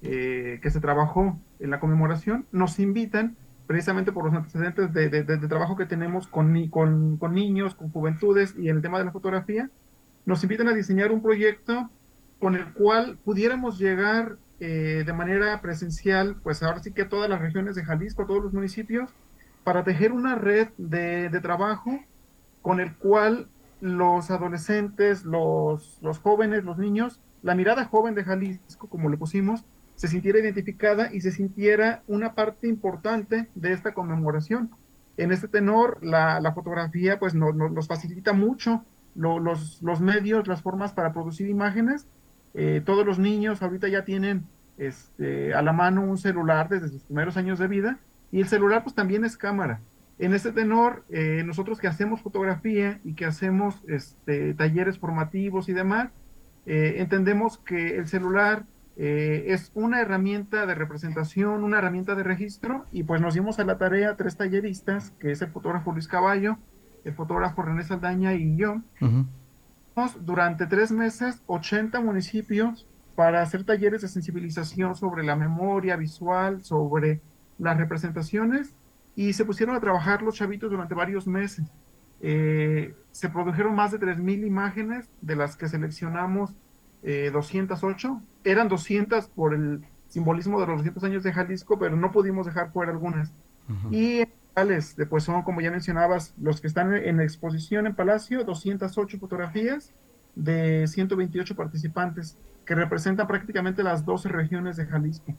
eh, 0.02 0.60
que 0.62 0.70
se 0.72 0.80
trabajó 0.80 1.40
en 1.60 1.70
la 1.70 1.80
conmemoración, 1.80 2.46
nos 2.52 2.80
invitan 2.80 3.36
precisamente 3.68 4.12
por 4.12 4.26
los 4.26 4.34
antecedentes 4.34 4.94
de, 4.94 5.10
de- 5.10 5.38
trabajo 5.48 5.78
que 5.78 5.86
tenemos 5.86 6.28
con, 6.28 6.68
con, 6.70 7.18
con 7.18 7.34
niños, 7.34 7.76
con 7.76 7.90
juventudes 7.92 8.56
y 8.58 8.70
en 8.70 8.76
el 8.78 8.82
tema 8.82 9.00
de 9.00 9.06
la 9.06 9.12
fotografía, 9.12 9.70
nos 10.26 10.44
invitan 10.44 10.68
a 10.68 10.74
diseñar 10.74 11.12
un 11.12 11.22
proyecto 11.22 11.90
con 12.40 12.56
el 12.56 12.74
cual 12.74 13.18
pudiéramos 13.24 13.80
llegar 13.80 14.38
eh, 14.60 15.04
de 15.06 15.14
manera 15.14 15.62
presencial, 15.62 16.36
pues 16.44 16.62
ahora 16.64 16.80
sí 16.84 16.92
que 16.92 17.04
a 17.04 17.10
todas 17.10 17.30
las 17.30 17.40
regiones 17.42 17.76
de 17.76 17.84
Jalisco, 17.86 18.24
a 18.24 18.28
todos 18.28 18.44
los 18.44 18.54
municipios, 18.54 19.14
para 19.64 19.84
tejer 19.84 20.12
una 20.12 20.36
red 20.36 20.70
de, 20.78 21.30
trabajo 21.42 22.00
con 22.62 22.80
el 22.80 22.96
cual 22.96 23.48
los 23.82 24.32
adolescentes, 24.32 25.26
los, 25.26 26.00
jóvenes, 26.22 26.64
los 26.64 26.78
niños, 26.78 27.20
la 27.42 27.56
mirada 27.56 27.86
joven 27.86 28.16
de 28.16 28.24
Jalisco, 28.24 28.88
como 28.88 29.10
le 29.10 29.18
pusimos, 29.18 29.66
se 29.96 30.08
sintiera 30.08 30.40
identificada 30.40 31.14
y 31.14 31.22
se 31.22 31.32
sintiera 31.32 32.02
una 32.08 32.34
parte 32.34 32.68
importante 32.68 33.50
de 33.56 33.74
esta 33.74 33.94
conmemoración. 33.94 34.72
En 35.18 35.32
este 35.32 35.48
tenor, 35.48 36.00
la, 36.02 36.40
fotografía 36.54 37.20
pues 37.20 37.36
no- 37.36 37.52
no- 37.54 37.70
nos 37.70 37.88
facilita 37.88 38.34
mucho 38.34 38.84
lo- 39.16 39.40
los, 39.40 39.82
los 39.84 40.02
medios, 40.02 40.48
las 40.48 40.62
formas 40.62 40.94
para 40.94 41.14
producir 41.14 41.48
imágenes. 41.50 42.08
Eh, 42.54 42.82
todos 42.86 43.06
los 43.06 43.20
niños 43.20 43.62
ahorita 43.62 43.88
ya 43.88 44.06
tienen 44.06 44.46
este, 44.78 45.54
a 45.54 45.62
la 45.62 45.74
mano 45.74 46.02
un 46.02 46.18
celular 46.18 46.70
desde 46.70 46.88
sus 46.90 47.04
primeros 47.04 47.38
años 47.38 47.60
de 47.60 47.68
vida 47.68 48.00
y 48.34 48.42
el 48.42 48.48
celular 48.48 48.82
pues 48.82 48.96
también 48.96 49.24
es 49.24 49.38
cámara. 49.38 49.80
En 50.18 50.34
este 50.34 50.52
tenor, 50.52 51.06
eh, 51.10 51.44
nosotros 51.46 51.80
que 51.80 51.86
hacemos 51.86 52.20
fotografía 52.20 53.00
y 53.04 53.14
que 53.14 53.26
hacemos 53.26 53.84
este, 53.88 54.56
talleres 54.56 54.98
formativos 54.98 55.70
y 55.70 55.74
demás, 55.74 56.10
eh, 56.66 56.96
entendemos 56.98 57.60
que 57.60 57.96
el 57.96 58.08
celular 58.08 58.66
eh, 58.98 59.46
es 59.50 59.72
una 59.76 60.02
herramienta 60.02 60.66
de 60.66 60.74
representación, 60.74 61.64
una 61.64 61.78
herramienta 61.78 62.16
de 62.16 62.24
registro, 62.24 62.88
y 62.92 63.04
pues 63.04 63.22
nos 63.22 63.36
dimos 63.36 63.60
a 63.60 63.66
la 63.66 63.78
tarea 63.78 64.16
tres 64.16 64.36
talleristas, 64.36 65.12
que 65.20 65.32
es 65.32 65.44
el 65.44 65.50
fotógrafo 65.50 65.92
Luis 65.92 66.08
Caballo, 66.08 66.58
el 67.06 67.14
fotógrafo 67.14 67.62
René 67.62 67.84
Saldaña 67.84 68.34
y 68.34 68.56
yo, 68.56 68.82
Hicimos 69.00 70.26
durante 70.26 70.66
tres 70.66 70.92
meses 70.92 71.44
80 71.46 72.02
municipios 72.02 72.88
para 73.16 73.44
hacer 73.44 73.64
talleres 73.64 74.02
de 74.02 74.08
sensibilización 74.08 74.96
sobre 74.96 75.24
la 75.24 75.36
memoria 75.36 75.96
visual, 75.98 76.64
sobre 76.64 77.22
las 77.58 77.78
representaciones, 77.78 78.76
y 79.16 79.34
se 79.34 79.46
pusieron 79.46 79.76
a 79.76 79.80
trabajar 79.80 80.22
los 80.22 80.36
chavitos 80.36 80.72
durante 80.72 80.96
varios 80.96 81.28
meses. 81.28 81.72
Eh, 82.22 82.96
se 83.12 83.30
produjeron 83.30 83.76
más 83.76 83.92
de 83.92 84.00
3.000 84.00 84.46
imágenes, 84.46 85.10
de 85.22 85.36
las 85.36 85.56
que 85.56 85.68
seleccionamos 85.68 86.56
eh, 87.04 87.30
208. 87.32 88.22
Eran 88.44 88.70
200 88.70 89.28
por 89.28 89.54
el 89.54 89.86
simbolismo 90.08 90.60
de 90.60 90.68
los 90.68 90.78
200 90.78 91.04
años 91.04 91.24
de 91.24 91.34
Jalisco, 91.34 91.78
pero 91.78 91.96
no 91.96 92.12
pudimos 92.12 92.46
dejar 92.46 92.72
fuera 92.72 92.92
algunas. 92.92 93.34
Y 93.92 94.24
pues 95.10 95.24
son, 95.24 95.42
como 95.44 95.62
ya 95.62 95.72
mencionabas, 95.72 96.34
los 96.40 96.62
que 96.62 96.68
están 96.68 96.94
en, 96.94 97.04
en 97.04 97.20
exposición 97.22 97.88
en 97.88 97.96
Palacio, 97.96 98.44
208 98.44 99.18
fotografías 99.20 99.94
de 100.36 100.86
128 100.88 101.56
participantes, 101.56 102.38
que 102.66 102.76
representan 102.76 103.28
prácticamente 103.28 103.84
las 103.84 104.06
12 104.06 104.30
regiones 104.30 104.78
de 104.78 104.86
Jalisco. 104.86 105.36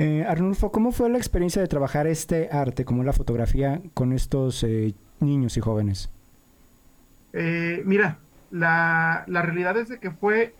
Eh, 0.00 0.24
Arnulfo, 0.26 0.72
¿cómo 0.72 0.92
fue 0.92 1.10
la 1.10 1.18
experiencia 1.18 1.60
de 1.60 1.68
trabajar 1.68 2.06
este 2.06 2.48
arte, 2.50 2.86
como 2.86 3.04
la 3.04 3.12
fotografía, 3.12 3.82
con 3.92 4.14
estos 4.14 4.64
eh, 4.64 4.94
niños 5.20 5.58
y 5.58 5.60
jóvenes? 5.60 6.10
Eh, 7.34 7.82
mira, 7.84 8.18
la, 8.50 9.24
la 9.26 9.42
realidad 9.42 9.76
es 9.76 9.90
de 9.90 9.98
que 9.98 10.10
fue, 10.10 10.54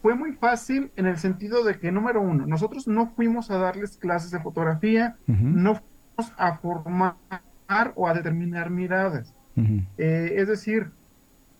fue 0.00 0.14
muy 0.14 0.30
fácil 0.34 0.92
en 0.94 1.06
el 1.06 1.18
sentido 1.18 1.64
de 1.64 1.80
que, 1.80 1.90
número 1.90 2.20
uno, 2.20 2.46
nosotros 2.46 2.86
no 2.86 3.08
fuimos 3.16 3.50
a 3.50 3.58
darles 3.58 3.96
clases 3.96 4.30
de 4.30 4.38
fotografía, 4.38 5.16
no 5.26 5.74
fuimos 5.74 6.32
a 6.36 6.58
formar 6.58 7.16
o 7.96 8.06
a 8.06 8.14
determinar 8.14 8.70
miradas. 8.70 9.34
Eh, 9.96 10.34
es 10.36 10.46
decir, 10.46 10.92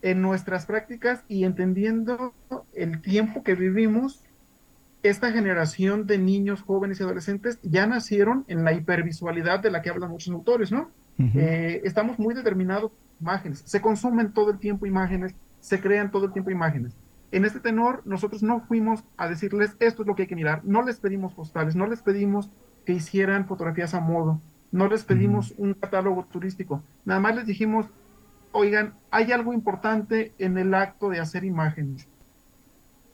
en 0.03 0.23
nuestras 0.23 0.67
prácticas 0.67 1.25
y 1.27 1.43
entendiendo 1.43 2.33
el 2.75 3.01
tiempo 3.01 3.43
que 3.43 3.57
vivimos, 3.57 4.23
esta 5.09 5.33
generación 5.33 6.07
de 6.07 6.19
niños, 6.19 6.63
jóvenes 6.63 7.01
y 7.01 7.03
adolescentes 7.03 7.59
ya 7.63 7.87
nacieron 7.87 8.45
en 8.49 8.65
la 8.65 8.73
hipervisualidad 8.73 9.61
de 9.61 9.71
la 9.71 9.83
que 9.83 9.91
hablan 9.91 10.11
muchos 10.11 10.33
autores, 10.35 10.73
¿no? 10.73 10.91
Eh, 11.35 11.81
estamos 11.83 12.21
muy 12.21 12.33
determinados 12.33 12.93
imágenes, 13.21 13.63
se 13.67 13.81
consumen 13.81 14.33
todo 14.33 14.53
el 14.53 14.59
tiempo 14.59 14.87
imágenes, 14.87 15.35
se 15.59 15.81
crean 15.81 16.13
todo 16.13 16.27
el 16.27 16.33
tiempo 16.33 16.51
imágenes. 16.53 16.97
En 17.33 17.45
este 17.45 17.59
tenor, 17.59 18.03
nosotros 18.05 18.45
no 18.45 18.61
fuimos 18.61 19.03
a 19.17 19.29
decirles 19.29 19.77
esto 19.81 20.03
es 20.03 20.09
lo 20.09 20.15
que 20.15 20.23
hay 20.23 20.29
que 20.29 20.37
mirar, 20.37 20.61
no 20.65 20.83
les 20.83 21.01
pedimos 21.01 21.35
postales, 21.35 21.75
no 21.75 21.87
les 21.89 22.03
pedimos 22.03 22.51
que 22.87 22.93
hicieran 22.93 23.47
fotografías 23.47 23.95
a 23.95 24.01
modo, 24.01 24.41
no 24.71 24.87
les 24.87 25.03
pedimos 25.03 25.55
un 25.59 25.75
catálogo 25.75 26.25
turístico, 26.25 26.85
nada 27.05 27.19
más 27.19 27.35
les 27.35 27.47
dijimos, 27.47 27.87
oigan, 28.53 28.95
hay 29.11 29.33
algo 29.33 29.53
importante 29.53 30.33
en 30.39 30.57
el 30.57 30.73
acto 30.73 31.11
de 31.11 31.19
hacer 31.19 31.45
imágenes. 31.45 32.09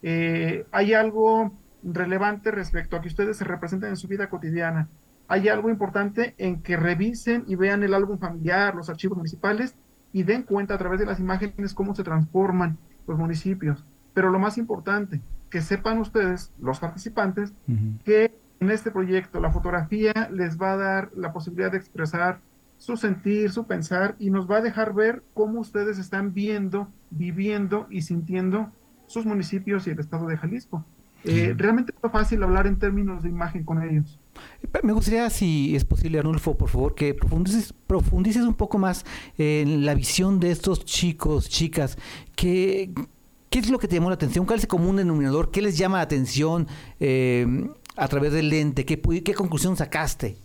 Eh, 0.02 0.66
hay 0.70 0.92
algo 0.92 1.52
relevante 1.84 2.50
respecto 2.50 2.96
a 2.96 3.00
que 3.00 3.08
ustedes 3.08 3.36
se 3.36 3.44
representen 3.44 3.90
en 3.90 3.96
su 3.96 4.08
vida 4.08 4.28
cotidiana. 4.28 4.88
Hay 5.28 5.48
algo 5.48 5.70
importante 5.70 6.34
en 6.38 6.62
que 6.62 6.76
revisen 6.76 7.44
y 7.46 7.56
vean 7.56 7.82
el 7.82 7.94
álbum 7.94 8.18
familiar, 8.18 8.74
los 8.74 8.90
archivos 8.90 9.16
municipales 9.16 9.74
y 10.12 10.22
den 10.22 10.42
cuenta 10.42 10.74
a 10.74 10.78
través 10.78 11.00
de 11.00 11.06
las 11.06 11.20
imágenes 11.20 11.74
cómo 11.74 11.94
se 11.94 12.04
transforman 12.04 12.78
los 13.06 13.18
municipios. 13.18 13.84
Pero 14.12 14.30
lo 14.30 14.38
más 14.38 14.58
importante, 14.58 15.20
que 15.50 15.60
sepan 15.60 15.98
ustedes, 15.98 16.52
los 16.60 16.78
participantes, 16.78 17.52
que 18.04 18.34
en 18.60 18.70
este 18.70 18.90
proyecto 18.90 19.40
la 19.40 19.50
fotografía 19.50 20.12
les 20.30 20.60
va 20.60 20.72
a 20.72 20.76
dar 20.76 21.10
la 21.14 21.32
posibilidad 21.32 21.70
de 21.70 21.78
expresar 21.78 22.40
su 22.76 22.96
sentir, 22.96 23.50
su 23.50 23.66
pensar 23.66 24.16
y 24.18 24.30
nos 24.30 24.50
va 24.50 24.58
a 24.58 24.62
dejar 24.62 24.94
ver 24.94 25.22
cómo 25.32 25.60
ustedes 25.60 25.98
están 25.98 26.34
viendo, 26.34 26.88
viviendo 27.10 27.86
y 27.90 28.02
sintiendo 28.02 28.70
sus 29.06 29.26
municipios 29.26 29.86
y 29.86 29.90
el 29.90 30.00
estado 30.00 30.26
de 30.26 30.36
Jalisco. 30.36 30.84
Eh, 31.24 31.54
realmente 31.56 31.94
es 32.02 32.12
fácil 32.12 32.42
hablar 32.42 32.66
en 32.66 32.78
términos 32.78 33.22
de 33.22 33.30
imagen 33.30 33.64
con 33.64 33.82
ellos. 33.82 34.18
Me 34.82 34.92
gustaría, 34.92 35.30
si 35.30 35.74
es 35.74 35.84
posible, 35.84 36.18
Arnulfo, 36.18 36.56
por 36.58 36.68
favor, 36.68 36.94
que 36.94 37.14
profundices, 37.14 37.72
profundices 37.72 38.42
un 38.42 38.54
poco 38.54 38.78
más 38.78 39.06
en 39.38 39.86
la 39.86 39.94
visión 39.94 40.38
de 40.38 40.50
estos 40.50 40.84
chicos, 40.84 41.48
chicas, 41.48 41.96
que, 42.36 42.92
¿qué 43.48 43.58
es 43.58 43.70
lo 43.70 43.78
que 43.78 43.88
te 43.88 43.94
llamó 43.94 44.10
la 44.10 44.16
atención? 44.16 44.44
¿Cuál 44.44 44.58
es 44.58 44.64
el 44.64 44.68
común 44.68 44.96
denominador? 44.96 45.50
¿Qué 45.50 45.62
les 45.62 45.78
llama 45.78 45.98
la 45.98 46.02
atención 46.02 46.66
eh, 47.00 47.70
a 47.96 48.08
través 48.08 48.32
del 48.32 48.50
lente? 48.50 48.84
¿Qué, 48.84 49.00
¿Qué 49.00 49.34
conclusión 49.34 49.76
sacaste? 49.76 50.36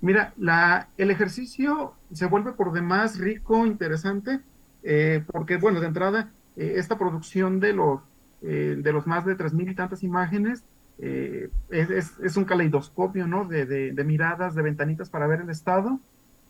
Mira, 0.00 0.34
la, 0.36 0.88
el 0.98 1.10
ejercicio 1.10 1.94
se 2.12 2.26
vuelve 2.26 2.52
por 2.52 2.72
demás 2.72 3.18
rico, 3.18 3.66
interesante, 3.66 4.40
eh, 4.84 5.24
porque, 5.32 5.56
bueno, 5.56 5.80
de 5.80 5.86
entrada, 5.86 6.30
esta 6.54 6.98
producción 6.98 7.60
de 7.60 7.72
los 7.72 8.00
eh, 8.44 8.76
de 8.78 8.92
los 8.92 9.06
más 9.06 9.24
de 9.24 9.36
tres 9.36 9.52
mil 9.52 9.68
y 9.70 9.74
tantas 9.74 10.02
imágenes, 10.02 10.64
eh, 10.98 11.48
es, 11.70 12.18
es, 12.18 12.36
un 12.36 12.44
caleidoscopio 12.44 13.26
¿no? 13.26 13.44
De, 13.44 13.66
de, 13.66 14.04
miradas, 14.04 14.54
de 14.54 14.62
ventanitas 14.62 15.10
para 15.10 15.26
ver 15.26 15.40
el 15.40 15.50
estado. 15.50 16.00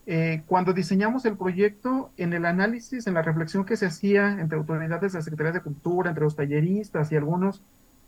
Eh, 0.07 0.43
cuando 0.47 0.72
diseñamos 0.72 1.24
el 1.26 1.36
proyecto, 1.36 2.11
en 2.16 2.32
el 2.32 2.47
análisis, 2.47 3.07
en 3.07 3.14
la 3.14 3.22
reflexión 3.22 3.64
que 3.64 3.76
se 3.76 3.86
hacía 3.86 4.40
entre 4.40 4.59
autoridades 4.59 5.12
de 5.12 5.18
la 5.18 5.22
Secretaría 5.22 5.53
de 5.53 5.61
Cultura, 5.61 6.09
entre 6.09 6.24
los 6.24 6.34
talleristas 6.34 7.12
y 7.12 7.16
algunos, 7.16 7.62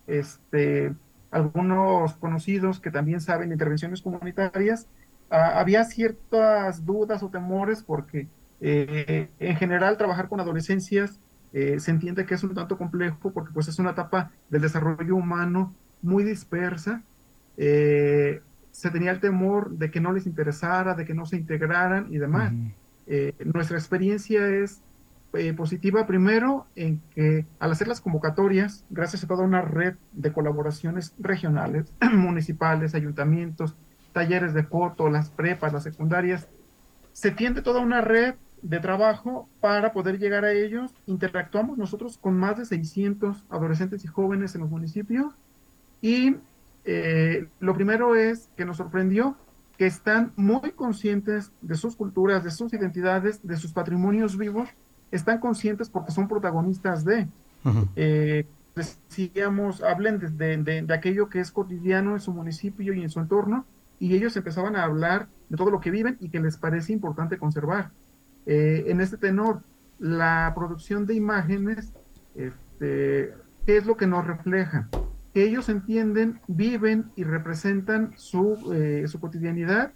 este, 0.06 0.94
algunos 1.30 2.14
conocidos 2.14 2.80
que 2.80 2.90
también 2.90 3.20
saben 3.20 3.52
intervenciones 3.52 4.00
comunitarias, 4.00 4.88
ah, 5.30 5.60
había 5.60 5.84
ciertas 5.84 6.84
dudas 6.86 7.22
o 7.22 7.28
temores 7.28 7.82
porque 7.82 8.28
en 8.60 9.56
general 9.56 9.98
trabajar 9.98 10.30
con 10.30 10.40
adolescencias 10.40 11.20
eh, 11.54 11.78
se 11.78 11.92
entiende 11.92 12.26
que 12.26 12.34
es 12.34 12.42
un 12.42 12.52
tanto 12.52 12.76
complejo 12.76 13.30
porque 13.32 13.52
pues 13.54 13.68
es 13.68 13.78
una 13.78 13.90
etapa 13.90 14.32
del 14.50 14.62
desarrollo 14.62 15.14
humano 15.14 15.72
muy 16.02 16.24
dispersa. 16.24 17.02
Eh, 17.56 18.42
se 18.72 18.90
tenía 18.90 19.12
el 19.12 19.20
temor 19.20 19.70
de 19.70 19.92
que 19.92 20.00
no 20.00 20.12
les 20.12 20.26
interesara, 20.26 20.94
de 20.94 21.04
que 21.04 21.14
no 21.14 21.26
se 21.26 21.36
integraran 21.36 22.12
y 22.12 22.18
demás. 22.18 22.52
Eh, 23.06 23.34
nuestra 23.44 23.78
experiencia 23.78 24.48
es 24.48 24.82
positiva 25.56 26.06
primero 26.06 26.66
en 26.76 27.00
que 27.10 27.44
al 27.58 27.72
hacer 27.72 27.88
las 27.88 28.00
convocatorias, 28.00 28.84
gracias 28.90 29.22
a 29.22 29.26
toda 29.28 29.44
una 29.44 29.62
red 29.62 29.94
de 30.12 30.32
colaboraciones 30.32 31.14
regionales, 31.18 31.92
municipales, 32.12 32.96
ayuntamientos, 32.96 33.76
talleres 34.12 34.54
de 34.54 34.64
foto, 34.64 35.08
las 35.08 35.30
prepas, 35.30 35.72
las 35.72 35.84
secundarias, 35.84 36.48
se 37.12 37.30
tiende 37.30 37.62
toda 37.62 37.80
una 37.80 38.00
red 38.00 38.34
de 38.64 38.80
trabajo 38.80 39.48
para 39.60 39.92
poder 39.92 40.18
llegar 40.18 40.44
a 40.44 40.52
ellos. 40.52 40.92
Interactuamos 41.06 41.78
nosotros 41.78 42.18
con 42.18 42.36
más 42.36 42.56
de 42.56 42.64
600 42.64 43.44
adolescentes 43.50 44.04
y 44.04 44.08
jóvenes 44.08 44.54
en 44.54 44.62
los 44.62 44.70
municipios 44.70 45.34
y 46.00 46.36
eh, 46.84 47.46
lo 47.60 47.74
primero 47.74 48.16
es 48.16 48.50
que 48.56 48.64
nos 48.64 48.78
sorprendió 48.78 49.36
que 49.78 49.86
están 49.86 50.32
muy 50.36 50.72
conscientes 50.72 51.52
de 51.60 51.74
sus 51.74 51.96
culturas, 51.96 52.44
de 52.44 52.50
sus 52.50 52.72
identidades, 52.72 53.40
de 53.42 53.56
sus 53.56 53.72
patrimonios 53.72 54.38
vivos, 54.38 54.68
están 55.10 55.40
conscientes 55.40 55.88
porque 55.88 56.12
son 56.12 56.28
protagonistas 56.28 57.04
de, 57.04 57.28
eh, 57.96 58.46
decíamos, 58.74 59.82
hablen 59.82 60.18
de, 60.18 60.82
de, 60.82 60.94
aquello 60.94 61.28
que 61.28 61.40
es 61.40 61.50
cotidiano 61.50 62.12
en 62.12 62.20
su 62.20 62.32
municipio 62.32 62.94
y 62.94 63.02
en 63.02 63.10
su 63.10 63.20
entorno, 63.20 63.64
y 63.98 64.14
ellos 64.14 64.36
empezaban 64.36 64.76
a 64.76 64.84
hablar 64.84 65.28
de 65.48 65.56
todo 65.56 65.70
lo 65.70 65.80
que 65.80 65.90
viven 65.90 66.16
y 66.20 66.28
que 66.28 66.40
les 66.40 66.56
parece 66.56 66.92
importante 66.92 67.38
conservar. 67.38 67.90
Eh, 68.46 68.84
en 68.88 69.00
este 69.00 69.16
tenor, 69.16 69.62
la 69.98 70.52
producción 70.54 71.06
de 71.06 71.14
imágenes, 71.14 71.92
este, 72.34 73.32
¿qué 73.66 73.76
es 73.76 73.86
lo 73.86 73.96
que 73.96 74.06
nos 74.06 74.26
refleja? 74.26 74.88
Ellos 75.34 75.68
entienden, 75.68 76.40
viven 76.46 77.10
y 77.16 77.24
representan 77.24 78.12
su, 78.16 78.72
eh, 78.72 79.06
su 79.08 79.18
cotidianidad, 79.18 79.92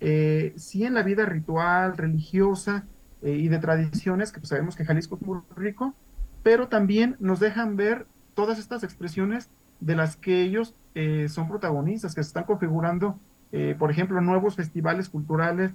eh, 0.00 0.52
sí 0.56 0.84
en 0.84 0.94
la 0.94 1.02
vida 1.02 1.24
ritual, 1.24 1.96
religiosa 1.96 2.86
y 3.22 3.48
de 3.48 3.58
tradiciones, 3.58 4.32
que 4.32 4.40
pues 4.40 4.50
sabemos 4.50 4.76
que 4.76 4.84
Jalisco 4.84 5.16
es 5.16 5.22
muy 5.26 5.40
rico, 5.56 5.94
pero 6.42 6.68
también 6.68 7.16
nos 7.20 7.40
dejan 7.40 7.74
ver 7.74 8.06
todas 8.34 8.58
estas 8.58 8.84
expresiones 8.84 9.48
de 9.80 9.96
las 9.96 10.16
que 10.16 10.42
ellos 10.42 10.74
son 11.28 11.48
protagonistas, 11.48 12.14
que 12.14 12.22
se 12.22 12.28
están 12.28 12.44
configurando, 12.44 13.18
por 13.78 13.90
ejemplo, 13.90 14.20
nuevos 14.20 14.56
festivales 14.56 15.08
culturales, 15.08 15.72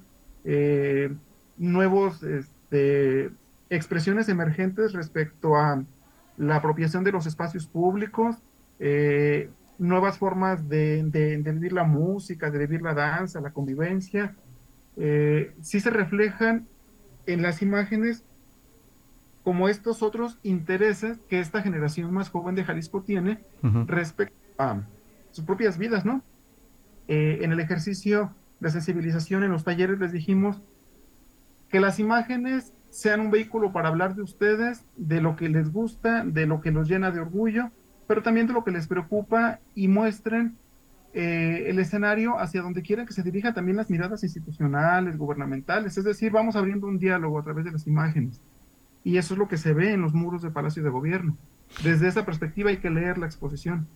nuevos 1.60 2.22
este, 2.22 3.30
expresiones 3.68 4.28
emergentes 4.28 4.92
respecto 4.94 5.56
a 5.56 5.84
la 6.38 6.56
apropiación 6.56 7.04
de 7.04 7.12
los 7.12 7.26
espacios 7.26 7.66
públicos, 7.66 8.36
eh, 8.78 9.50
nuevas 9.78 10.18
formas 10.18 10.68
de, 10.68 11.02
vivir 11.44 11.72
la 11.72 11.84
música, 11.84 12.50
de 12.50 12.58
vivir 12.58 12.82
la 12.82 12.94
danza, 12.94 13.40
la 13.40 13.52
convivencia, 13.52 14.34
eh, 14.96 15.54
sí 15.60 15.80
se 15.80 15.90
reflejan 15.90 16.66
en 17.26 17.42
las 17.42 17.60
imágenes 17.60 18.24
como 19.44 19.68
estos 19.68 20.02
otros 20.02 20.38
intereses 20.42 21.18
que 21.28 21.40
esta 21.40 21.62
generación 21.62 22.12
más 22.12 22.30
joven 22.30 22.54
de 22.54 22.64
Jalisco 22.64 23.02
tiene 23.02 23.40
respecto 23.86 24.34
a 24.58 24.82
sus 25.30 25.44
propias 25.44 25.78
vidas, 25.78 26.04
¿no? 26.04 26.22
Eh, 27.08 27.40
en 27.42 27.52
el 27.52 27.60
ejercicio 27.60 28.34
de 28.60 28.70
sensibilización 28.70 29.42
en 29.42 29.50
los 29.50 29.64
talleres 29.64 29.98
les 29.98 30.12
dijimos 30.12 30.60
que 31.70 31.80
las 31.80 31.98
imágenes 31.98 32.72
sean 32.90 33.20
un 33.20 33.30
vehículo 33.30 33.72
para 33.72 33.88
hablar 33.88 34.14
de 34.14 34.22
ustedes, 34.22 34.84
de 34.96 35.20
lo 35.20 35.36
que 35.36 35.48
les 35.48 35.72
gusta, 35.72 36.24
de 36.24 36.46
lo 36.46 36.60
que 36.60 36.72
los 36.72 36.88
llena 36.88 37.10
de 37.10 37.20
orgullo, 37.20 37.70
pero 38.06 38.22
también 38.22 38.46
de 38.46 38.52
lo 38.52 38.64
que 38.64 38.72
les 38.72 38.88
preocupa 38.88 39.60
y 39.74 39.86
muestren 39.86 40.56
eh, 41.12 41.64
el 41.68 41.78
escenario 41.78 42.38
hacia 42.38 42.62
donde 42.62 42.82
quieren 42.82 43.06
que 43.06 43.12
se 43.12 43.22
dirijan 43.22 43.54
también 43.54 43.76
las 43.76 43.90
miradas 43.90 44.22
institucionales, 44.24 45.16
gubernamentales. 45.16 45.96
Es 45.96 46.04
decir, 46.04 46.32
vamos 46.32 46.56
abriendo 46.56 46.88
un 46.88 46.98
diálogo 46.98 47.38
a 47.38 47.44
través 47.44 47.64
de 47.64 47.72
las 47.72 47.86
imágenes. 47.86 48.40
Y 49.04 49.16
eso 49.16 49.34
es 49.34 49.38
lo 49.38 49.48
que 49.48 49.56
se 49.56 49.72
ve 49.72 49.92
en 49.92 50.02
los 50.02 50.12
muros 50.12 50.42
del 50.42 50.52
Palacio 50.52 50.82
de 50.82 50.90
Gobierno. 50.90 51.36
Desde 51.84 52.08
esa 52.08 52.26
perspectiva 52.26 52.70
hay 52.70 52.78
que 52.78 52.90
leer 52.90 53.16
la 53.18 53.26
exposición. 53.26 53.86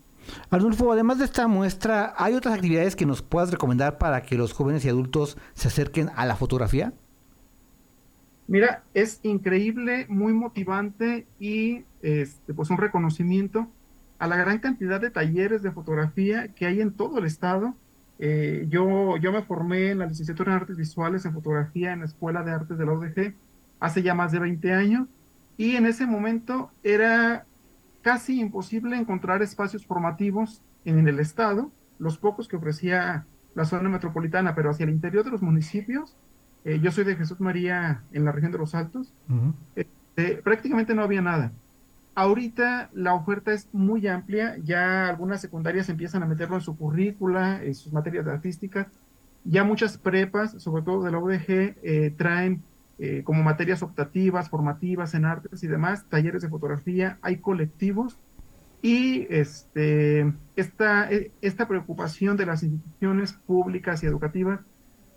Arnulfo, 0.50 0.92
además 0.92 1.18
de 1.18 1.26
esta 1.26 1.46
muestra, 1.48 2.14
¿hay 2.16 2.34
otras 2.34 2.54
actividades 2.54 2.96
que 2.96 3.04
nos 3.04 3.20
puedas 3.20 3.50
recomendar 3.50 3.98
para 3.98 4.22
que 4.22 4.36
los 4.36 4.52
jóvenes 4.52 4.84
y 4.84 4.88
adultos 4.88 5.36
se 5.54 5.68
acerquen 5.68 6.10
a 6.16 6.24
la 6.24 6.36
fotografía? 6.36 6.94
Mira, 8.46 8.82
es 8.92 9.20
increíble, 9.22 10.06
muy 10.08 10.32
motivante 10.32 11.26
y 11.38 11.84
este, 12.02 12.52
pues 12.52 12.70
un 12.70 12.76
reconocimiento 12.76 13.68
a 14.18 14.26
la 14.26 14.36
gran 14.36 14.58
cantidad 14.58 15.00
de 15.00 15.10
talleres 15.10 15.62
de 15.62 15.72
fotografía 15.72 16.48
que 16.48 16.66
hay 16.66 16.80
en 16.80 16.92
todo 16.92 17.18
el 17.18 17.24
estado. 17.24 17.74
Eh, 18.18 18.66
yo, 18.68 19.16
yo 19.16 19.32
me 19.32 19.42
formé 19.42 19.90
en 19.90 19.98
la 19.98 20.06
licenciatura 20.06 20.52
en 20.52 20.60
artes 20.60 20.76
visuales 20.76 21.24
en 21.24 21.32
fotografía 21.32 21.92
en 21.92 22.00
la 22.00 22.06
Escuela 22.06 22.42
de 22.42 22.52
Artes 22.52 22.78
de 22.78 22.86
la 22.86 22.92
UDG 22.92 23.34
hace 23.80 24.02
ya 24.02 24.14
más 24.14 24.30
de 24.30 24.38
20 24.38 24.72
años 24.72 25.08
y 25.56 25.76
en 25.76 25.86
ese 25.86 26.06
momento 26.06 26.70
era 26.82 27.46
casi 28.02 28.40
imposible 28.40 28.96
encontrar 28.96 29.42
espacios 29.42 29.86
formativos 29.86 30.62
en 30.84 31.08
el 31.08 31.18
estado, 31.18 31.72
los 31.98 32.18
pocos 32.18 32.48
que 32.48 32.56
ofrecía 32.56 33.26
la 33.54 33.64
zona 33.64 33.88
metropolitana, 33.88 34.54
pero 34.54 34.70
hacia 34.70 34.84
el 34.84 34.90
interior 34.90 35.24
de 35.24 35.30
los 35.30 35.42
municipios 35.42 36.16
eh, 36.64 36.80
yo 36.80 36.90
soy 36.90 37.04
de 37.04 37.16
Jesús 37.16 37.40
María 37.40 38.02
en 38.12 38.24
la 38.24 38.32
región 38.32 38.50
de 38.50 38.58
los 38.58 38.74
Altos. 38.74 39.12
Este, 39.76 40.36
prácticamente 40.36 40.94
no 40.94 41.02
había 41.02 41.20
nada. 41.20 41.52
Ahorita 42.14 42.90
la 42.94 43.14
oferta 43.14 43.52
es 43.52 43.68
muy 43.72 44.06
amplia, 44.06 44.56
ya 44.62 45.08
algunas 45.08 45.40
secundarias 45.40 45.88
empiezan 45.88 46.22
a 46.22 46.26
meterlo 46.26 46.56
en 46.56 46.62
su 46.62 46.76
currícula, 46.76 47.62
en 47.62 47.74
sus 47.74 47.92
materias 47.92 48.26
artísticas. 48.26 48.86
Ya 49.44 49.64
muchas 49.64 49.98
prepas, 49.98 50.52
sobre 50.62 50.82
todo 50.82 51.02
de 51.02 51.10
la 51.10 51.18
UDG, 51.18 51.76
eh, 51.82 52.14
traen 52.16 52.62
eh, 52.98 53.22
como 53.24 53.42
materias 53.42 53.82
optativas, 53.82 54.48
formativas 54.48 55.12
en 55.14 55.24
artes 55.26 55.62
y 55.64 55.66
demás, 55.66 56.06
talleres 56.08 56.42
de 56.42 56.48
fotografía, 56.48 57.18
hay 57.20 57.38
colectivos 57.38 58.18
y 58.80 59.26
este, 59.28 60.32
esta, 60.54 61.10
esta 61.40 61.66
preocupación 61.66 62.36
de 62.36 62.46
las 62.46 62.62
instituciones 62.62 63.32
públicas 63.32 64.02
y 64.02 64.06
educativas 64.06 64.60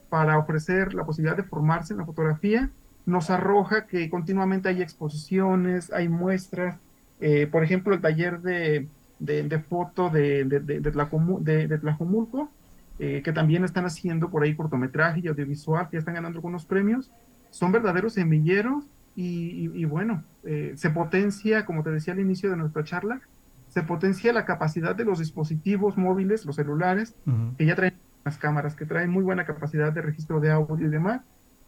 para 0.10 0.38
ofrecer 0.38 0.93
la 0.93 1.05
posibilidad 1.05 1.38
de 1.38 1.43
formarse 1.43 1.93
en 1.93 1.99
la 1.99 2.05
fotografía 2.05 2.70
nos 3.08 3.30
arroja 3.30 3.88
que 3.88 4.10
continuamente 4.10 4.68
hay 4.68 4.82
exposiciones, 4.82 5.91
hay 5.93 6.10
muestras, 6.10 6.78
eh, 7.22 7.47
por 7.47 7.64
ejemplo, 7.64 7.95
el 7.95 8.01
taller 8.01 8.41
de, 8.41 8.88
de, 9.20 9.60
foto 9.60 10.10
de, 10.10 10.43
de, 10.43 10.60
de, 10.60 11.78
Tlajomulco, 11.80 12.51
eh, 12.99 13.22
que 13.24 13.32
también 13.32 13.64
están 13.64 13.86
haciendo 13.86 14.30
por 14.30 14.43
ahí 14.43 14.55
cortometraje 14.55 15.22
y 15.24 15.28
audiovisual, 15.30 15.89
que 15.89 15.97
están 15.97 16.16
ganando 16.16 16.38
algunos 16.38 16.66
premios, 16.66 17.10
son 17.49 17.72
verdaderos 17.72 18.14
semilleros 18.14 18.84
y, 19.16 19.86
bueno, 19.86 20.24
eh, 20.43 20.74
se 20.76 20.91
potencia, 20.91 21.66
como 21.66 21.82
te 21.82 21.89
decía 21.89 22.14
al 22.14 22.20
inicio 22.20 22.51
de 22.51 22.58
nuestra 22.58 22.84
charla, 22.84 23.22
se 23.70 23.82
potencia 23.84 24.34
la 24.34 24.45
capacidad 24.45 24.95
de 24.95 25.05
los 25.05 25.20
dispositivos 25.20 25.97
móviles, 25.97 26.45
los 26.45 26.58
celulares, 26.58 27.16
que 27.58 27.66
ya 27.66 27.76
traen 27.76 27.95
las 28.28 28.38
cámaras, 28.38 28.76
que 28.76 28.86
traen 28.86 29.10
muy 29.10 29.24
buena 29.24 29.46
capacidad 29.46 29.92
de 29.92 30.02
registro 30.02 30.40
de 30.40 30.52
audio 30.52 30.88
y 30.88 30.90
demás, 30.90 31.22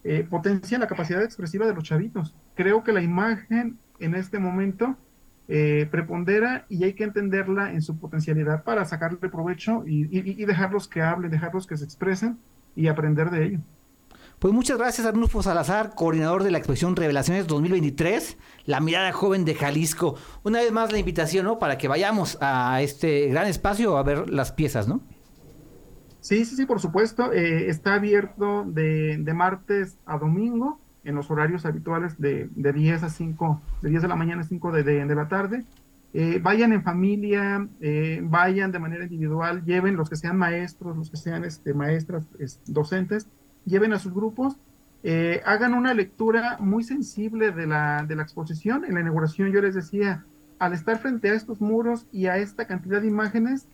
eh, 0.03 0.25
potencia 0.29 0.77
la 0.77 0.87
capacidad 0.87 1.23
expresiva 1.23 1.65
de 1.65 1.73
los 1.73 1.83
chavitos. 1.83 2.35
Creo 2.55 2.83
que 2.83 2.91
la 2.91 3.01
imagen 3.01 3.77
en 3.99 4.15
este 4.15 4.39
momento 4.39 4.97
eh, 5.47 5.87
prepondera 5.89 6.65
y 6.69 6.83
hay 6.83 6.93
que 6.93 7.03
entenderla 7.03 7.71
en 7.71 7.81
su 7.81 7.97
potencialidad 7.97 8.63
para 8.63 8.85
sacarle 8.85 9.17
provecho 9.17 9.83
y, 9.87 10.05
dejarlos 10.45 10.87
que 10.87 11.01
hablen, 11.01 11.31
dejarlos 11.31 11.65
que 11.65 11.75
se 11.75 11.85
expresen 11.85 12.37
y 12.75 12.87
aprender 12.87 13.31
de 13.31 13.45
ello. 13.45 13.59
Pues 14.37 14.53
muchas 14.53 14.77
gracias 14.77 15.05
Arnulfo 15.07 15.41
Salazar, 15.41 15.95
coordinador 15.95 16.43
de 16.43 16.51
la 16.51 16.59
exposición 16.59 16.95
Revelaciones 16.95 17.47
2023, 17.47 18.37
la 18.65 18.79
mirada 18.79 19.11
joven 19.11 19.43
de 19.43 19.55
Jalisco. 19.55 20.15
Una 20.43 20.59
vez 20.59 20.71
más 20.71 20.91
la 20.91 20.99
invitación, 20.99 21.45
¿no? 21.45 21.59
Para 21.59 21.77
que 21.77 21.87
vayamos 21.87 22.37
a 22.39 22.81
este 22.81 23.27
gran 23.27 23.47
espacio 23.47 23.97
a 23.97 24.03
ver 24.03 24.29
las 24.29 24.51
piezas, 24.51 24.87
¿no? 24.87 25.01
Sí, 26.21 26.45
sí, 26.45 26.55
sí, 26.55 26.65
por 26.65 26.79
supuesto. 26.79 27.31
Eh, 27.31 27.69
está 27.69 27.95
abierto 27.95 28.65
de, 28.65 29.23
martes 29.33 29.97
a 30.05 30.17
domingo 30.17 30.79
en 31.03 31.15
los 31.15 31.31
horarios 31.31 31.65
habituales 31.65 32.19
de, 32.19 32.49
de 32.55 32.73
10 32.73 33.03
a 33.03 33.09
5, 33.09 33.61
de 33.81 33.89
10 33.89 34.01
de 34.01 34.07
la 34.07 34.15
mañana 34.15 34.41
a 34.41 34.45
5 34.45 34.71
de, 34.71 34.83
de, 34.83 35.15
la 35.15 35.27
tarde. 35.27 35.65
Eh, 36.13 36.39
vayan 36.41 36.73
en 36.73 36.83
familia, 36.83 37.67
eh, 37.79 38.19
vayan 38.23 38.71
de 38.71 38.79
manera 38.79 39.03
individual, 39.03 39.63
lleven 39.63 39.95
los 39.95 40.09
que 40.09 40.15
sean 40.15 40.37
maestros, 40.37 40.97
los 40.97 41.09
que 41.09 41.17
sean 41.17 41.45
este, 41.45 41.73
maestras, 41.73 42.25
docentes, 42.65 43.27
lleven 43.65 43.93
a 43.93 43.99
sus 43.99 44.13
grupos, 44.13 44.57
eh, 45.03 45.41
hagan 45.45 45.73
una 45.73 45.93
lectura 45.93 46.57
muy 46.59 46.83
sensible 46.83 47.51
de 47.51 47.67
la, 47.67 48.03
de 48.07 48.15
la 48.15 48.23
exposición. 48.23 48.83
En 48.85 48.95
la 48.95 49.01
inauguración 49.01 49.51
yo 49.51 49.61
les 49.61 49.75
decía, 49.75 50.25
al 50.57 50.73
estar 50.73 50.97
frente 50.97 51.29
a 51.29 51.35
estos 51.35 51.61
muros 51.61 52.05
y 52.11 52.25
a 52.25 52.37
esta 52.37 52.65
cantidad 52.65 53.01
de 53.01 53.07
imágenes, 53.07 53.67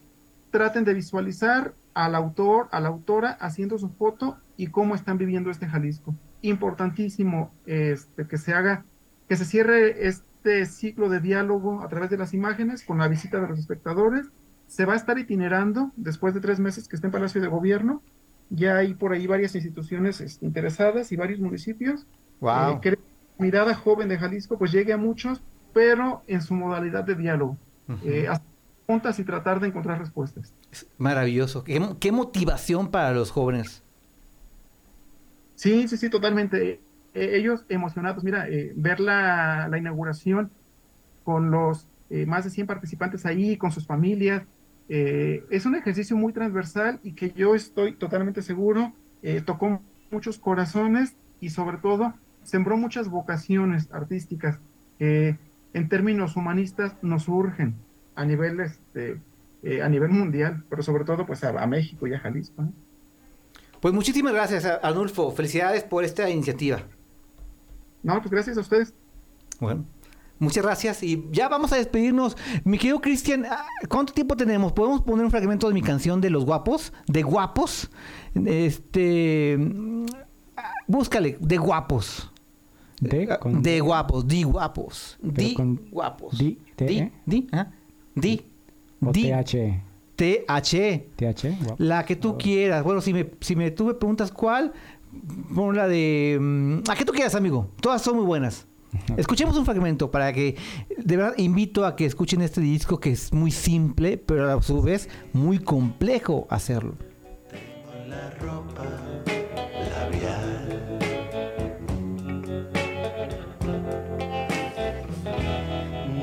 traten 0.52 0.84
de 0.84 0.94
visualizar 0.94 1.74
al 1.96 2.14
autor, 2.14 2.68
a 2.72 2.80
la 2.80 2.90
autora 2.90 3.32
haciendo 3.32 3.80
su 3.80 3.90
foto 3.90 4.38
y 4.56 4.68
cómo 4.68 4.94
están 4.94 5.18
viviendo 5.18 5.50
este 5.50 5.66
Jalisco. 5.68 6.14
Importantísimo 6.42 7.52
este, 7.66 8.28
que 8.28 8.38
se 8.38 8.54
haga, 8.54 8.86
que 9.28 9.36
se 9.36 9.46
cierre 9.46 10.08
este 10.08 10.68
ciclo 10.68 11.10
de 11.10 11.20
diálogo 11.20 11.82
a 11.82 11.88
través 11.88 12.12
de 12.12 12.18
las 12.18 12.36
imágenes 12.36 12.84
con 12.84 13.00
la 13.00 13.08
visita 13.08 13.42
de 13.42 13.48
los 13.48 13.58
espectadores. 13.58 14.28
Se 14.68 14.86
va 14.86 14.94
a 14.94 14.98
estar 14.98 15.18
itinerando 15.18 15.92
después 15.96 16.36
de 16.36 16.42
tres 16.42 16.60
meses 16.60 16.88
que 16.88 16.96
esté 16.96 17.08
en 17.08 17.12
Palacio 17.12 17.42
de 17.42 17.48
Gobierno 17.48 18.04
ya 18.50 18.78
hay 18.78 18.94
por 18.94 19.14
ahí 19.14 19.28
varias 19.28 19.56
instituciones 19.56 20.22
este, 20.22 20.46
interesadas 20.46 21.12
y 21.12 21.16
varios 21.16 21.40
municipios. 21.40 22.06
Wow. 22.40 22.80
Eh, 22.84 22.98
mirada 23.38 23.74
joven 23.76 24.08
de 24.08 24.18
Jalisco 24.18 24.58
pues 24.58 24.72
llegue 24.72 24.94
a 24.94 24.98
muchos, 24.98 25.44
pero 25.74 26.24
en 26.28 26.42
su 26.42 26.54
modalidad 26.54 27.04
de 27.04 27.16
diálogo. 27.16 27.58
Eh, 28.04 28.28
preguntas 28.86 29.20
y 29.20 29.24
tratar 29.24 29.60
de 29.60 29.68
encontrar 29.68 30.00
respuestas. 30.00 30.54
Maravilloso. 30.98 31.64
¿Qué, 31.64 32.12
motivación 32.12 32.90
para 32.92 33.12
los 33.12 33.32
jóvenes. 33.32 33.84
Sí, 35.56 35.88
sí, 35.88 35.98
sí, 35.98 36.10
totalmente. 36.10 36.82
E, 37.14 37.38
ellos 37.38 37.66
emocionados. 37.70 38.24
Mira, 38.24 38.48
eh, 38.50 38.74
ver 38.76 39.00
la, 39.00 39.68
la, 39.70 39.78
inauguración 39.78 40.52
con 41.24 41.50
los 41.50 41.88
más 42.28 42.44
de 42.44 42.52
100 42.52 42.68
participantes 42.68 43.26
ahí, 43.26 43.58
con 43.58 43.72
sus 43.72 43.88
familias, 43.88 44.44
eh, 44.88 45.44
es 45.50 45.66
un 45.66 45.76
ejercicio 45.76 46.16
muy 46.16 46.32
transversal 46.32 47.00
y 47.02 47.14
que 47.14 47.32
yo 47.32 47.56
estoy 47.56 47.94
totalmente 47.94 48.44
seguro 48.44 48.94
eh, 49.24 49.42
tocó 49.42 49.82
muchos 50.12 50.38
corazones 50.38 51.16
y 51.40 51.50
sobre 51.50 51.78
todo 51.78 52.14
sembró 52.44 52.78
muchas 52.78 53.10
vocaciones 53.10 53.90
artísticas 53.92 54.60
que 55.00 55.40
en 55.74 55.90
términos 55.90 56.36
humanistas 56.36 56.96
nos 57.02 57.28
urgen 57.28 57.76
a 58.16 58.26
nivel 58.26 58.60
este, 58.60 59.20
eh, 59.64 59.82
a 59.82 59.90
nivel 59.90 60.10
mundial, 60.10 60.64
pero 60.70 60.84
sobre 60.84 61.04
todo 61.06 61.26
pues 61.26 61.44
a, 61.44 61.66
México 61.68 62.08
y 62.08 62.14
a 62.14 62.20
Jalisco. 62.20 62.64
Pues 63.82 63.94
muchísimas 63.94 64.34
gracias, 64.34 64.66
Arnulfo. 64.66 65.32
Felicidades 65.32 65.84
por 65.84 66.04
esta 66.04 66.30
iniciativa. 66.30 66.84
No, 68.04 68.20
pues 68.22 68.32
gracias 68.32 68.58
a 68.58 68.62
ustedes. 68.62 68.94
Bueno. 69.60 69.86
Muchas 70.38 70.66
gracias 70.66 71.02
y 71.02 71.26
ya 71.32 71.48
vamos 71.48 71.72
a 71.72 71.78
despedirnos. 71.78 72.36
Mi 72.66 72.78
querido 72.78 73.00
Cristian, 73.00 73.46
ah, 73.46 73.66
¿cuánto 73.88 74.12
tiempo 74.14 74.36
tenemos? 74.36 74.74
¿Podemos 74.74 75.02
poner 75.02 75.24
un 75.24 75.32
fragmento 75.32 75.68
de 75.68 75.74
mi 75.74 75.82
canción 75.82 76.20
de 76.20 76.30
los 76.30 76.46
guapos? 76.46 76.92
¿De 77.08 77.24
guapos? 77.24 77.90
Este... 78.34 79.58
Búscale, 80.88 81.38
de 81.40 81.58
guapos. 81.58 82.32
De, 83.00 83.28
de 83.62 83.80
guapos, 83.80 84.28
di 84.28 84.44
guapos. 84.44 85.18
Di 85.22 85.56
guapos. 85.92 86.38
Di, 86.38 86.60
di, 86.78 87.12
di, 87.26 87.48
¿ah? 87.52 87.72
Di. 88.16 88.42
di. 89.00 89.32
TH. 89.32 89.82
TH. 90.16 91.04
TH. 91.16 91.76
La 91.78 92.06
que 92.06 92.16
tú 92.16 92.38
quieras. 92.38 92.84
Bueno, 92.84 93.02
si 93.02 93.14
me, 93.14 93.30
si 93.42 93.56
me 93.56 93.72
tú 93.72 93.86
me 93.86 93.94
preguntas 93.94 94.32
cuál, 94.32 94.74
pon 95.54 95.76
la 95.76 95.88
de... 95.88 96.38
Mm, 96.40 96.90
¿A 96.90 96.96
qué 96.96 97.06
tú 97.06 97.12
quieras, 97.12 97.36
amigo? 97.36 97.70
Todas 97.82 98.02
son 98.02 98.16
muy 98.16 98.26
buenas. 98.26 98.68
Escuchemos 99.18 99.58
un 99.58 99.66
fragmento 99.66 100.12
para 100.12 100.32
que, 100.34 100.56
de 100.98 101.18
verdad, 101.18 101.34
invito 101.38 101.86
a 101.86 101.96
que 101.96 102.06
escuchen 102.06 102.42
este 102.42 102.62
disco 102.62 103.00
que 103.00 103.12
es 103.12 103.34
muy 103.34 103.52
simple, 103.52 104.18
pero 104.18 104.58
a 104.58 104.62
su 104.62 104.82
vez 104.82 105.10
muy 105.34 105.60
complejo 105.60 106.48
hacerlo. 106.50 106.96
Tengo 107.50 108.08
la 108.08 108.30
ropa 108.32 108.86
labial. 109.90 111.00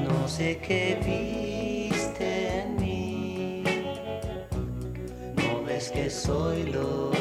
No 0.08 0.28
sé 0.28 0.58
qué 0.66 0.98
soy 6.22 6.64
lo 6.72 7.12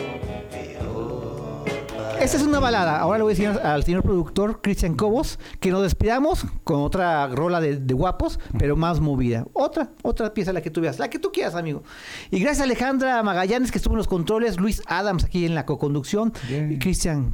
esta 2.22 2.38
es 2.38 2.43
una 2.43 2.60
balada. 2.60 2.99
Ahora 2.99 3.18
le 3.18 3.24
voy 3.24 3.32
a 3.32 3.36
decir 3.36 3.47
al 3.47 3.84
señor 3.84 4.04
productor 4.04 4.62
Cristian 4.62 4.95
Cobos 4.95 5.39
que 5.60 5.72
nos 5.72 5.82
despidamos 5.82 6.45
con 6.64 6.82
otra 6.82 7.28
rola 7.28 7.60
de, 7.60 7.93
guapos, 7.95 8.39
pero 8.60 8.76
más 8.76 8.99
movida. 8.99 9.47
Otra, 9.54 9.89
otra 10.04 10.32
pieza 10.32 10.54
la 10.54 10.62
que 10.62 10.70
tú 10.70 10.82
veas, 10.82 10.99
la 10.99 11.10
que 11.10 11.18
tú 11.18 11.32
quieras, 11.32 11.56
amigo. 11.56 11.82
Y 12.30 12.39
gracias 12.39 12.62
a 12.62 12.64
Alejandra 12.66 13.24
Magallanes 13.24 13.72
que 13.72 13.80
estuvo 13.80 13.95
en 13.95 13.97
los 13.97 14.08
controles, 14.08 14.60
Luis 14.60 14.84
Adams 14.86 15.24
aquí 15.24 15.45
en 15.45 15.56
la 15.56 15.66
co-conducción, 15.66 16.32
y 16.47 16.78
Cristian 16.78 17.34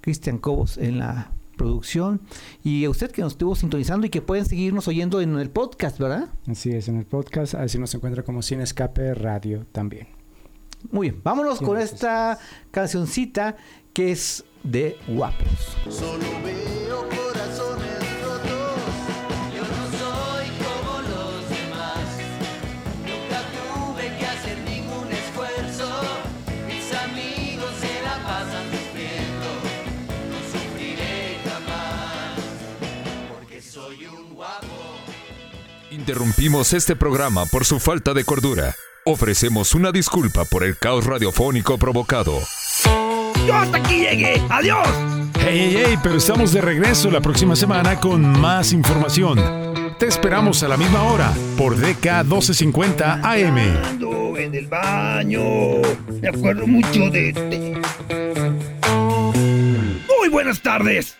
Cristian 0.00 0.38
Cobos 0.38 0.78
en 0.78 1.00
la 1.00 1.32
producción 1.58 2.22
y 2.64 2.86
a 2.86 2.90
usted 2.90 3.10
que 3.10 3.20
nos 3.20 3.32
estuvo 3.32 3.54
sintonizando 3.56 4.06
y 4.06 4.10
que 4.10 4.22
pueden 4.22 4.46
seguirnos 4.46 4.88
oyendo 4.88 5.20
en 5.20 5.38
el 5.38 5.50
podcast, 5.50 5.98
¿verdad? 5.98 6.30
Así 6.46 6.70
es, 6.70 6.88
en 6.88 6.96
el 6.96 7.04
podcast, 7.04 7.56
así 7.56 7.78
nos 7.78 7.94
encuentra 7.94 8.22
como 8.22 8.40
Sin 8.40 8.62
Escape 8.62 9.12
Radio 9.12 9.66
también. 9.70 10.17
Muy 10.90 11.10
bien, 11.10 11.20
vámonos 11.22 11.60
con 11.60 11.78
esta 11.78 12.38
cancioncita 12.70 13.56
que 13.92 14.12
es 14.12 14.44
de 14.62 14.98
guapos. 15.08 15.76
Solo 15.88 16.24
veo 16.44 17.08
corazones 17.08 18.22
rotos. 18.22 18.80
Yo 19.54 19.62
no 19.62 19.98
soy 19.98 20.46
como 20.64 21.00
los 21.02 21.48
demás. 21.50 22.06
Nunca 23.04 23.42
tuve 23.52 24.18
que 24.18 24.26
hacer 24.26 24.58
ningún 24.60 25.08
esfuerzo. 25.10 25.88
Mis 26.66 26.94
amigos 26.94 27.70
se 27.80 28.02
la 28.02 28.22
pasan 28.22 28.66
sufriendo. 28.70 29.48
No 30.30 30.38
sufriré 30.52 31.38
jamás. 31.44 32.38
Porque 33.36 33.60
soy 33.60 34.06
un 34.06 34.34
guapo. 34.34 34.66
Interrumpimos 35.90 36.72
este 36.72 36.96
programa 36.96 37.46
por 37.46 37.64
su 37.64 37.80
falta 37.80 38.14
de 38.14 38.24
cordura. 38.24 38.74
Ofrecemos 39.10 39.74
una 39.74 39.90
disculpa 39.90 40.44
por 40.44 40.62
el 40.62 40.76
caos 40.76 41.06
radiofónico 41.06 41.78
provocado. 41.78 42.40
Yo 43.46 43.54
hasta 43.54 43.78
aquí 43.78 44.00
llegué. 44.00 44.38
¡Adiós! 44.50 44.86
Hey, 45.40 45.70
hey, 45.72 45.82
hey, 45.86 45.98
pero 46.02 46.16
estamos 46.16 46.52
de 46.52 46.60
regreso 46.60 47.10
la 47.10 47.22
próxima 47.22 47.56
semana 47.56 47.98
con 47.98 48.20
más 48.38 48.74
información. 48.74 49.40
Te 49.98 50.08
esperamos 50.08 50.62
a 50.62 50.68
la 50.68 50.76
misma 50.76 51.04
hora 51.04 51.32
por 51.56 51.74
DK 51.76 52.24
1250 52.24 53.20
AM. 53.22 53.58
En 54.36 54.54
el 54.54 54.66
baño. 54.66 55.40
Me 56.20 56.28
acuerdo 56.28 56.66
mucho 56.66 57.08
de 57.08 57.30
este. 57.30 57.80
Muy 60.20 60.28
buenas 60.28 60.60
tardes. 60.60 61.18